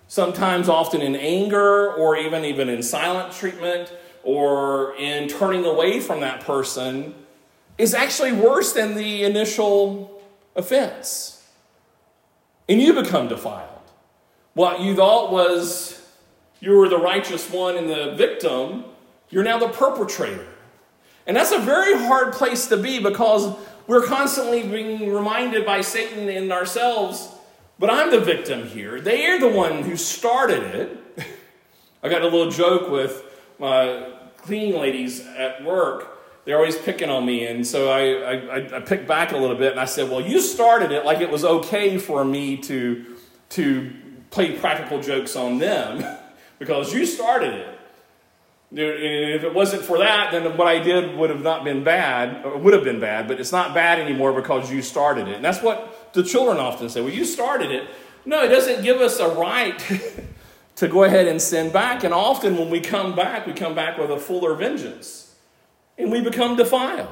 sometimes 0.06 0.68
often 0.68 1.02
in 1.02 1.16
anger 1.16 1.92
or 1.92 2.16
even, 2.16 2.44
even 2.44 2.68
in 2.68 2.82
silent 2.82 3.32
treatment 3.32 3.92
or 4.22 4.94
in 4.96 5.28
turning 5.28 5.64
away 5.64 5.98
from 5.98 6.20
that 6.20 6.40
person, 6.42 7.14
is 7.78 7.94
actually 7.94 8.32
worse 8.32 8.72
than 8.72 8.94
the 8.94 9.24
initial 9.24 10.22
offense. 10.54 11.44
And 12.68 12.80
you 12.80 12.94
become 12.94 13.28
defiled. 13.28 13.70
What 14.54 14.80
you 14.80 14.96
thought 14.96 15.30
was 15.30 16.02
you 16.60 16.72
were 16.72 16.88
the 16.88 16.98
righteous 16.98 17.50
one 17.50 17.76
and 17.76 17.88
the 17.88 18.14
victim, 18.16 18.84
you're 19.28 19.44
now 19.44 19.58
the 19.58 19.68
perpetrator. 19.68 20.46
And 21.26 21.36
that's 21.36 21.52
a 21.52 21.58
very 21.58 21.94
hard 21.94 22.32
place 22.32 22.68
to 22.68 22.76
be 22.76 22.98
because 22.98 23.54
we're 23.86 24.04
constantly 24.06 24.62
being 24.62 25.12
reminded 25.12 25.66
by 25.66 25.80
Satan 25.80 26.28
and 26.28 26.52
ourselves, 26.52 27.28
but 27.78 27.90
I'm 27.90 28.10
the 28.10 28.20
victim 28.20 28.66
here. 28.66 29.00
They 29.00 29.26
are 29.26 29.38
the 29.38 29.48
one 29.48 29.82
who 29.82 29.96
started 29.96 30.62
it. 30.62 31.26
I 32.02 32.08
got 32.08 32.22
a 32.22 32.28
little 32.28 32.50
joke 32.50 32.90
with 32.90 33.22
my 33.58 34.12
cleaning 34.38 34.80
ladies 34.80 35.20
at 35.20 35.62
work. 35.64 36.15
They're 36.46 36.56
always 36.56 36.78
picking 36.78 37.10
on 37.10 37.26
me, 37.26 37.44
and 37.44 37.66
so 37.66 37.90
I, 37.90 38.36
I, 38.36 38.76
I 38.76 38.80
picked 38.80 39.06
back 39.06 39.32
a 39.32 39.36
little 39.36 39.56
bit 39.56 39.72
and 39.72 39.80
I 39.80 39.84
said, 39.84 40.08
Well, 40.08 40.22
you 40.22 40.40
started 40.40 40.92
it 40.92 41.04
like 41.04 41.20
it 41.20 41.30
was 41.30 41.44
okay 41.44 41.98
for 41.98 42.24
me 42.24 42.56
to, 42.58 43.04
to 43.50 43.92
play 44.30 44.56
practical 44.56 45.02
jokes 45.02 45.36
on 45.36 45.58
them. 45.58 46.04
because 46.58 46.92
you 46.92 47.06
started 47.06 47.54
it. 47.54 47.72
If 48.72 49.44
it 49.44 49.54
wasn't 49.54 49.82
for 49.82 49.98
that, 49.98 50.32
then 50.32 50.56
what 50.56 50.66
I 50.66 50.80
did 50.80 51.16
would 51.16 51.30
have 51.30 51.42
not 51.42 51.64
been 51.64 51.84
bad, 51.84 52.44
or 52.44 52.58
would 52.58 52.74
have 52.74 52.82
been 52.82 53.00
bad, 53.00 53.28
but 53.28 53.38
it's 53.38 53.52
not 53.52 53.74
bad 53.74 54.00
anymore 54.00 54.32
because 54.32 54.70
you 54.72 54.82
started 54.82 55.28
it. 55.28 55.36
And 55.36 55.44
that's 55.44 55.62
what 55.62 56.12
the 56.14 56.22
children 56.22 56.58
often 56.58 56.88
say. 56.88 57.00
Well, 57.00 57.12
you 57.12 57.24
started 57.24 57.70
it. 57.70 57.88
No, 58.24 58.42
it 58.42 58.48
doesn't 58.48 58.82
give 58.82 59.00
us 59.00 59.20
a 59.20 59.28
right 59.28 59.78
to 60.76 60.88
go 60.88 61.04
ahead 61.04 61.28
and 61.28 61.40
sin 61.40 61.70
back. 61.70 62.02
And 62.02 62.12
often 62.12 62.56
when 62.56 62.68
we 62.68 62.80
come 62.80 63.14
back, 63.14 63.46
we 63.46 63.52
come 63.52 63.74
back 63.74 63.98
with 63.98 64.10
a 64.10 64.18
fuller 64.18 64.54
vengeance. 64.54 65.25
And 65.98 66.12
we 66.12 66.20
become 66.20 66.56
defiled. 66.56 67.08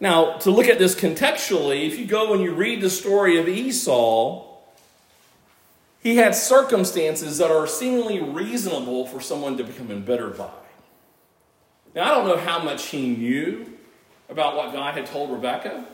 Now, 0.00 0.38
to 0.38 0.50
look 0.50 0.66
at 0.66 0.78
this 0.78 0.94
contextually, 0.94 1.86
if 1.86 1.98
you 1.98 2.06
go 2.06 2.32
and 2.32 2.42
you 2.42 2.52
read 2.52 2.80
the 2.80 2.90
story 2.90 3.38
of 3.38 3.48
Esau, 3.48 4.44
he 6.02 6.16
had 6.16 6.34
circumstances 6.34 7.38
that 7.38 7.50
are 7.50 7.66
seemingly 7.66 8.20
reasonable 8.20 9.06
for 9.06 9.20
someone 9.20 9.56
to 9.56 9.64
become 9.64 9.90
embittered 9.90 10.38
by. 10.38 10.50
Now, 11.94 12.04
I 12.04 12.14
don't 12.14 12.28
know 12.28 12.36
how 12.36 12.62
much 12.62 12.86
he 12.86 13.08
knew 13.08 13.78
about 14.28 14.56
what 14.56 14.72
God 14.72 14.94
had 14.94 15.06
told 15.06 15.30
Rebekah. 15.32 15.84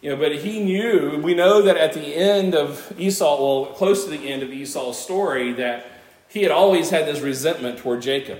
You 0.00 0.10
know, 0.10 0.16
but 0.16 0.36
he 0.36 0.60
knew, 0.62 1.20
we 1.22 1.34
know 1.34 1.62
that 1.62 1.76
at 1.76 1.92
the 1.92 2.14
end 2.14 2.54
of 2.54 2.92
Esau, 2.98 3.40
well, 3.40 3.72
close 3.74 4.04
to 4.04 4.10
the 4.10 4.28
end 4.28 4.42
of 4.42 4.52
Esau's 4.52 4.98
story, 4.98 5.52
that 5.54 5.86
he 6.28 6.42
had 6.42 6.52
always 6.52 6.90
had 6.90 7.06
this 7.06 7.20
resentment 7.20 7.78
toward 7.78 8.02
Jacob. 8.02 8.38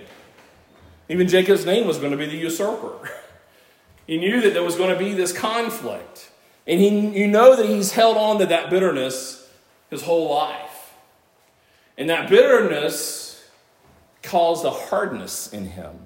Even 1.08 1.28
Jacob's 1.28 1.64
name 1.64 1.86
was 1.86 1.98
going 1.98 2.12
to 2.12 2.16
be 2.16 2.26
the 2.26 2.36
usurper. 2.36 3.10
He 4.06 4.18
knew 4.18 4.40
that 4.40 4.54
there 4.54 4.62
was 4.62 4.76
going 4.76 4.96
to 4.96 5.04
be 5.04 5.14
this 5.14 5.32
conflict. 5.32 6.30
And 6.64 6.80
he, 6.80 7.08
you 7.18 7.26
know 7.26 7.56
that 7.56 7.66
he's 7.66 7.92
held 7.92 8.16
on 8.16 8.38
to 8.38 8.46
that 8.46 8.70
bitterness 8.70 9.50
his 9.90 10.02
whole 10.02 10.32
life. 10.32 10.94
And 11.98 12.08
that 12.10 12.28
bitterness 12.28 13.48
caused 14.22 14.64
a 14.64 14.70
hardness 14.70 15.52
in 15.52 15.66
him. 15.70 15.98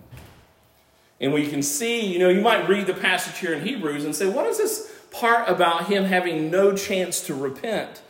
And 1.21 1.35
we 1.35 1.47
can 1.49 1.63
see, 1.63 2.07
you 2.07 2.19
know, 2.19 2.31
you 2.31 2.41
might 2.41 2.69
read 2.69 2.87
the 2.87 2.95
passage 2.95 3.39
here 3.39 3.53
in 3.53 3.67
Hebrews 3.67 4.05
and 4.05 4.17
say, 4.17 4.27
what 4.27 4.47
is 4.47 4.57
this 4.57 4.91
part 5.11 5.49
about 5.49 5.89
him 5.89 6.05
having 6.05 6.51
no 6.51 6.75
chance 6.75 7.21
to 7.27 7.35
repent? 7.35 8.01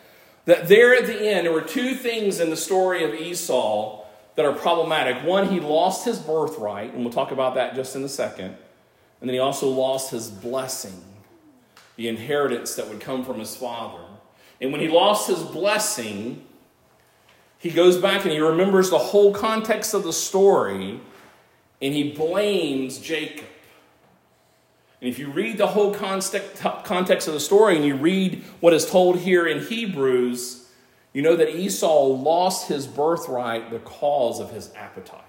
That 0.44 0.68
there 0.68 0.94
at 0.94 1.06
the 1.06 1.20
end, 1.20 1.46
there 1.46 1.52
were 1.52 1.60
two 1.60 1.94
things 1.94 2.38
in 2.38 2.50
the 2.50 2.56
story 2.56 3.02
of 3.02 3.14
Esau 3.14 3.99
that 4.36 4.44
are 4.44 4.52
problematic. 4.52 5.24
One, 5.24 5.48
he 5.48 5.60
lost 5.60 6.04
his 6.04 6.18
birthright, 6.18 6.94
and 6.94 7.02
we'll 7.04 7.12
talk 7.12 7.30
about 7.32 7.54
that 7.54 7.74
just 7.74 7.96
in 7.96 8.04
a 8.04 8.08
second. 8.08 8.56
And 9.20 9.28
then 9.28 9.34
he 9.34 9.38
also 9.38 9.68
lost 9.68 10.10
his 10.10 10.30
blessing, 10.30 11.02
the 11.96 12.08
inheritance 12.08 12.74
that 12.76 12.88
would 12.88 13.00
come 13.00 13.24
from 13.24 13.38
his 13.38 13.54
father. 13.56 14.02
And 14.60 14.72
when 14.72 14.80
he 14.80 14.88
lost 14.88 15.28
his 15.28 15.42
blessing, 15.42 16.44
he 17.58 17.70
goes 17.70 17.98
back 17.98 18.24
and 18.24 18.32
he 18.32 18.40
remembers 18.40 18.88
the 18.88 18.98
whole 18.98 19.34
context 19.34 19.92
of 19.92 20.04
the 20.04 20.12
story 20.12 21.00
and 21.82 21.94
he 21.94 22.12
blames 22.12 22.98
Jacob. 22.98 23.46
And 25.00 25.08
if 25.08 25.18
you 25.18 25.30
read 25.30 25.56
the 25.56 25.66
whole 25.66 25.94
context 25.94 27.28
of 27.28 27.34
the 27.34 27.40
story 27.40 27.76
and 27.76 27.84
you 27.84 27.96
read 27.96 28.42
what 28.60 28.74
is 28.74 28.88
told 28.88 29.18
here 29.18 29.46
in 29.46 29.64
Hebrews, 29.64 30.59
you 31.12 31.22
know 31.22 31.36
that 31.36 31.54
Esau 31.54 32.04
lost 32.06 32.68
his 32.68 32.86
birthright 32.86 33.70
because 33.70 34.40
of 34.40 34.50
his 34.50 34.72
appetite, 34.74 35.24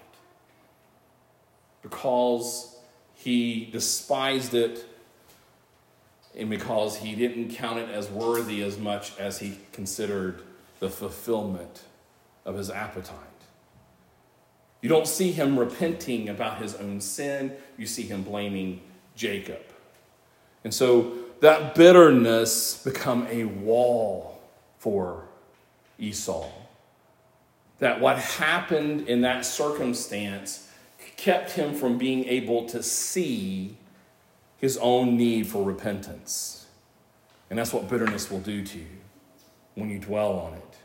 because 1.82 2.76
he 3.16 3.66
despised 3.72 4.54
it, 4.54 4.86
and 6.38 6.50
because 6.50 6.98
he 6.98 7.16
didn't 7.16 7.50
count 7.50 7.80
it 7.80 7.90
as 7.90 8.10
worthy 8.10 8.64
as 8.64 8.78
much 8.78 9.18
as 9.18 9.40
he 9.40 9.58
considered 9.72 10.42
the 10.80 10.90
fulfillment 10.90 11.84
of 12.46 12.56
his 12.56 12.70
appetite. 12.70 13.18
You 14.82 14.90
don't 14.90 15.08
see 15.08 15.32
him 15.32 15.60
repenting 15.60 16.30
about 16.30 16.60
his 16.60 16.76
own 16.76 17.02
sin, 17.02 17.54
you 17.78 17.86
see 17.86 18.04
him 18.04 18.24
blaming 18.24 18.82
Jacob. 19.16 19.62
And 20.64 20.74
so 20.74 21.14
that 21.42 21.76
bitterness 21.76 22.82
become 22.84 23.28
a 23.30 23.46
wall 23.46 24.40
for 24.78 25.26
Esau. 26.02 26.50
That 27.80 28.02
what 28.02 28.18
happened 28.18 29.08
in 29.08 29.22
that 29.22 29.46
circumstance 29.46 30.68
kept 31.16 31.52
him 31.52 31.74
from 31.74 31.98
being 31.98 32.26
able 32.26 32.66
to 32.66 32.84
see 32.84 33.78
his 34.58 34.78
own 34.78 35.18
need 35.18 35.48
for 35.48 35.64
repentance. 35.64 36.66
And 37.50 37.58
that's 37.58 37.74
what 37.74 37.90
bitterness 37.90 38.30
will 38.32 38.40
do 38.40 38.64
to 38.64 38.78
you 38.78 38.88
when 39.76 39.90
you 39.90 40.00
dwell 40.00 40.34
on 40.34 40.54
it. 40.54 40.78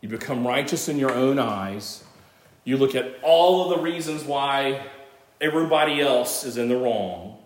You 0.00 0.08
become 0.08 0.46
righteous 0.46 0.88
in 0.88 0.98
your 0.98 1.12
own 1.12 1.38
eyes. 1.38 2.04
You 2.64 2.76
look 2.76 2.94
at 2.94 3.18
all 3.22 3.70
of 3.70 3.76
the 3.76 3.82
reasons 3.82 4.24
why 4.24 4.86
everybody 5.40 6.00
else 6.00 6.44
is 6.44 6.56
in 6.56 6.68
the 6.68 6.76
wrong, 6.76 7.38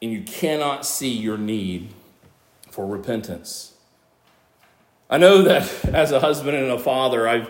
and 0.00 0.12
you 0.12 0.22
cannot 0.22 0.86
see 0.86 1.10
your 1.10 1.38
need 1.38 1.92
for 2.70 2.86
repentance. 2.86 3.73
I 5.14 5.16
know 5.16 5.42
that 5.42 5.84
as 5.94 6.10
a 6.10 6.18
husband 6.18 6.56
and 6.56 6.72
a 6.72 6.78
father, 6.78 7.28
I've 7.28 7.48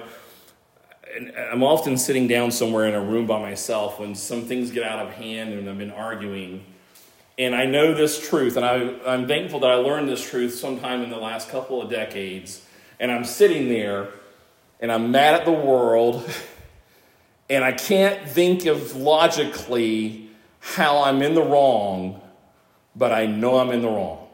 I'm 1.51 1.62
often 1.62 1.97
sitting 1.97 2.29
down 2.29 2.51
somewhere 2.51 2.87
in 2.87 2.95
a 2.95 3.01
room 3.01 3.27
by 3.27 3.41
myself 3.41 3.99
when 3.99 4.15
some 4.15 4.43
things 4.43 4.71
get 4.71 4.83
out 4.83 4.99
of 4.99 5.15
hand 5.15 5.55
and 5.55 5.71
I've 5.71 5.79
been 5.79 5.91
arguing. 5.91 6.62
And 7.39 7.55
I 7.55 7.65
know 7.65 7.95
this 7.95 8.21
truth, 8.29 8.59
and 8.59 8.67
I, 8.67 8.95
I'm 9.07 9.27
thankful 9.27 9.61
that 9.61 9.71
I 9.71 9.77
learned 9.77 10.11
this 10.11 10.23
truth 10.29 10.53
sometime 10.53 11.01
in 11.01 11.09
the 11.09 11.17
last 11.17 11.49
couple 11.49 11.81
of 11.81 11.89
decades. 11.89 12.62
And 13.01 13.11
I'm 13.11 13.25
sitting 13.25 13.71
there 13.71 14.09
and 14.79 14.93
I'm 14.93 15.11
mad 15.11 15.33
at 15.33 15.47
the 15.47 15.53
world, 15.53 16.31
and 17.49 17.65
I 17.65 17.73
can't 17.73 18.29
think 18.29 18.67
of 18.67 18.95
logically 18.95 20.29
how 20.61 21.03
I'm 21.03 21.23
in 21.23 21.33
the 21.33 21.43
wrong, 21.43 22.21
but 22.95 23.11
I 23.11 23.25
know 23.25 23.57
I'm 23.57 23.71
in 23.71 23.81
the 23.81 23.89
wrong. 23.89 24.29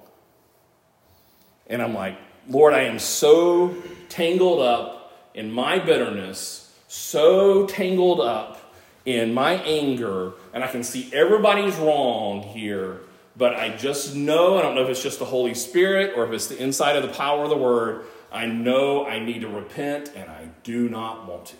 And 1.68 1.80
I'm 1.80 1.94
like, 1.94 2.18
Lord, 2.50 2.74
I 2.74 2.80
am 2.80 2.98
so 2.98 3.76
tangled 4.08 4.60
up 4.60 5.12
in 5.34 5.52
my 5.52 5.78
bitterness, 5.78 6.74
so 6.88 7.64
tangled 7.66 8.20
up 8.20 8.74
in 9.06 9.32
my 9.32 9.52
anger, 9.62 10.32
and 10.52 10.64
I 10.64 10.66
can 10.66 10.82
see 10.82 11.08
everybody's 11.12 11.76
wrong 11.76 12.42
here, 12.42 13.02
but 13.36 13.54
I 13.54 13.76
just 13.76 14.16
know, 14.16 14.58
I 14.58 14.62
don't 14.62 14.74
know 14.74 14.82
if 14.82 14.88
it's 14.88 15.02
just 15.02 15.20
the 15.20 15.24
Holy 15.24 15.54
Spirit 15.54 16.14
or 16.16 16.26
if 16.26 16.32
it's 16.32 16.48
the 16.48 16.60
inside 16.60 16.96
of 16.96 17.04
the 17.04 17.14
power 17.14 17.44
of 17.44 17.50
the 17.50 17.56
Word, 17.56 18.04
I 18.32 18.46
know 18.46 19.06
I 19.06 19.20
need 19.20 19.42
to 19.42 19.48
repent 19.48 20.10
and 20.16 20.28
I 20.28 20.48
do 20.64 20.88
not 20.88 21.28
want 21.28 21.46
to. 21.46 21.56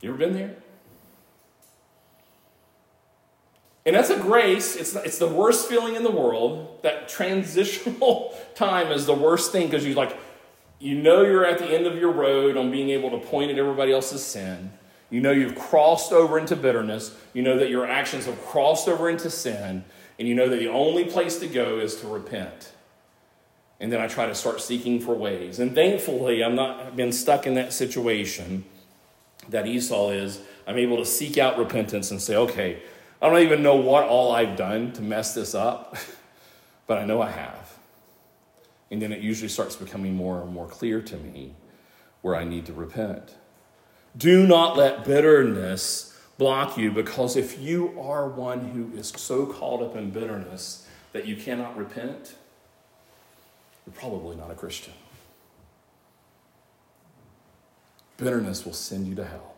You 0.00 0.08
ever 0.08 0.18
been 0.18 0.32
there? 0.32 0.56
And 3.86 3.94
that's 3.94 4.10
a 4.10 4.18
grace. 4.18 4.76
It's, 4.76 4.94
it's 4.94 5.18
the 5.18 5.28
worst 5.28 5.68
feeling 5.68 5.94
in 5.94 6.02
the 6.02 6.10
world. 6.10 6.78
That 6.82 7.08
transitional 7.08 8.34
time 8.54 8.90
is 8.90 9.06
the 9.06 9.14
worst 9.14 9.52
thing 9.52 9.66
because 9.66 9.84
you're 9.86 9.94
like, 9.94 10.16
you 10.78 10.96
know 10.96 11.22
you're 11.22 11.44
at 11.44 11.58
the 11.58 11.66
end 11.66 11.86
of 11.86 11.96
your 11.96 12.10
road 12.10 12.56
on 12.56 12.70
being 12.70 12.90
able 12.90 13.10
to 13.10 13.18
point 13.18 13.50
at 13.50 13.58
everybody 13.58 13.92
else's 13.92 14.24
sin. 14.24 14.72
You 15.10 15.20
know 15.20 15.30
you've 15.30 15.54
crossed 15.54 16.12
over 16.12 16.38
into 16.38 16.56
bitterness. 16.56 17.16
You 17.32 17.42
know 17.42 17.58
that 17.58 17.70
your 17.70 17.86
actions 17.86 18.26
have 18.26 18.40
crossed 18.46 18.88
over 18.88 19.08
into 19.08 19.30
sin. 19.30 19.84
And 20.18 20.28
you 20.28 20.34
know 20.34 20.48
that 20.48 20.58
the 20.58 20.68
only 20.68 21.04
place 21.04 21.38
to 21.40 21.46
go 21.46 21.78
is 21.78 21.96
to 21.96 22.06
repent. 22.06 22.72
And 23.80 23.92
then 23.92 24.00
I 24.00 24.06
try 24.06 24.26
to 24.26 24.34
start 24.34 24.60
seeking 24.60 25.00
for 25.00 25.14
ways. 25.14 25.58
And 25.58 25.74
thankfully, 25.74 26.42
I'm 26.42 26.54
not 26.54 26.96
been 26.96 27.12
stuck 27.12 27.46
in 27.46 27.54
that 27.54 27.72
situation 27.72 28.64
that 29.48 29.66
Esau 29.66 30.10
is. 30.10 30.40
I'm 30.66 30.78
able 30.78 30.96
to 30.96 31.04
seek 31.04 31.36
out 31.36 31.58
repentance 31.58 32.10
and 32.10 32.22
say, 32.22 32.36
okay, 32.36 32.82
I 33.24 33.30
don't 33.30 33.40
even 33.40 33.62
know 33.62 33.76
what 33.76 34.04
all 34.04 34.32
I've 34.32 34.54
done 34.54 34.92
to 34.92 35.02
mess 35.02 35.32
this 35.32 35.54
up, 35.54 35.96
but 36.86 36.98
I 36.98 37.06
know 37.06 37.22
I 37.22 37.30
have. 37.30 37.78
And 38.90 39.00
then 39.00 39.12
it 39.12 39.22
usually 39.22 39.48
starts 39.48 39.76
becoming 39.76 40.14
more 40.14 40.42
and 40.42 40.52
more 40.52 40.66
clear 40.66 41.00
to 41.00 41.16
me 41.16 41.54
where 42.20 42.36
I 42.36 42.44
need 42.44 42.66
to 42.66 42.74
repent. 42.74 43.34
Do 44.14 44.46
not 44.46 44.76
let 44.76 45.06
bitterness 45.06 46.14
block 46.36 46.76
you 46.76 46.90
because 46.90 47.34
if 47.34 47.58
you 47.58 47.98
are 47.98 48.28
one 48.28 48.60
who 48.60 48.94
is 48.94 49.08
so 49.08 49.46
caught 49.46 49.80
up 49.80 49.96
in 49.96 50.10
bitterness 50.10 50.86
that 51.14 51.26
you 51.26 51.34
cannot 51.34 51.78
repent, 51.78 52.34
you're 53.86 53.94
probably 53.94 54.36
not 54.36 54.50
a 54.50 54.54
Christian. 54.54 54.92
Bitterness 58.18 58.66
will 58.66 58.74
send 58.74 59.06
you 59.06 59.14
to 59.14 59.24
hell. 59.24 59.53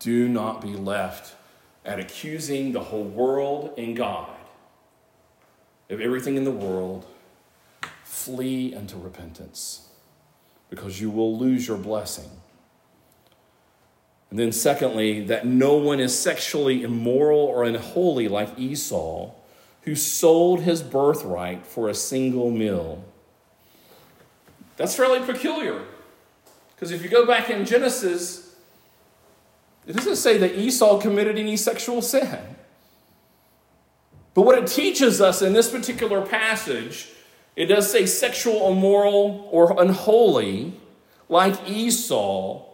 Do 0.00 0.28
not 0.28 0.60
be 0.60 0.74
left 0.74 1.36
at 1.84 2.00
accusing 2.00 2.72
the 2.72 2.80
whole 2.80 3.04
world 3.04 3.74
and 3.78 3.96
God 3.96 4.34
of 5.88 6.00
everything 6.00 6.36
in 6.36 6.44
the 6.44 6.50
world. 6.50 7.06
Flee 8.04 8.74
unto 8.74 8.98
repentance 8.98 9.88
because 10.68 11.00
you 11.00 11.10
will 11.10 11.36
lose 11.38 11.68
your 11.68 11.78
blessing. 11.78 12.28
And 14.30 14.38
then, 14.38 14.52
secondly, 14.52 15.24
that 15.24 15.46
no 15.46 15.74
one 15.74 15.98
is 15.98 16.16
sexually 16.16 16.82
immoral 16.82 17.40
or 17.40 17.64
unholy 17.64 18.28
like 18.28 18.58
Esau 18.58 19.32
who 19.82 19.96
sold 19.96 20.60
his 20.60 20.82
birthright 20.82 21.66
for 21.66 21.88
a 21.88 21.94
single 21.94 22.50
meal. 22.50 23.02
That's 24.76 24.94
fairly 24.94 25.20
peculiar. 25.20 25.82
Because 26.74 26.92
if 26.92 27.02
you 27.02 27.08
go 27.08 27.26
back 27.26 27.50
in 27.50 27.64
Genesis, 27.64 28.49
it 29.90 29.96
doesn't 29.96 30.16
say 30.16 30.38
that 30.38 30.54
Esau 30.54 31.00
committed 31.00 31.36
any 31.36 31.56
sexual 31.56 32.00
sin. 32.00 32.38
But 34.34 34.42
what 34.42 34.56
it 34.56 34.68
teaches 34.68 35.20
us 35.20 35.42
in 35.42 35.52
this 35.52 35.68
particular 35.68 36.24
passage, 36.24 37.08
it 37.56 37.66
does 37.66 37.90
say 37.90 38.06
sexual, 38.06 38.70
immoral, 38.70 39.48
or 39.50 39.82
unholy, 39.82 40.74
like 41.28 41.68
Esau, 41.68 42.66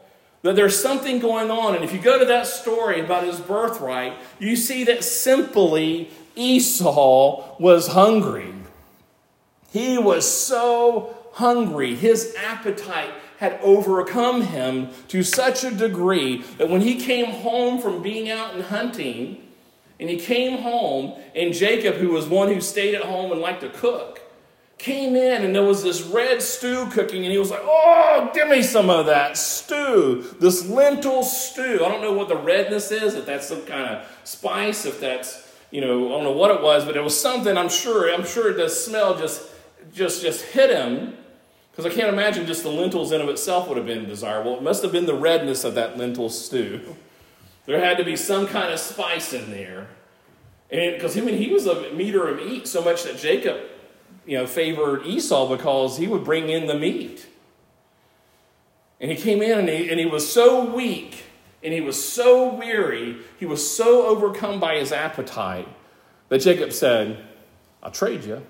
that 0.43 0.57
there's 0.57 0.79
something 0.79 1.19
going 1.19 1.51
on. 1.51 1.75
And 1.75 1.83
if 1.83 1.95
you 1.95 1.99
go 1.99 2.19
to 2.19 2.27
that 2.27 2.47
story 2.47 3.01
about 3.01 3.25
his 3.25 3.41
birthright, 3.41 4.12
you 4.39 4.55
see 4.55 4.85
that 4.85 5.03
simply 5.03 6.11
Esau 6.35 7.57
was 7.59 7.87
hungry. 7.89 8.53
He 9.73 9.97
was 9.97 10.31
so 10.31 11.17
hungry. 11.33 11.95
His 11.95 12.35
appetite 12.37 13.14
had 13.39 13.59
overcome 13.62 14.43
him 14.43 14.89
to 15.09 15.22
such 15.22 15.64
a 15.64 15.70
degree 15.70 16.43
that 16.59 16.68
when 16.68 16.80
he 16.80 17.01
came 17.01 17.26
home 17.26 17.80
from 17.80 18.03
being 18.03 18.30
out 18.30 18.55
and 18.55 18.64
hunting, 18.64 19.43
and 19.99 20.11
he 20.11 20.18
came 20.18 20.59
home, 20.59 21.14
and 21.34 21.55
Jacob, 21.55 21.97
who 21.97 22.11
was 22.11 22.26
one 22.26 22.49
who 22.49 22.61
stayed 22.61 22.95
at 22.95 23.03
home 23.03 23.32
and 23.32 23.41
liked 23.41 23.62
to 23.62 23.70
cook, 23.70 24.20
came 24.78 25.16
in 25.16 25.43
and 25.43 25.55
there 25.55 25.62
was 25.62 25.82
this 25.82 26.03
red 26.03 26.43
stew 26.43 26.87
cooking, 26.91 27.24
and 27.24 27.32
he 27.32 27.39
was 27.39 27.51
like, 27.51 27.62
Oh, 27.62 28.30
give 28.34 28.49
me 28.49 28.62
some 28.62 28.91
of 28.91 29.07
that 29.07 29.37
stew, 29.39 30.34
this 30.39 30.68
lentil 30.68 31.22
stew. 31.22 31.80
I 31.84 31.89
don't 31.89 32.03
know 32.03 32.12
what 32.12 32.28
the 32.28 32.37
redness 32.37 32.91
is, 32.91 33.14
if 33.14 33.24
that's 33.24 33.49
some 33.49 33.64
kind 33.64 33.97
of 33.97 34.07
spice, 34.24 34.84
if 34.84 35.01
that's 35.01 35.47
you 35.70 35.80
know, 35.80 36.09
I 36.09 36.11
don't 36.11 36.24
know 36.24 36.32
what 36.32 36.51
it 36.53 36.62
was, 36.62 36.84
but 36.84 36.97
it 36.97 37.03
was 37.03 37.18
something 37.18 37.57
I'm 37.57 37.68
sure, 37.68 38.12
I'm 38.12 38.24
sure 38.24 38.53
the 38.53 38.68
smell 38.68 39.18
just 39.18 39.51
just 39.93 40.22
just 40.22 40.45
hit 40.45 40.70
him. 40.70 41.16
Because 41.77 41.93
I 41.93 41.95
can't 41.95 42.09
imagine 42.09 42.47
just 42.47 42.62
the 42.62 42.70
lentils 42.70 43.12
in 43.12 43.20
of 43.20 43.29
itself 43.29 43.68
would 43.68 43.77
have 43.77 43.85
been 43.85 44.07
desirable. 44.07 44.57
It 44.57 44.62
must 44.62 44.83
have 44.83 44.93
been 44.93 45.05
the 45.05 45.14
redness 45.14 45.62
of 45.62 45.74
that 45.74 45.99
lentil 45.99 46.31
stew. 46.31 46.97
There 47.66 47.79
had 47.85 47.99
to 47.99 48.05
be 48.05 48.16
some 48.16 48.47
kind 48.47 48.72
of 48.72 48.81
spice 48.81 49.35
in 49.35 49.51
there. 49.51 49.89
And 50.70 50.95
because 50.95 51.18
I 51.18 51.20
mean, 51.20 51.37
he 51.37 51.53
was 51.53 51.66
a 51.66 51.93
meter 51.93 52.29
of 52.29 52.37
meat 52.39 52.66
so 52.66 52.83
much 52.83 53.03
that 53.03 53.18
Jacob, 53.18 53.61
you 54.24 54.39
know, 54.39 54.47
favored 54.47 55.05
Esau 55.05 55.55
because 55.55 55.99
he 55.99 56.09
would 56.09 56.24
bring 56.24 56.49
in 56.49 56.66
the 56.66 56.79
meat. 56.79 57.27
And 58.99 59.11
he 59.11 59.16
came 59.16 59.43
in 59.43 59.59
and 59.59 59.68
he, 59.68 59.91
and 59.91 60.01
he 60.01 60.07
was 60.07 60.31
so 60.33 60.64
weak 60.64 61.24
and 61.62 61.74
he 61.74 61.81
was 61.81 62.03
so 62.03 62.55
weary, 62.55 63.18
he 63.39 63.45
was 63.45 63.77
so 63.77 64.07
overcome 64.07 64.61
by 64.61 64.77
his 64.77 64.93
appetite 64.93 65.68
that 66.29 66.41
Jacob 66.41 66.72
said, 66.72 67.22
I'll 67.83 67.91
trade 67.91 68.24
you. 68.24 68.47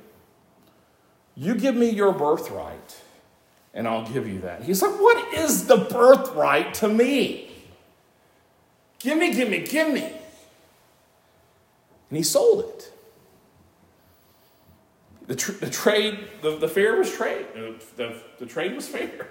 You 1.35 1.55
give 1.55 1.74
me 1.74 1.91
your 1.91 2.12
birthright, 2.12 3.03
and 3.77 3.87
I'll 3.87 4.09
give 4.11 4.27
you 4.27 4.41
that. 4.41 4.62
He's 4.64 4.83
like, 4.83 4.95
What 4.99 5.35
is 5.35 5.66
the 5.66 5.77
birthright 5.77 6.74
to 6.74 6.89
me? 6.89 7.51
Give 8.99 9.18
me, 9.18 9.33
give 9.33 9.51
me, 9.51 9.61
give 9.61 9.93
me. 9.93 10.03
And 12.09 12.16
he 12.16 12.22
sold 12.22 12.64
it. 12.64 12.93
The, 15.27 15.37
tr- 15.37 15.53
the 15.53 15.70
trade, 15.70 16.18
the, 16.41 16.57
the 16.57 16.68
fair 16.68 16.97
was 16.97 17.12
trade. 17.12 17.47
The, 17.55 17.74
the, 17.97 18.22
the 18.39 18.47
trade 18.47 18.74
was 18.74 18.89
fair. 18.89 19.29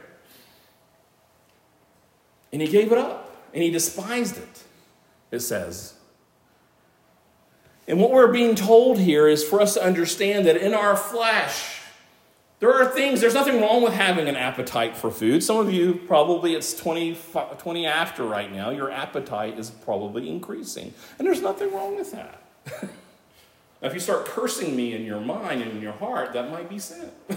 And 2.53 2.61
he 2.61 2.67
gave 2.67 2.91
it 2.91 2.97
up, 2.97 3.35
and 3.53 3.63
he 3.63 3.71
despised 3.71 4.37
it, 4.37 4.63
it 5.31 5.39
says. 5.39 5.95
And 7.87 7.99
what 7.99 8.11
we're 8.11 8.31
being 8.31 8.55
told 8.55 8.99
here 8.99 9.27
is 9.27 9.43
for 9.43 9.59
us 9.61 9.73
to 9.73 9.83
understand 9.83 10.45
that 10.45 10.57
in 10.57 10.73
our 10.73 10.95
flesh, 10.95 11.74
there 12.59 12.73
are 12.73 12.85
things, 12.85 13.19
there's 13.19 13.33
nothing 13.33 13.61
wrong 13.61 13.83
with 13.83 13.93
having 13.93 14.29
an 14.29 14.37
appetite 14.37 14.95
for 14.95 15.11
food. 15.11 15.43
Some 15.43 15.57
of 15.57 15.71
you, 15.73 15.93
probably 16.07 16.55
it's 16.55 16.73
20, 16.73 17.17
20 17.57 17.85
after 17.85 18.23
right 18.23 18.51
now, 18.51 18.69
your 18.69 18.89
appetite 18.89 19.59
is 19.59 19.69
probably 19.69 20.29
increasing. 20.29 20.93
And 21.19 21.27
there's 21.27 21.41
nothing 21.41 21.73
wrong 21.73 21.97
with 21.97 22.13
that. 22.13 22.41
now, 22.81 22.89
if 23.81 23.93
you 23.93 23.99
start 23.99 24.25
cursing 24.25 24.73
me 24.75 24.93
in 24.93 25.03
your 25.03 25.19
mind 25.19 25.61
and 25.61 25.71
in 25.71 25.81
your 25.81 25.93
heart, 25.93 26.31
that 26.33 26.49
might 26.49 26.69
be 26.69 26.79
sin. 26.79 27.11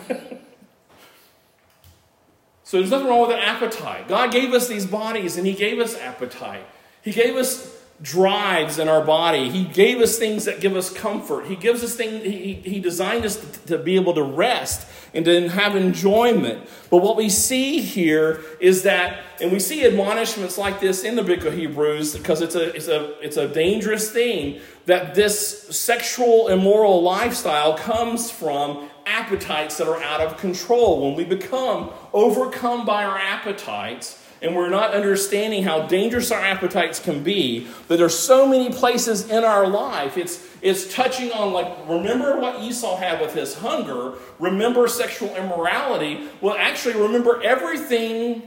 so 2.62 2.78
there's 2.78 2.90
nothing 2.90 3.08
wrong 3.08 3.22
with 3.22 3.36
an 3.36 3.40
appetite. 3.40 4.06
God 4.06 4.30
gave 4.30 4.54
us 4.54 4.68
these 4.68 4.86
bodies 4.86 5.36
and 5.36 5.44
He 5.46 5.52
gave 5.52 5.80
us 5.80 5.96
appetite. 5.98 6.64
He 7.02 7.10
gave 7.10 7.34
us 7.34 7.78
drives 8.01 8.78
in 8.78 8.88
our 8.88 9.05
body. 9.05 9.51
He 9.51 9.64
gave 9.64 10.01
us 10.01 10.18
things 10.18 10.44
that 10.44 10.61
give 10.61 10.76
us 10.76 10.92
comfort. 10.92 11.46
He 11.46 11.57
gives 11.57 11.82
us 11.82 11.94
things, 11.96 12.22
he, 12.22 12.55
he 12.55 12.80
designed 12.80 13.24
us 13.24 13.36
to, 13.36 13.66
to 13.66 13.78
be 13.78 13.96
able 13.96 14.14
to 14.14 14.22
rest 14.22 14.86
and 15.14 15.24
to 15.24 15.49
have 15.49 15.74
enjoyment. 15.74 16.68
But 16.90 16.99
what 16.99 17.16
we 17.16 17.28
see 17.28 17.80
here 17.80 18.40
is 18.61 18.82
that, 18.84 19.24
and 19.40 19.51
we 19.51 19.59
see 19.59 19.84
admonishments 19.84 20.57
like 20.57 20.80
this 20.80 21.03
in 21.03 21.16
the 21.16 21.24
book 21.24 21.44
of 21.44 21.55
Hebrews 21.55 22.16
because 22.16 22.40
it's 22.40 22.55
a, 22.55 22.74
it's 22.74 22.88
a, 22.88 23.18
it's 23.20 23.36
a 23.36 23.49
dangerous 23.49 24.11
thing 24.12 24.61
that 24.86 25.14
this 25.14 25.76
sexual 25.76 26.49
immoral 26.49 27.03
lifestyle 27.03 27.76
comes 27.76 28.30
from 28.30 28.88
appetites 29.07 29.78
that 29.78 29.88
are 29.88 30.01
out 30.03 30.20
of 30.20 30.36
control. 30.38 31.07
When 31.07 31.16
we 31.16 31.24
become 31.24 31.90
overcome 32.12 32.86
by 32.86 33.05
our 33.05 33.18
appetites, 33.18 34.22
and 34.41 34.55
we're 34.55 34.68
not 34.68 34.95
understanding 34.95 35.64
how 35.64 35.86
dangerous 35.86 36.30
our 36.30 36.41
appetites 36.41 37.01
can 37.01 37.22
be, 37.22 37.66
that 37.89 37.97
there's 37.97 38.18
so 38.18 38.47
many 38.47 38.70
places 38.70 39.28
in 39.30 39.45
our 39.45 39.66
life. 39.66 40.16
It's, 40.16 40.47
it's 40.62 40.93
touching 40.95 41.32
on, 41.32 41.53
like, 41.53 41.89
remember 41.89 42.39
what 42.39 42.61
Esau 42.62 42.97
had 42.97 43.20
with 43.20 43.34
his 43.34 43.55
hunger, 43.57 44.14
remember 44.39 44.86
sexual 44.86 45.34
immorality. 45.34 46.28
Well, 46.41 46.57
actually, 46.57 47.01
remember 47.01 47.43
everything 47.43 48.47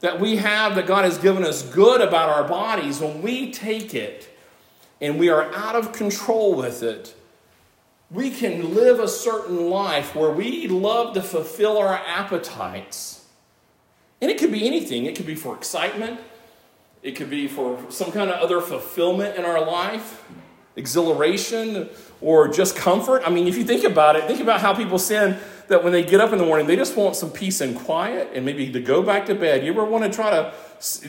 that 0.00 0.20
we 0.20 0.36
have 0.36 0.74
that 0.76 0.86
God 0.86 1.04
has 1.04 1.18
given 1.18 1.44
us 1.44 1.62
good 1.62 2.00
about 2.00 2.28
our 2.28 2.46
bodies. 2.46 3.00
When 3.00 3.22
we 3.22 3.50
take 3.50 3.94
it 3.94 4.28
and 5.00 5.18
we 5.18 5.28
are 5.28 5.52
out 5.54 5.76
of 5.76 5.92
control 5.92 6.54
with 6.54 6.82
it, 6.82 7.14
we 8.10 8.30
can 8.30 8.74
live 8.74 9.00
a 9.00 9.08
certain 9.08 9.68
life 9.68 10.14
where 10.14 10.30
we 10.30 10.66
love 10.66 11.14
to 11.14 11.22
fulfill 11.22 11.76
our 11.78 11.94
appetites 11.94 13.17
and 14.20 14.30
it 14.30 14.38
could 14.38 14.52
be 14.52 14.66
anything. 14.66 15.06
It 15.06 15.16
could 15.16 15.26
be 15.26 15.34
for 15.34 15.54
excitement, 15.54 16.20
it 17.02 17.12
could 17.12 17.30
be 17.30 17.46
for 17.46 17.78
some 17.90 18.10
kind 18.12 18.30
of 18.30 18.40
other 18.40 18.60
fulfillment 18.60 19.36
in 19.36 19.44
our 19.44 19.64
life, 19.64 20.24
exhilaration, 20.76 21.88
or 22.20 22.48
just 22.48 22.76
comfort. 22.76 23.22
I 23.24 23.30
mean, 23.30 23.46
if 23.46 23.56
you 23.56 23.64
think 23.64 23.84
about 23.84 24.16
it, 24.16 24.24
think 24.24 24.40
about 24.40 24.60
how 24.60 24.74
people 24.74 24.98
sin 24.98 25.38
that 25.68 25.84
when 25.84 25.92
they 25.92 26.02
get 26.02 26.20
up 26.20 26.32
in 26.32 26.38
the 26.38 26.44
morning, 26.44 26.66
they 26.66 26.76
just 26.76 26.96
want 26.96 27.14
some 27.14 27.30
peace 27.30 27.60
and 27.60 27.76
quiet 27.76 28.30
and 28.34 28.44
maybe 28.44 28.72
to 28.72 28.80
go 28.80 29.02
back 29.02 29.26
to 29.26 29.34
bed. 29.34 29.64
You 29.64 29.70
ever 29.72 29.84
want 29.84 30.04
to 30.04 30.10
try 30.10 30.30
to 30.30 30.52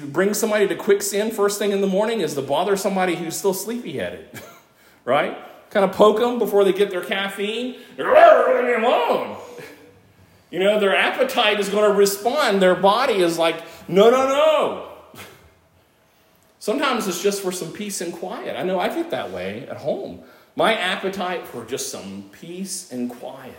bring 0.07 0.33
somebody 0.33 0.67
to 0.67 0.75
quick 0.75 1.01
sin 1.01 1.31
first 1.31 1.59
thing 1.59 1.71
in 1.71 1.81
the 1.81 1.87
morning 1.87 2.21
is 2.21 2.35
to 2.35 2.41
bother 2.41 2.75
somebody 2.75 3.15
who's 3.15 3.35
still 3.35 3.53
sleepy 3.53 3.93
headed, 3.93 4.27
right? 5.05 5.37
Kind 5.69 5.85
of 5.85 5.95
poke 5.95 6.19
them 6.19 6.39
before 6.39 6.63
they 6.63 6.73
get 6.73 6.89
their 6.89 7.03
caffeine. 7.03 7.77
Leave 7.97 8.65
me 8.65 8.85
alone. 8.85 9.37
You 10.51 10.59
know, 10.59 10.79
their 10.79 10.95
appetite 10.95 11.59
is 11.59 11.69
going 11.69 11.89
to 11.89 11.95
respond. 11.95 12.61
Their 12.61 12.75
body 12.75 13.15
is 13.15 13.37
like, 13.37 13.63
no, 13.87 14.09
no, 14.09 14.27
no. 14.27 15.21
Sometimes 16.59 17.07
it's 17.07 17.21
just 17.21 17.41
for 17.41 17.51
some 17.51 17.71
peace 17.71 18.01
and 18.01 18.13
quiet. 18.13 18.57
I 18.57 18.63
know 18.63 18.79
I 18.79 18.89
get 18.89 19.11
that 19.11 19.31
way 19.31 19.67
at 19.67 19.77
home. 19.77 20.21
My 20.55 20.73
appetite 20.73 21.45
for 21.45 21.63
just 21.65 21.89
some 21.89 22.29
peace 22.31 22.91
and 22.91 23.09
quiet 23.09 23.55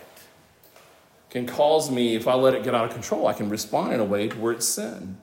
can 1.30 1.46
cause 1.46 1.90
me, 1.90 2.16
if 2.16 2.26
I 2.26 2.34
let 2.34 2.54
it 2.54 2.64
get 2.64 2.74
out 2.74 2.84
of 2.84 2.92
control, 2.92 3.26
I 3.26 3.32
can 3.32 3.48
respond 3.48 3.92
in 3.92 4.00
a 4.00 4.04
way 4.04 4.28
to 4.28 4.36
where 4.36 4.52
it's 4.52 4.68
sin. 4.68 5.18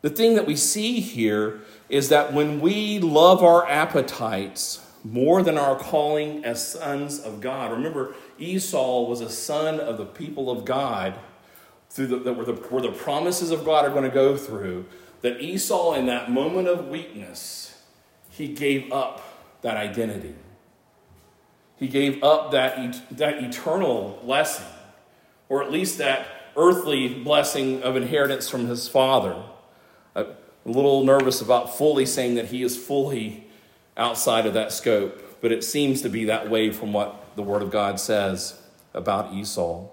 The 0.00 0.10
thing 0.10 0.34
that 0.34 0.46
we 0.46 0.56
see 0.56 1.00
here 1.00 1.60
is 1.88 2.08
that 2.08 2.32
when 2.32 2.60
we 2.60 2.98
love 2.98 3.42
our 3.42 3.68
appetites 3.68 4.83
more 5.04 5.42
than 5.42 5.58
our 5.58 5.76
calling 5.78 6.44
as 6.44 6.66
sons 6.66 7.20
of 7.20 7.40
God, 7.42 7.70
remember, 7.70 8.14
Esau 8.38 9.02
was 9.02 9.20
a 9.20 9.28
son 9.28 9.78
of 9.78 9.98
the 9.98 10.06
people 10.06 10.50
of 10.50 10.64
God 10.64 11.14
through 11.90 12.06
the, 12.06 12.32
where, 12.32 12.46
the, 12.46 12.54
where 12.54 12.82
the 12.82 12.90
promises 12.90 13.50
of 13.50 13.64
God 13.64 13.84
are 13.84 13.90
going 13.90 14.02
to 14.02 14.10
go 14.10 14.36
through, 14.36 14.86
that 15.20 15.40
Esau, 15.40 15.94
in 15.94 16.06
that 16.06 16.30
moment 16.30 16.68
of 16.68 16.88
weakness, 16.88 17.82
he 18.30 18.48
gave 18.48 18.90
up 18.90 19.22
that 19.62 19.76
identity. 19.76 20.34
He 21.76 21.86
gave 21.86 22.22
up 22.22 22.50
that, 22.52 23.16
that 23.16 23.44
eternal 23.44 24.20
blessing, 24.24 24.66
or 25.48 25.62
at 25.62 25.70
least 25.70 25.98
that 25.98 26.26
earthly 26.56 27.22
blessing 27.22 27.82
of 27.82 27.96
inheritance 27.96 28.48
from 28.48 28.66
his 28.66 28.88
father. 28.88 29.42
Uh, 30.16 30.24
a 30.66 30.68
little 30.68 31.04
nervous 31.04 31.40
about 31.40 31.76
fully 31.76 32.06
saying 32.06 32.36
that 32.36 32.46
he 32.46 32.62
is 32.62 32.76
fully 32.76 33.43
outside 33.96 34.46
of 34.46 34.54
that 34.54 34.72
scope, 34.72 35.40
but 35.40 35.52
it 35.52 35.62
seems 35.62 36.02
to 36.02 36.08
be 36.08 36.24
that 36.24 36.50
way 36.50 36.70
from 36.70 36.92
what 36.92 37.36
the 37.36 37.42
Word 37.42 37.62
of 37.62 37.70
God 37.70 38.00
says 38.00 38.60
about 38.92 39.32
Esau 39.32 39.88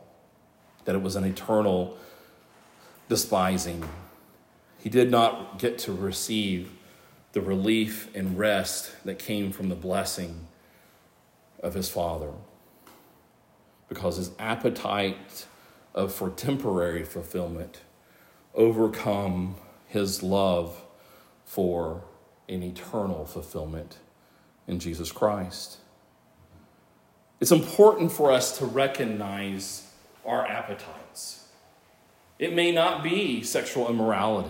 that 0.85 0.95
it 0.95 1.01
was 1.01 1.15
an 1.15 1.23
eternal 1.23 1.97
despising. 3.09 3.87
He 4.79 4.89
did 4.89 5.11
not 5.11 5.59
get 5.59 5.77
to 5.79 5.93
receive 5.93 6.71
the 7.33 7.41
relief 7.41 8.13
and 8.15 8.37
rest 8.37 8.91
that 9.05 9.19
came 9.19 9.51
from 9.51 9.69
the 9.69 9.75
blessing 9.75 10.47
of 11.61 11.73
his 11.73 11.89
father 11.89 12.31
because 13.87 14.17
his 14.17 14.31
appetite 14.39 15.45
of, 15.93 16.13
for 16.13 16.29
temporary 16.29 17.03
fulfillment 17.03 17.81
overcome 18.55 19.55
his 19.87 20.23
love 20.23 20.81
for 21.45 22.03
an 22.51 22.63
eternal 22.63 23.25
fulfillment 23.25 23.97
in 24.67 24.79
Jesus 24.79 25.11
Christ. 25.11 25.77
It's 27.39 27.51
important 27.51 28.11
for 28.11 28.31
us 28.31 28.57
to 28.59 28.65
recognize 28.65 29.87
our 30.25 30.45
appetites. 30.45 31.45
It 32.37 32.53
may 32.53 32.71
not 32.71 33.03
be 33.03 33.41
sexual 33.41 33.89
immorality, 33.89 34.49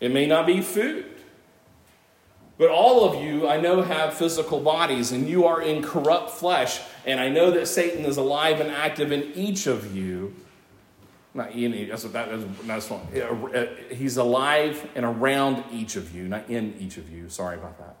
it 0.00 0.12
may 0.12 0.26
not 0.26 0.46
be 0.46 0.60
food. 0.60 1.06
But 2.56 2.70
all 2.70 3.04
of 3.04 3.20
you, 3.20 3.48
I 3.48 3.60
know, 3.60 3.82
have 3.82 4.14
physical 4.14 4.60
bodies 4.60 5.10
and 5.10 5.28
you 5.28 5.44
are 5.44 5.60
in 5.60 5.82
corrupt 5.82 6.30
flesh. 6.30 6.80
And 7.04 7.18
I 7.18 7.28
know 7.28 7.50
that 7.50 7.66
Satan 7.66 8.04
is 8.04 8.16
alive 8.16 8.60
and 8.60 8.70
active 8.70 9.10
in 9.10 9.32
each 9.34 9.66
of 9.66 9.96
you. 9.96 10.13
Not 11.34 11.52
in, 11.52 11.88
that's, 11.88 12.04
that, 12.04 12.30
that's, 12.30 12.88
that's, 12.88 12.90
uh, 12.90 12.96
uh, 12.96 13.66
he's 13.92 14.16
alive 14.16 14.88
and 14.94 15.04
around 15.04 15.64
each 15.72 15.96
of 15.96 16.14
you, 16.14 16.28
not 16.28 16.48
in 16.48 16.76
each 16.78 16.96
of 16.96 17.10
you. 17.10 17.28
Sorry 17.28 17.56
about 17.56 17.76
that 17.78 17.96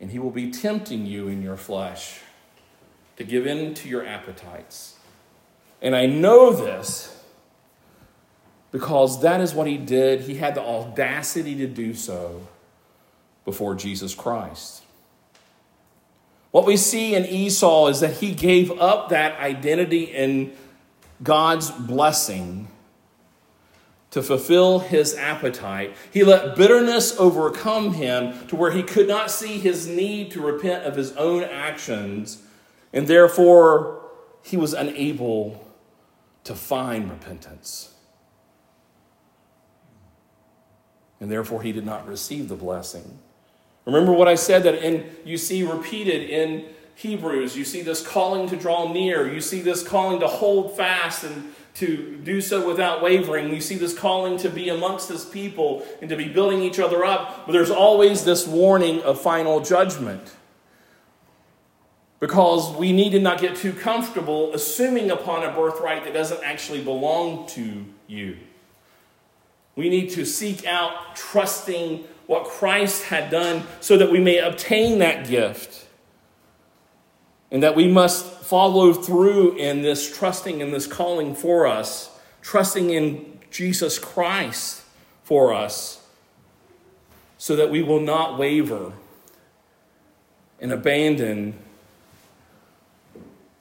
and 0.00 0.10
he 0.10 0.18
will 0.18 0.30
be 0.30 0.50
tempting 0.50 1.06
you 1.06 1.28
in 1.28 1.42
your 1.42 1.56
flesh 1.56 2.20
to 3.16 3.24
give 3.24 3.46
in 3.46 3.74
to 3.74 3.88
your 3.88 4.04
appetites. 4.04 4.96
And 5.80 5.96
I 5.96 6.06
know 6.06 6.52
this 6.52 7.12
because 8.72 9.22
that 9.22 9.40
is 9.40 9.54
what 9.54 9.66
he 9.66 9.78
did. 9.78 10.22
He 10.22 10.34
had 10.34 10.54
the 10.54 10.60
audacity 10.60 11.54
to 11.56 11.66
do 11.66 11.94
so 11.94 12.46
before 13.44 13.74
Jesus 13.74 14.14
Christ. 14.14 14.82
What 16.50 16.66
we 16.66 16.76
see 16.76 17.14
in 17.14 17.24
Esau 17.24 17.88
is 17.88 18.00
that 18.00 18.14
he 18.14 18.32
gave 18.32 18.70
up 18.80 19.10
that 19.10 19.38
identity 19.40 20.14
and 20.14 20.52
God's 21.22 21.70
blessing 21.70 22.68
to 24.10 24.22
fulfill 24.22 24.78
his 24.78 25.14
appetite. 25.14 25.94
He 26.10 26.24
let 26.24 26.56
bitterness 26.56 27.18
overcome 27.18 27.94
him 27.94 28.46
to 28.48 28.56
where 28.56 28.70
he 28.70 28.82
could 28.82 29.08
not 29.08 29.30
see 29.30 29.58
his 29.58 29.86
need 29.86 30.30
to 30.32 30.40
repent 30.40 30.84
of 30.84 30.96
his 30.96 31.12
own 31.16 31.44
actions, 31.44 32.42
and 32.92 33.06
therefore 33.06 34.02
he 34.42 34.56
was 34.56 34.72
unable 34.72 35.66
to 36.44 36.54
find 36.54 37.10
repentance. 37.10 37.92
And 41.20 41.30
therefore 41.30 41.62
he 41.62 41.72
did 41.72 41.84
not 41.84 42.06
receive 42.06 42.48
the 42.48 42.56
blessing. 42.56 43.18
Remember 43.84 44.12
what 44.12 44.28
I 44.28 44.34
said 44.34 44.62
that 44.64 44.74
in 44.82 45.10
you 45.24 45.36
see 45.36 45.62
repeated 45.62 46.28
in 46.28 46.66
Hebrews, 46.96 47.56
you 47.56 47.64
see 47.64 47.82
this 47.82 48.04
calling 48.04 48.48
to 48.48 48.56
draw 48.56 48.90
near, 48.90 49.30
you 49.30 49.42
see 49.42 49.60
this 49.60 49.86
calling 49.86 50.18
to 50.20 50.26
hold 50.26 50.76
fast 50.76 51.24
and 51.24 51.54
to 51.74 52.16
do 52.24 52.40
so 52.40 52.66
without 52.66 53.02
wavering. 53.02 53.52
You 53.52 53.60
see 53.60 53.76
this 53.76 53.96
calling 53.96 54.38
to 54.38 54.48
be 54.48 54.70
amongst 54.70 55.10
his 55.10 55.26
people 55.26 55.86
and 56.00 56.08
to 56.08 56.16
be 56.16 56.26
building 56.26 56.62
each 56.62 56.78
other 56.78 57.04
up, 57.04 57.44
but 57.44 57.52
there's 57.52 57.70
always 57.70 58.24
this 58.24 58.46
warning 58.46 59.02
of 59.02 59.20
final 59.20 59.60
judgment. 59.60 60.34
Because 62.18 62.74
we 62.74 62.92
need 62.92 63.10
to 63.10 63.20
not 63.20 63.42
get 63.42 63.56
too 63.56 63.74
comfortable 63.74 64.54
assuming 64.54 65.10
upon 65.10 65.44
a 65.44 65.52
birthright 65.52 66.04
that 66.04 66.14
doesn't 66.14 66.42
actually 66.42 66.82
belong 66.82 67.46
to 67.48 67.84
you. 68.06 68.38
We 69.74 69.90
need 69.90 70.08
to 70.12 70.24
seek 70.24 70.64
out 70.64 71.14
trusting 71.14 72.04
what 72.26 72.46
Christ 72.46 73.04
had 73.04 73.30
done 73.30 73.64
so 73.80 73.98
that 73.98 74.10
we 74.10 74.18
may 74.18 74.38
obtain 74.38 74.98
that 75.00 75.28
gift. 75.28 75.85
And 77.50 77.62
that 77.62 77.76
we 77.76 77.86
must 77.86 78.24
follow 78.24 78.92
through 78.92 79.56
in 79.56 79.82
this 79.82 80.16
trusting 80.16 80.60
in 80.60 80.72
this 80.72 80.86
calling 80.86 81.34
for 81.34 81.66
us, 81.66 82.10
trusting 82.42 82.90
in 82.90 83.38
Jesus 83.50 83.98
Christ 83.98 84.82
for 85.22 85.52
us, 85.52 86.04
so 87.38 87.56
that 87.56 87.70
we 87.70 87.82
will 87.82 88.00
not 88.00 88.38
waver 88.38 88.92
and 90.60 90.72
abandon 90.72 91.58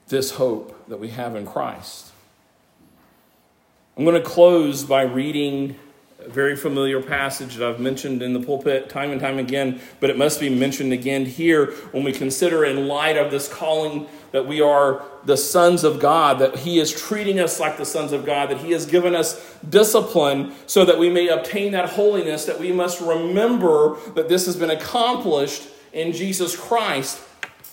this 0.07 0.31
hope 0.31 0.87
that 0.87 0.99
we 0.99 1.09
have 1.09 1.35
in 1.35 1.45
Christ. 1.45 2.11
I'm 3.97 4.03
going 4.03 4.21
to 4.21 4.27
close 4.27 4.83
by 4.83 5.03
reading 5.03 5.77
a 6.25 6.29
very 6.29 6.55
familiar 6.55 7.01
passage 7.01 7.55
that 7.55 7.67
I've 7.67 7.79
mentioned 7.79 8.21
in 8.21 8.33
the 8.33 8.39
pulpit 8.39 8.89
time 8.89 9.11
and 9.11 9.21
time 9.21 9.37
again, 9.37 9.79
but 9.99 10.09
it 10.09 10.17
must 10.17 10.39
be 10.39 10.49
mentioned 10.49 10.91
again 10.91 11.25
here 11.25 11.71
when 11.91 12.03
we 12.03 12.11
consider, 12.11 12.65
in 12.65 12.87
light 12.87 13.17
of 13.17 13.31
this 13.31 13.47
calling, 13.47 14.07
that 14.31 14.47
we 14.47 14.59
are 14.59 15.05
the 15.23 15.37
sons 15.37 15.83
of 15.83 15.99
God, 15.99 16.39
that 16.39 16.57
He 16.57 16.79
is 16.79 16.91
treating 16.91 17.39
us 17.39 17.59
like 17.59 17.77
the 17.77 17.85
sons 17.85 18.11
of 18.11 18.25
God, 18.25 18.49
that 18.49 18.57
He 18.57 18.71
has 18.71 18.85
given 18.85 19.15
us 19.15 19.55
discipline 19.67 20.53
so 20.65 20.83
that 20.85 20.97
we 20.97 21.09
may 21.09 21.27
obtain 21.27 21.71
that 21.73 21.89
holiness, 21.89 22.45
that 22.45 22.59
we 22.59 22.71
must 22.71 22.99
remember 23.01 23.97
that 24.15 24.27
this 24.27 24.45
has 24.45 24.55
been 24.55 24.71
accomplished 24.71 25.67
in 25.93 26.11
Jesus 26.11 26.55
Christ 26.55 27.21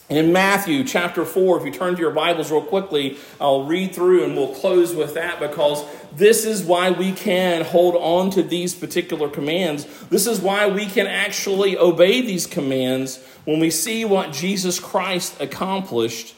in 0.09 0.33
Matthew 0.33 0.85
chapter 0.85 1.25
4, 1.25 1.59
if 1.59 1.65
you 1.65 1.73
turn 1.73 1.95
to 1.95 2.01
your 2.01 2.11
Bibles 2.11 2.51
real 2.51 2.63
quickly, 2.63 3.17
I'll 3.41 3.65
read 3.65 3.95
through 3.95 4.25
and 4.25 4.37
we'll 4.37 4.55
close 4.55 4.95
with 4.95 5.15
that 5.15 5.41
because 5.41 5.85
this 6.15 6.45
is 6.45 6.63
why 6.63 6.91
we 6.91 7.13
can 7.13 7.65
hold 7.65 7.95
on 7.97 8.31
to 8.33 8.43
these 8.43 8.75
particular 8.75 9.29
commands. 9.29 9.87
This 10.09 10.27
is 10.27 10.41
why 10.41 10.67
we 10.67 10.87
can 10.87 11.07
actually 11.07 11.79
obey 11.79 12.21
these 12.21 12.47
commands 12.47 13.25
when 13.45 13.61
we 13.61 13.71
see 13.71 14.05
what 14.05 14.33
Jesus 14.33 14.79
Christ 14.79 15.41
accomplished 15.41 16.35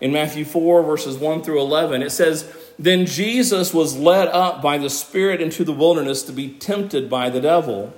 in 0.00 0.12
Matthew 0.12 0.46
4, 0.46 0.82
verses 0.82 1.18
1 1.18 1.42
through 1.42 1.60
11. 1.60 2.02
It 2.02 2.10
says, 2.10 2.50
Then 2.78 3.04
Jesus 3.04 3.74
was 3.74 3.98
led 3.98 4.28
up 4.28 4.62
by 4.62 4.78
the 4.78 4.88
Spirit 4.88 5.42
into 5.42 5.62
the 5.62 5.72
wilderness 5.72 6.22
to 6.22 6.32
be 6.32 6.48
tempted 6.48 7.10
by 7.10 7.28
the 7.28 7.40
devil. 7.40 7.92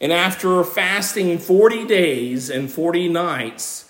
And 0.00 0.12
after 0.12 0.64
fasting 0.64 1.38
40 1.38 1.86
days 1.86 2.50
and 2.50 2.70
40 2.70 3.08
nights, 3.08 3.85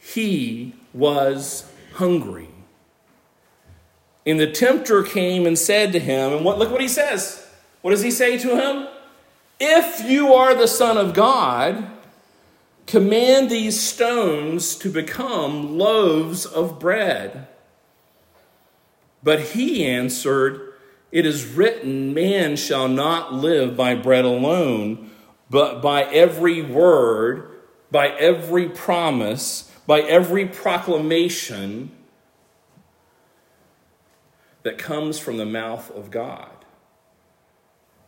he 0.00 0.74
was 0.92 1.70
hungry. 1.94 2.48
And 4.26 4.40
the 4.40 4.50
tempter 4.50 5.02
came 5.02 5.46
and 5.46 5.58
said 5.58 5.92
to 5.92 5.98
him, 5.98 6.32
and 6.32 6.44
what, 6.44 6.58
look 6.58 6.70
what 6.70 6.80
he 6.80 6.88
says. 6.88 7.46
What 7.82 7.92
does 7.92 8.02
he 8.02 8.10
say 8.10 8.38
to 8.38 8.56
him? 8.56 8.88
If 9.58 10.08
you 10.08 10.32
are 10.32 10.54
the 10.54 10.68
Son 10.68 10.96
of 10.96 11.14
God, 11.14 11.86
command 12.86 13.50
these 13.50 13.80
stones 13.80 14.74
to 14.76 14.90
become 14.90 15.78
loaves 15.78 16.44
of 16.46 16.78
bread. 16.78 17.46
But 19.22 19.40
he 19.40 19.86
answered, 19.86 20.72
It 21.12 21.26
is 21.26 21.46
written, 21.46 22.14
Man 22.14 22.56
shall 22.56 22.88
not 22.88 23.34
live 23.34 23.76
by 23.76 23.94
bread 23.94 24.24
alone, 24.24 25.10
but 25.50 25.82
by 25.82 26.04
every 26.04 26.62
word, 26.62 27.50
by 27.90 28.08
every 28.08 28.68
promise 28.68 29.69
by 29.90 30.02
every 30.02 30.46
proclamation 30.46 31.90
that 34.62 34.78
comes 34.78 35.18
from 35.18 35.36
the 35.36 35.44
mouth 35.44 35.90
of 35.90 36.12
God. 36.12 36.52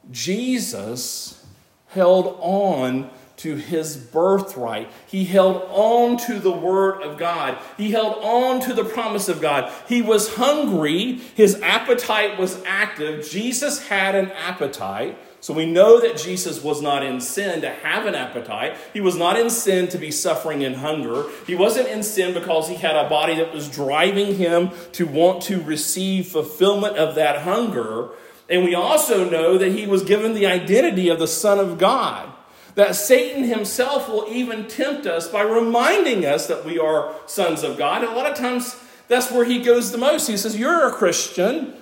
Jesus 0.08 1.44
held 1.88 2.38
on 2.38 3.10
to 3.38 3.56
his 3.56 3.96
birthright. 3.96 4.92
He 5.08 5.24
held 5.24 5.60
on 5.70 6.18
to 6.18 6.38
the 6.38 6.52
word 6.52 7.02
of 7.02 7.18
God. 7.18 7.58
He 7.76 7.90
held 7.90 8.22
on 8.22 8.60
to 8.60 8.74
the 8.74 8.84
promise 8.84 9.28
of 9.28 9.40
God. 9.40 9.72
He 9.88 10.02
was 10.02 10.36
hungry. 10.36 11.14
His 11.34 11.60
appetite 11.62 12.38
was 12.38 12.62
active. 12.64 13.28
Jesus 13.28 13.88
had 13.88 14.14
an 14.14 14.30
appetite. 14.30 15.18
So 15.42 15.52
we 15.52 15.66
know 15.66 16.00
that 16.00 16.16
Jesus 16.16 16.62
was 16.62 16.80
not 16.80 17.04
in 17.04 17.20
sin 17.20 17.62
to 17.62 17.68
have 17.68 18.06
an 18.06 18.14
appetite. 18.14 18.76
He 18.92 19.00
was 19.00 19.16
not 19.16 19.36
in 19.36 19.50
sin 19.50 19.88
to 19.88 19.98
be 19.98 20.12
suffering 20.12 20.62
in 20.62 20.74
hunger. 20.74 21.24
He 21.48 21.56
wasn't 21.56 21.88
in 21.88 22.04
sin 22.04 22.32
because 22.32 22.68
he 22.68 22.76
had 22.76 22.94
a 22.94 23.08
body 23.08 23.34
that 23.34 23.52
was 23.52 23.68
driving 23.68 24.36
him 24.36 24.70
to 24.92 25.04
want 25.04 25.42
to 25.42 25.60
receive 25.60 26.28
fulfillment 26.28 26.96
of 26.96 27.16
that 27.16 27.42
hunger. 27.42 28.10
And 28.48 28.62
we 28.62 28.76
also 28.76 29.28
know 29.28 29.58
that 29.58 29.72
he 29.72 29.84
was 29.84 30.04
given 30.04 30.34
the 30.34 30.46
identity 30.46 31.08
of 31.08 31.18
the 31.18 31.26
Son 31.26 31.58
of 31.58 31.76
God. 31.76 32.32
That 32.76 32.94
Satan 32.94 33.42
himself 33.42 34.08
will 34.08 34.26
even 34.28 34.68
tempt 34.68 35.08
us 35.08 35.28
by 35.28 35.42
reminding 35.42 36.24
us 36.24 36.46
that 36.46 36.64
we 36.64 36.78
are 36.78 37.16
sons 37.26 37.64
of 37.64 37.76
God. 37.76 38.04
And 38.04 38.12
a 38.12 38.14
lot 38.14 38.30
of 38.30 38.38
times 38.38 38.76
that's 39.08 39.32
where 39.32 39.44
he 39.44 39.60
goes 39.60 39.90
the 39.90 39.98
most. 39.98 40.28
He 40.28 40.36
says, 40.36 40.56
You're 40.56 40.88
a 40.88 40.92
Christian. 40.92 41.74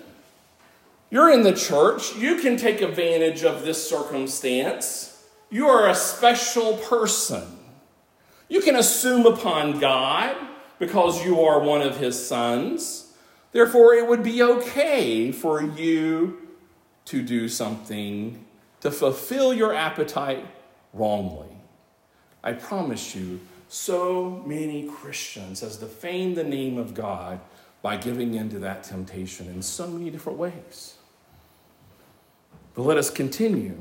You're 1.11 1.31
in 1.31 1.43
the 1.43 1.53
church. 1.53 2.15
You 2.17 2.37
can 2.41 2.57
take 2.57 2.81
advantage 2.81 3.43
of 3.43 3.65
this 3.65 3.89
circumstance. 3.89 5.27
You 5.51 5.67
are 5.67 5.89
a 5.89 5.95
special 5.95 6.77
person. 6.77 7.59
You 8.49 8.61
can 8.61 8.77
assume 8.77 9.27
upon 9.27 9.81
God 9.81 10.37
because 10.79 11.25
you 11.25 11.41
are 11.41 11.61
one 11.61 11.83
of 11.83 11.97
his 11.97 12.27
sons. 12.27 13.13
Therefore, 13.53 13.95
it 13.95 14.07
would 14.07 14.23
be 14.23 14.43
okay 14.43 15.33
for 15.33 15.63
you 15.63 16.39
to 17.07 17.23
do 17.23 17.49
something 17.49 18.45
to 18.81 18.91
fulfill 18.91 19.53
your 19.53 19.75
appetite 19.75 20.47
wrongly. 20.93 21.49
I 22.43 22.53
promise 22.53 23.15
you, 23.15 23.41
so 23.69 24.43
many 24.47 24.89
Christians 24.89 25.61
has 25.61 25.77
defamed 25.77 26.37
the 26.37 26.45
name 26.45 26.79
of 26.79 26.95
God 26.95 27.41
by 27.83 27.97
giving 27.97 28.35
in 28.35 28.49
to 28.51 28.59
that 28.61 28.85
temptation 28.85 29.49
in 29.49 29.63
so 29.63 29.87
many 29.87 30.11
different 30.11 30.39
ways. 30.39 30.95
But 32.81 32.87
let 32.87 32.97
us 32.97 33.11
continue. 33.11 33.77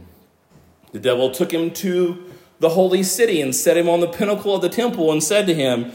The 0.91 0.99
devil 0.99 1.31
took 1.31 1.53
him 1.53 1.71
to 1.71 2.21
the 2.59 2.67
holy 2.67 3.01
city 3.01 3.39
and 3.39 3.55
set 3.55 3.77
him 3.77 3.87
on 3.87 4.01
the 4.01 4.09
pinnacle 4.09 4.53
of 4.53 4.61
the 4.61 4.67
temple 4.67 5.09
and 5.09 5.23
said 5.23 5.47
to 5.47 5.53
him, 5.53 5.93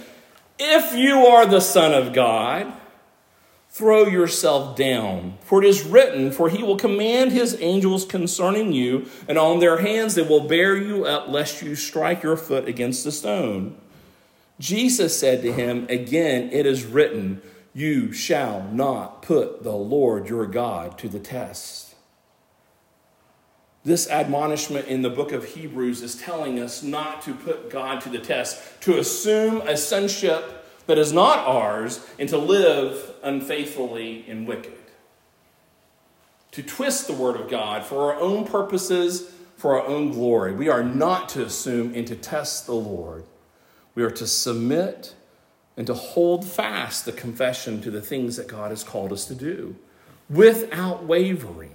If 0.58 0.94
you 0.94 1.26
are 1.26 1.44
the 1.44 1.60
Son 1.60 1.92
of 1.92 2.14
God, 2.14 2.72
throw 3.68 4.06
yourself 4.06 4.74
down. 4.74 5.36
For 5.42 5.62
it 5.62 5.68
is 5.68 5.84
written, 5.84 6.32
For 6.32 6.48
he 6.48 6.62
will 6.62 6.78
command 6.78 7.32
his 7.32 7.60
angels 7.60 8.06
concerning 8.06 8.72
you, 8.72 9.06
and 9.28 9.36
on 9.36 9.58
their 9.58 9.82
hands 9.82 10.14
they 10.14 10.22
will 10.22 10.48
bear 10.48 10.74
you 10.74 11.04
up, 11.04 11.28
lest 11.28 11.60
you 11.60 11.76
strike 11.76 12.22
your 12.22 12.38
foot 12.38 12.66
against 12.66 13.04
a 13.04 13.12
stone. 13.12 13.76
Jesus 14.58 15.20
said 15.20 15.42
to 15.42 15.52
him, 15.52 15.86
Again, 15.90 16.48
it 16.52 16.64
is 16.64 16.86
written, 16.86 17.42
You 17.74 18.14
shall 18.14 18.62
not 18.72 19.20
put 19.20 19.62
the 19.62 19.76
Lord 19.76 20.30
your 20.30 20.46
God 20.46 20.96
to 21.00 21.08
the 21.10 21.20
test. 21.20 21.83
This 23.84 24.08
admonishment 24.08 24.88
in 24.88 25.02
the 25.02 25.10
book 25.10 25.32
of 25.32 25.44
Hebrews 25.44 26.02
is 26.02 26.14
telling 26.14 26.58
us 26.58 26.82
not 26.82 27.20
to 27.22 27.34
put 27.34 27.68
God 27.70 28.00
to 28.02 28.08
the 28.08 28.18
test, 28.18 28.80
to 28.82 28.98
assume 28.98 29.60
a 29.62 29.76
sonship 29.76 30.66
that 30.86 30.98
is 30.98 31.12
not 31.12 31.38
ours, 31.38 32.06
and 32.18 32.28
to 32.30 32.38
live 32.38 33.12
unfaithfully 33.22 34.24
and 34.28 34.46
wicked. 34.46 34.72
To 36.52 36.62
twist 36.62 37.06
the 37.06 37.12
word 37.14 37.36
of 37.36 37.50
God 37.50 37.84
for 37.84 38.12
our 38.12 38.20
own 38.20 38.46
purposes, 38.46 39.32
for 39.56 39.78
our 39.78 39.86
own 39.86 40.12
glory. 40.12 40.52
We 40.52 40.68
are 40.68 40.82
not 40.82 41.28
to 41.30 41.44
assume 41.44 41.94
and 41.94 42.06
to 42.06 42.16
test 42.16 42.66
the 42.66 42.74
Lord. 42.74 43.24
We 43.94 44.02
are 44.02 44.10
to 44.10 44.26
submit 44.26 45.14
and 45.76 45.86
to 45.86 45.94
hold 45.94 46.44
fast 46.46 47.04
the 47.04 47.12
confession 47.12 47.80
to 47.82 47.90
the 47.90 48.00
things 48.00 48.36
that 48.36 48.46
God 48.46 48.70
has 48.70 48.84
called 48.84 49.12
us 49.12 49.24
to 49.26 49.34
do. 49.34 49.76
without 50.30 51.04
wavering. 51.04 51.73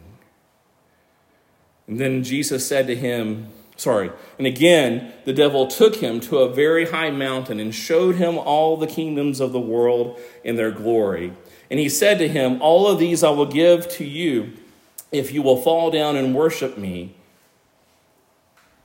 And 1.89 1.99
then 1.99 2.23
Jesus 2.23 2.65
said 2.65 2.87
to 2.87 2.95
him, 2.95 3.47
Sorry. 3.75 4.11
And 4.37 4.45
again, 4.45 5.11
the 5.25 5.33
devil 5.33 5.65
took 5.65 5.95
him 5.95 6.19
to 6.21 6.39
a 6.39 6.53
very 6.53 6.89
high 6.89 7.09
mountain 7.09 7.59
and 7.59 7.73
showed 7.73 8.15
him 8.15 8.37
all 8.37 8.77
the 8.77 8.87
kingdoms 8.87 9.39
of 9.39 9.53
the 9.53 9.59
world 9.59 10.19
in 10.43 10.55
their 10.55 10.69
glory. 10.69 11.33
And 11.71 11.79
he 11.79 11.89
said 11.89 12.19
to 12.19 12.27
him, 12.27 12.61
All 12.61 12.87
of 12.87 12.99
these 12.99 13.23
I 13.23 13.31
will 13.31 13.45
give 13.45 13.89
to 13.93 14.05
you 14.05 14.53
if 15.11 15.31
you 15.31 15.41
will 15.41 15.57
fall 15.57 15.89
down 15.89 16.15
and 16.15 16.35
worship 16.35 16.77
me. 16.77 17.15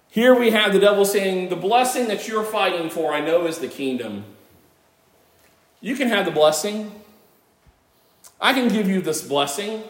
Here 0.09 0.35
we 0.35 0.51
have 0.51 0.73
the 0.73 0.79
devil 0.79 1.05
saying, 1.05 1.51
The 1.51 1.57
blessing 1.57 2.07
that 2.07 2.27
you're 2.27 2.45
fighting 2.45 2.89
for, 2.89 3.13
I 3.13 3.21
know, 3.21 3.47
is 3.47 3.59
the 3.59 3.69
kingdom. 3.69 4.25
You 5.81 5.97
can 5.97 6.09
have 6.09 6.25
the 6.25 6.31
blessing. 6.31 6.91
I 8.41 8.53
can 8.55 8.69
give 8.69 8.89
you 8.89 9.03
this 9.03 9.27
blessing. 9.27 9.83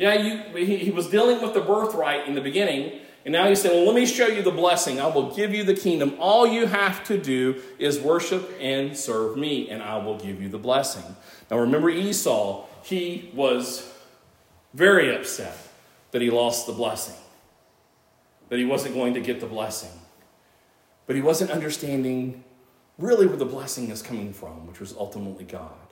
Yeah, 0.00 0.14
you, 0.14 0.64
he, 0.64 0.78
he 0.78 0.90
was 0.90 1.08
dealing 1.08 1.42
with 1.42 1.52
the 1.52 1.60
birthright 1.60 2.26
in 2.26 2.34
the 2.34 2.40
beginning, 2.40 3.00
and 3.26 3.32
now 3.32 3.46
he's 3.46 3.60
saying, 3.60 3.76
Well, 3.76 3.92
let 3.92 3.94
me 3.94 4.06
show 4.06 4.28
you 4.28 4.40
the 4.40 4.50
blessing. 4.50 4.98
I 4.98 5.08
will 5.08 5.30
give 5.34 5.52
you 5.52 5.62
the 5.62 5.74
kingdom. 5.74 6.16
All 6.18 6.46
you 6.46 6.64
have 6.64 7.04
to 7.04 7.18
do 7.18 7.60
is 7.78 8.00
worship 8.00 8.50
and 8.58 8.96
serve 8.96 9.36
me, 9.36 9.68
and 9.68 9.82
I 9.82 9.98
will 9.98 10.16
give 10.16 10.40
you 10.40 10.48
the 10.48 10.56
blessing. 10.56 11.04
Now, 11.50 11.58
remember 11.58 11.90
Esau, 11.90 12.64
he 12.82 13.30
was 13.34 13.92
very 14.72 15.14
upset 15.14 15.54
that 16.12 16.22
he 16.22 16.30
lost 16.30 16.66
the 16.66 16.72
blessing, 16.72 17.20
that 18.48 18.58
he 18.58 18.64
wasn't 18.64 18.94
going 18.94 19.12
to 19.12 19.20
get 19.20 19.38
the 19.38 19.46
blessing. 19.46 19.92
But 21.06 21.14
he 21.14 21.20
wasn't 21.20 21.50
understanding 21.50 22.42
really 22.96 23.26
where 23.26 23.36
the 23.36 23.44
blessing 23.44 23.90
is 23.90 24.00
coming 24.00 24.32
from, 24.32 24.66
which 24.66 24.80
was 24.80 24.96
ultimately 24.96 25.44
God. 25.44 25.89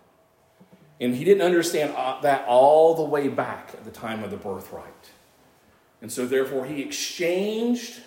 And 1.01 1.15
he 1.15 1.25
didn't 1.25 1.43
understand 1.43 1.95
uh, 1.97 2.21
that 2.23 2.47
all 2.47 2.95
the 2.95 3.05
way 3.05 3.29
back 3.29 3.71
at 3.73 3.85
the 3.85 3.91
time 3.91 4.25
of 4.25 4.31
the 4.31 4.37
birthright. 4.37 5.11
And 6.01 6.11
so, 6.11 6.27
therefore, 6.27 6.67
he 6.67 6.83
exchanged 6.83 8.01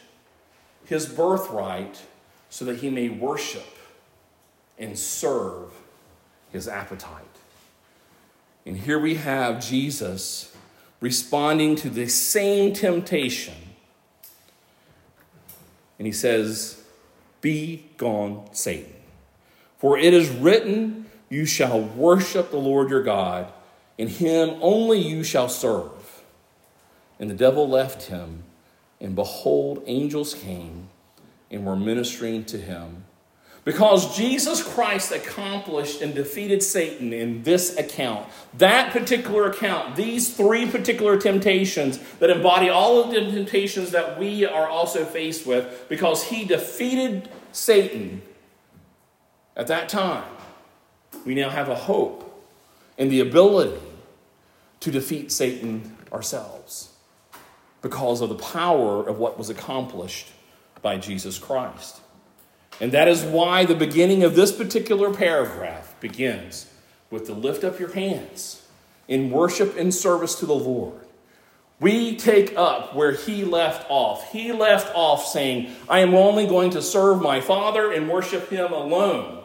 his 0.85 1.05
birthright 1.05 2.01
so 2.49 2.65
that 2.65 2.77
he 2.77 2.89
may 2.89 3.09
worship 3.09 3.77
and 4.77 4.97
serve 4.97 5.71
his 6.51 6.67
appetite. 6.67 7.23
And 8.65 8.77
here 8.77 8.99
we 8.99 9.15
have 9.15 9.65
Jesus 9.65 10.55
responding 10.99 11.75
to 11.77 11.89
the 11.89 12.07
same 12.07 12.73
temptation. 12.73 13.55
And 15.97 16.05
he 16.05 16.11
says, 16.11 16.83
Be 17.41 17.85
gone, 17.97 18.49
Satan. 18.53 18.93
For 19.77 19.97
it 19.97 20.13
is 20.13 20.29
written, 20.29 21.07
You 21.31 21.45
shall 21.45 21.79
worship 21.79 22.51
the 22.51 22.57
Lord 22.57 22.89
your 22.89 23.01
God, 23.01 23.51
and 23.97 24.09
him 24.09 24.57
only 24.61 24.99
you 24.99 25.23
shall 25.23 25.47
serve. 25.47 26.23
And 27.19 27.29
the 27.29 27.35
devil 27.35 27.69
left 27.69 28.03
him, 28.03 28.43
and 28.99 29.15
behold, 29.15 29.81
angels 29.87 30.33
came 30.33 30.89
and 31.49 31.65
were 31.65 31.77
ministering 31.77 32.43
to 32.45 32.57
him. 32.57 33.05
Because 33.63 34.17
Jesus 34.17 34.61
Christ 34.61 35.13
accomplished 35.13 36.01
and 36.01 36.13
defeated 36.13 36.61
Satan 36.61 37.13
in 37.13 37.43
this 37.43 37.77
account, 37.77 38.27
that 38.57 38.91
particular 38.91 39.49
account, 39.49 39.95
these 39.95 40.35
three 40.35 40.69
particular 40.69 41.17
temptations 41.17 41.97
that 42.19 42.29
embody 42.29 42.67
all 42.67 43.01
of 43.01 43.11
the 43.11 43.21
temptations 43.21 43.91
that 43.91 44.19
we 44.19 44.45
are 44.45 44.67
also 44.67 45.05
faced 45.05 45.45
with, 45.45 45.85
because 45.87 46.25
he 46.25 46.43
defeated 46.43 47.29
Satan 47.53 48.21
at 49.55 49.67
that 49.67 49.87
time, 49.87 50.25
we 51.25 51.35
now 51.35 51.49
have 51.49 51.69
a 51.69 51.75
hope 51.75 52.27
and 52.97 53.11
the 53.11 53.19
ability 53.19 53.81
to 54.79 54.91
defeat 54.91 55.31
Satan 55.31 55.95
ourselves 56.11 56.89
because 57.81 58.21
of 58.21 58.29
the 58.29 58.35
power 58.35 59.07
of 59.07 59.17
what 59.17 59.37
was 59.37 59.49
accomplished 59.49 60.27
by 60.81 60.97
Jesus 60.97 61.37
Christ. 61.37 62.01
And 62.79 62.91
that 62.91 63.07
is 63.07 63.23
why 63.23 63.65
the 63.65 63.75
beginning 63.75 64.23
of 64.23 64.35
this 64.35 64.51
particular 64.51 65.13
paragraph 65.13 65.95
begins 65.99 66.71
with 67.09 67.25
to 67.27 67.33
lift 67.33 67.63
up 67.63 67.79
your 67.79 67.93
hands 67.93 68.65
in 69.07 69.29
worship 69.29 69.77
and 69.77 69.93
service 69.93 70.35
to 70.35 70.45
the 70.45 70.55
Lord. 70.55 70.99
We 71.79 72.15
take 72.15 72.55
up 72.55 72.95
where 72.95 73.11
he 73.11 73.43
left 73.43 73.89
off. 73.89 74.31
He 74.31 74.51
left 74.51 74.93
off 74.95 75.25
saying, 75.25 75.71
I 75.89 75.99
am 75.99 76.13
only 76.13 76.45
going 76.47 76.71
to 76.71 76.81
serve 76.81 77.21
my 77.21 77.41
Father 77.41 77.91
and 77.91 78.07
worship 78.07 78.49
him 78.49 78.71
alone. 78.71 79.40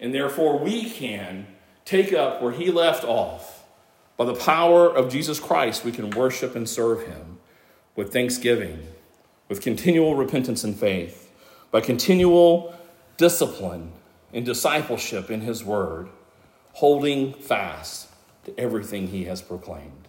And 0.00 0.14
therefore, 0.14 0.58
we 0.58 0.88
can 0.88 1.46
take 1.84 2.12
up 2.12 2.42
where 2.42 2.52
he 2.52 2.70
left 2.70 3.04
off 3.04 3.60
by 4.20 4.26
the 4.26 4.34
power 4.34 4.86
of 4.86 5.10
Jesus 5.10 5.40
Christ, 5.40 5.82
we 5.82 5.92
can 5.92 6.10
worship 6.10 6.54
and 6.54 6.68
serve 6.68 7.06
him 7.06 7.38
with 7.96 8.12
thanksgiving, 8.12 8.86
with 9.48 9.62
continual 9.62 10.14
repentance 10.14 10.62
and 10.62 10.78
faith, 10.78 11.32
by 11.70 11.80
continual 11.80 12.74
discipline 13.16 13.92
and 14.34 14.44
discipleship 14.44 15.30
in 15.30 15.40
his 15.40 15.64
word, 15.64 16.10
holding 16.72 17.32
fast 17.32 18.08
to 18.44 18.60
everything 18.60 19.08
he 19.08 19.24
has 19.24 19.40
proclaimed. 19.40 19.99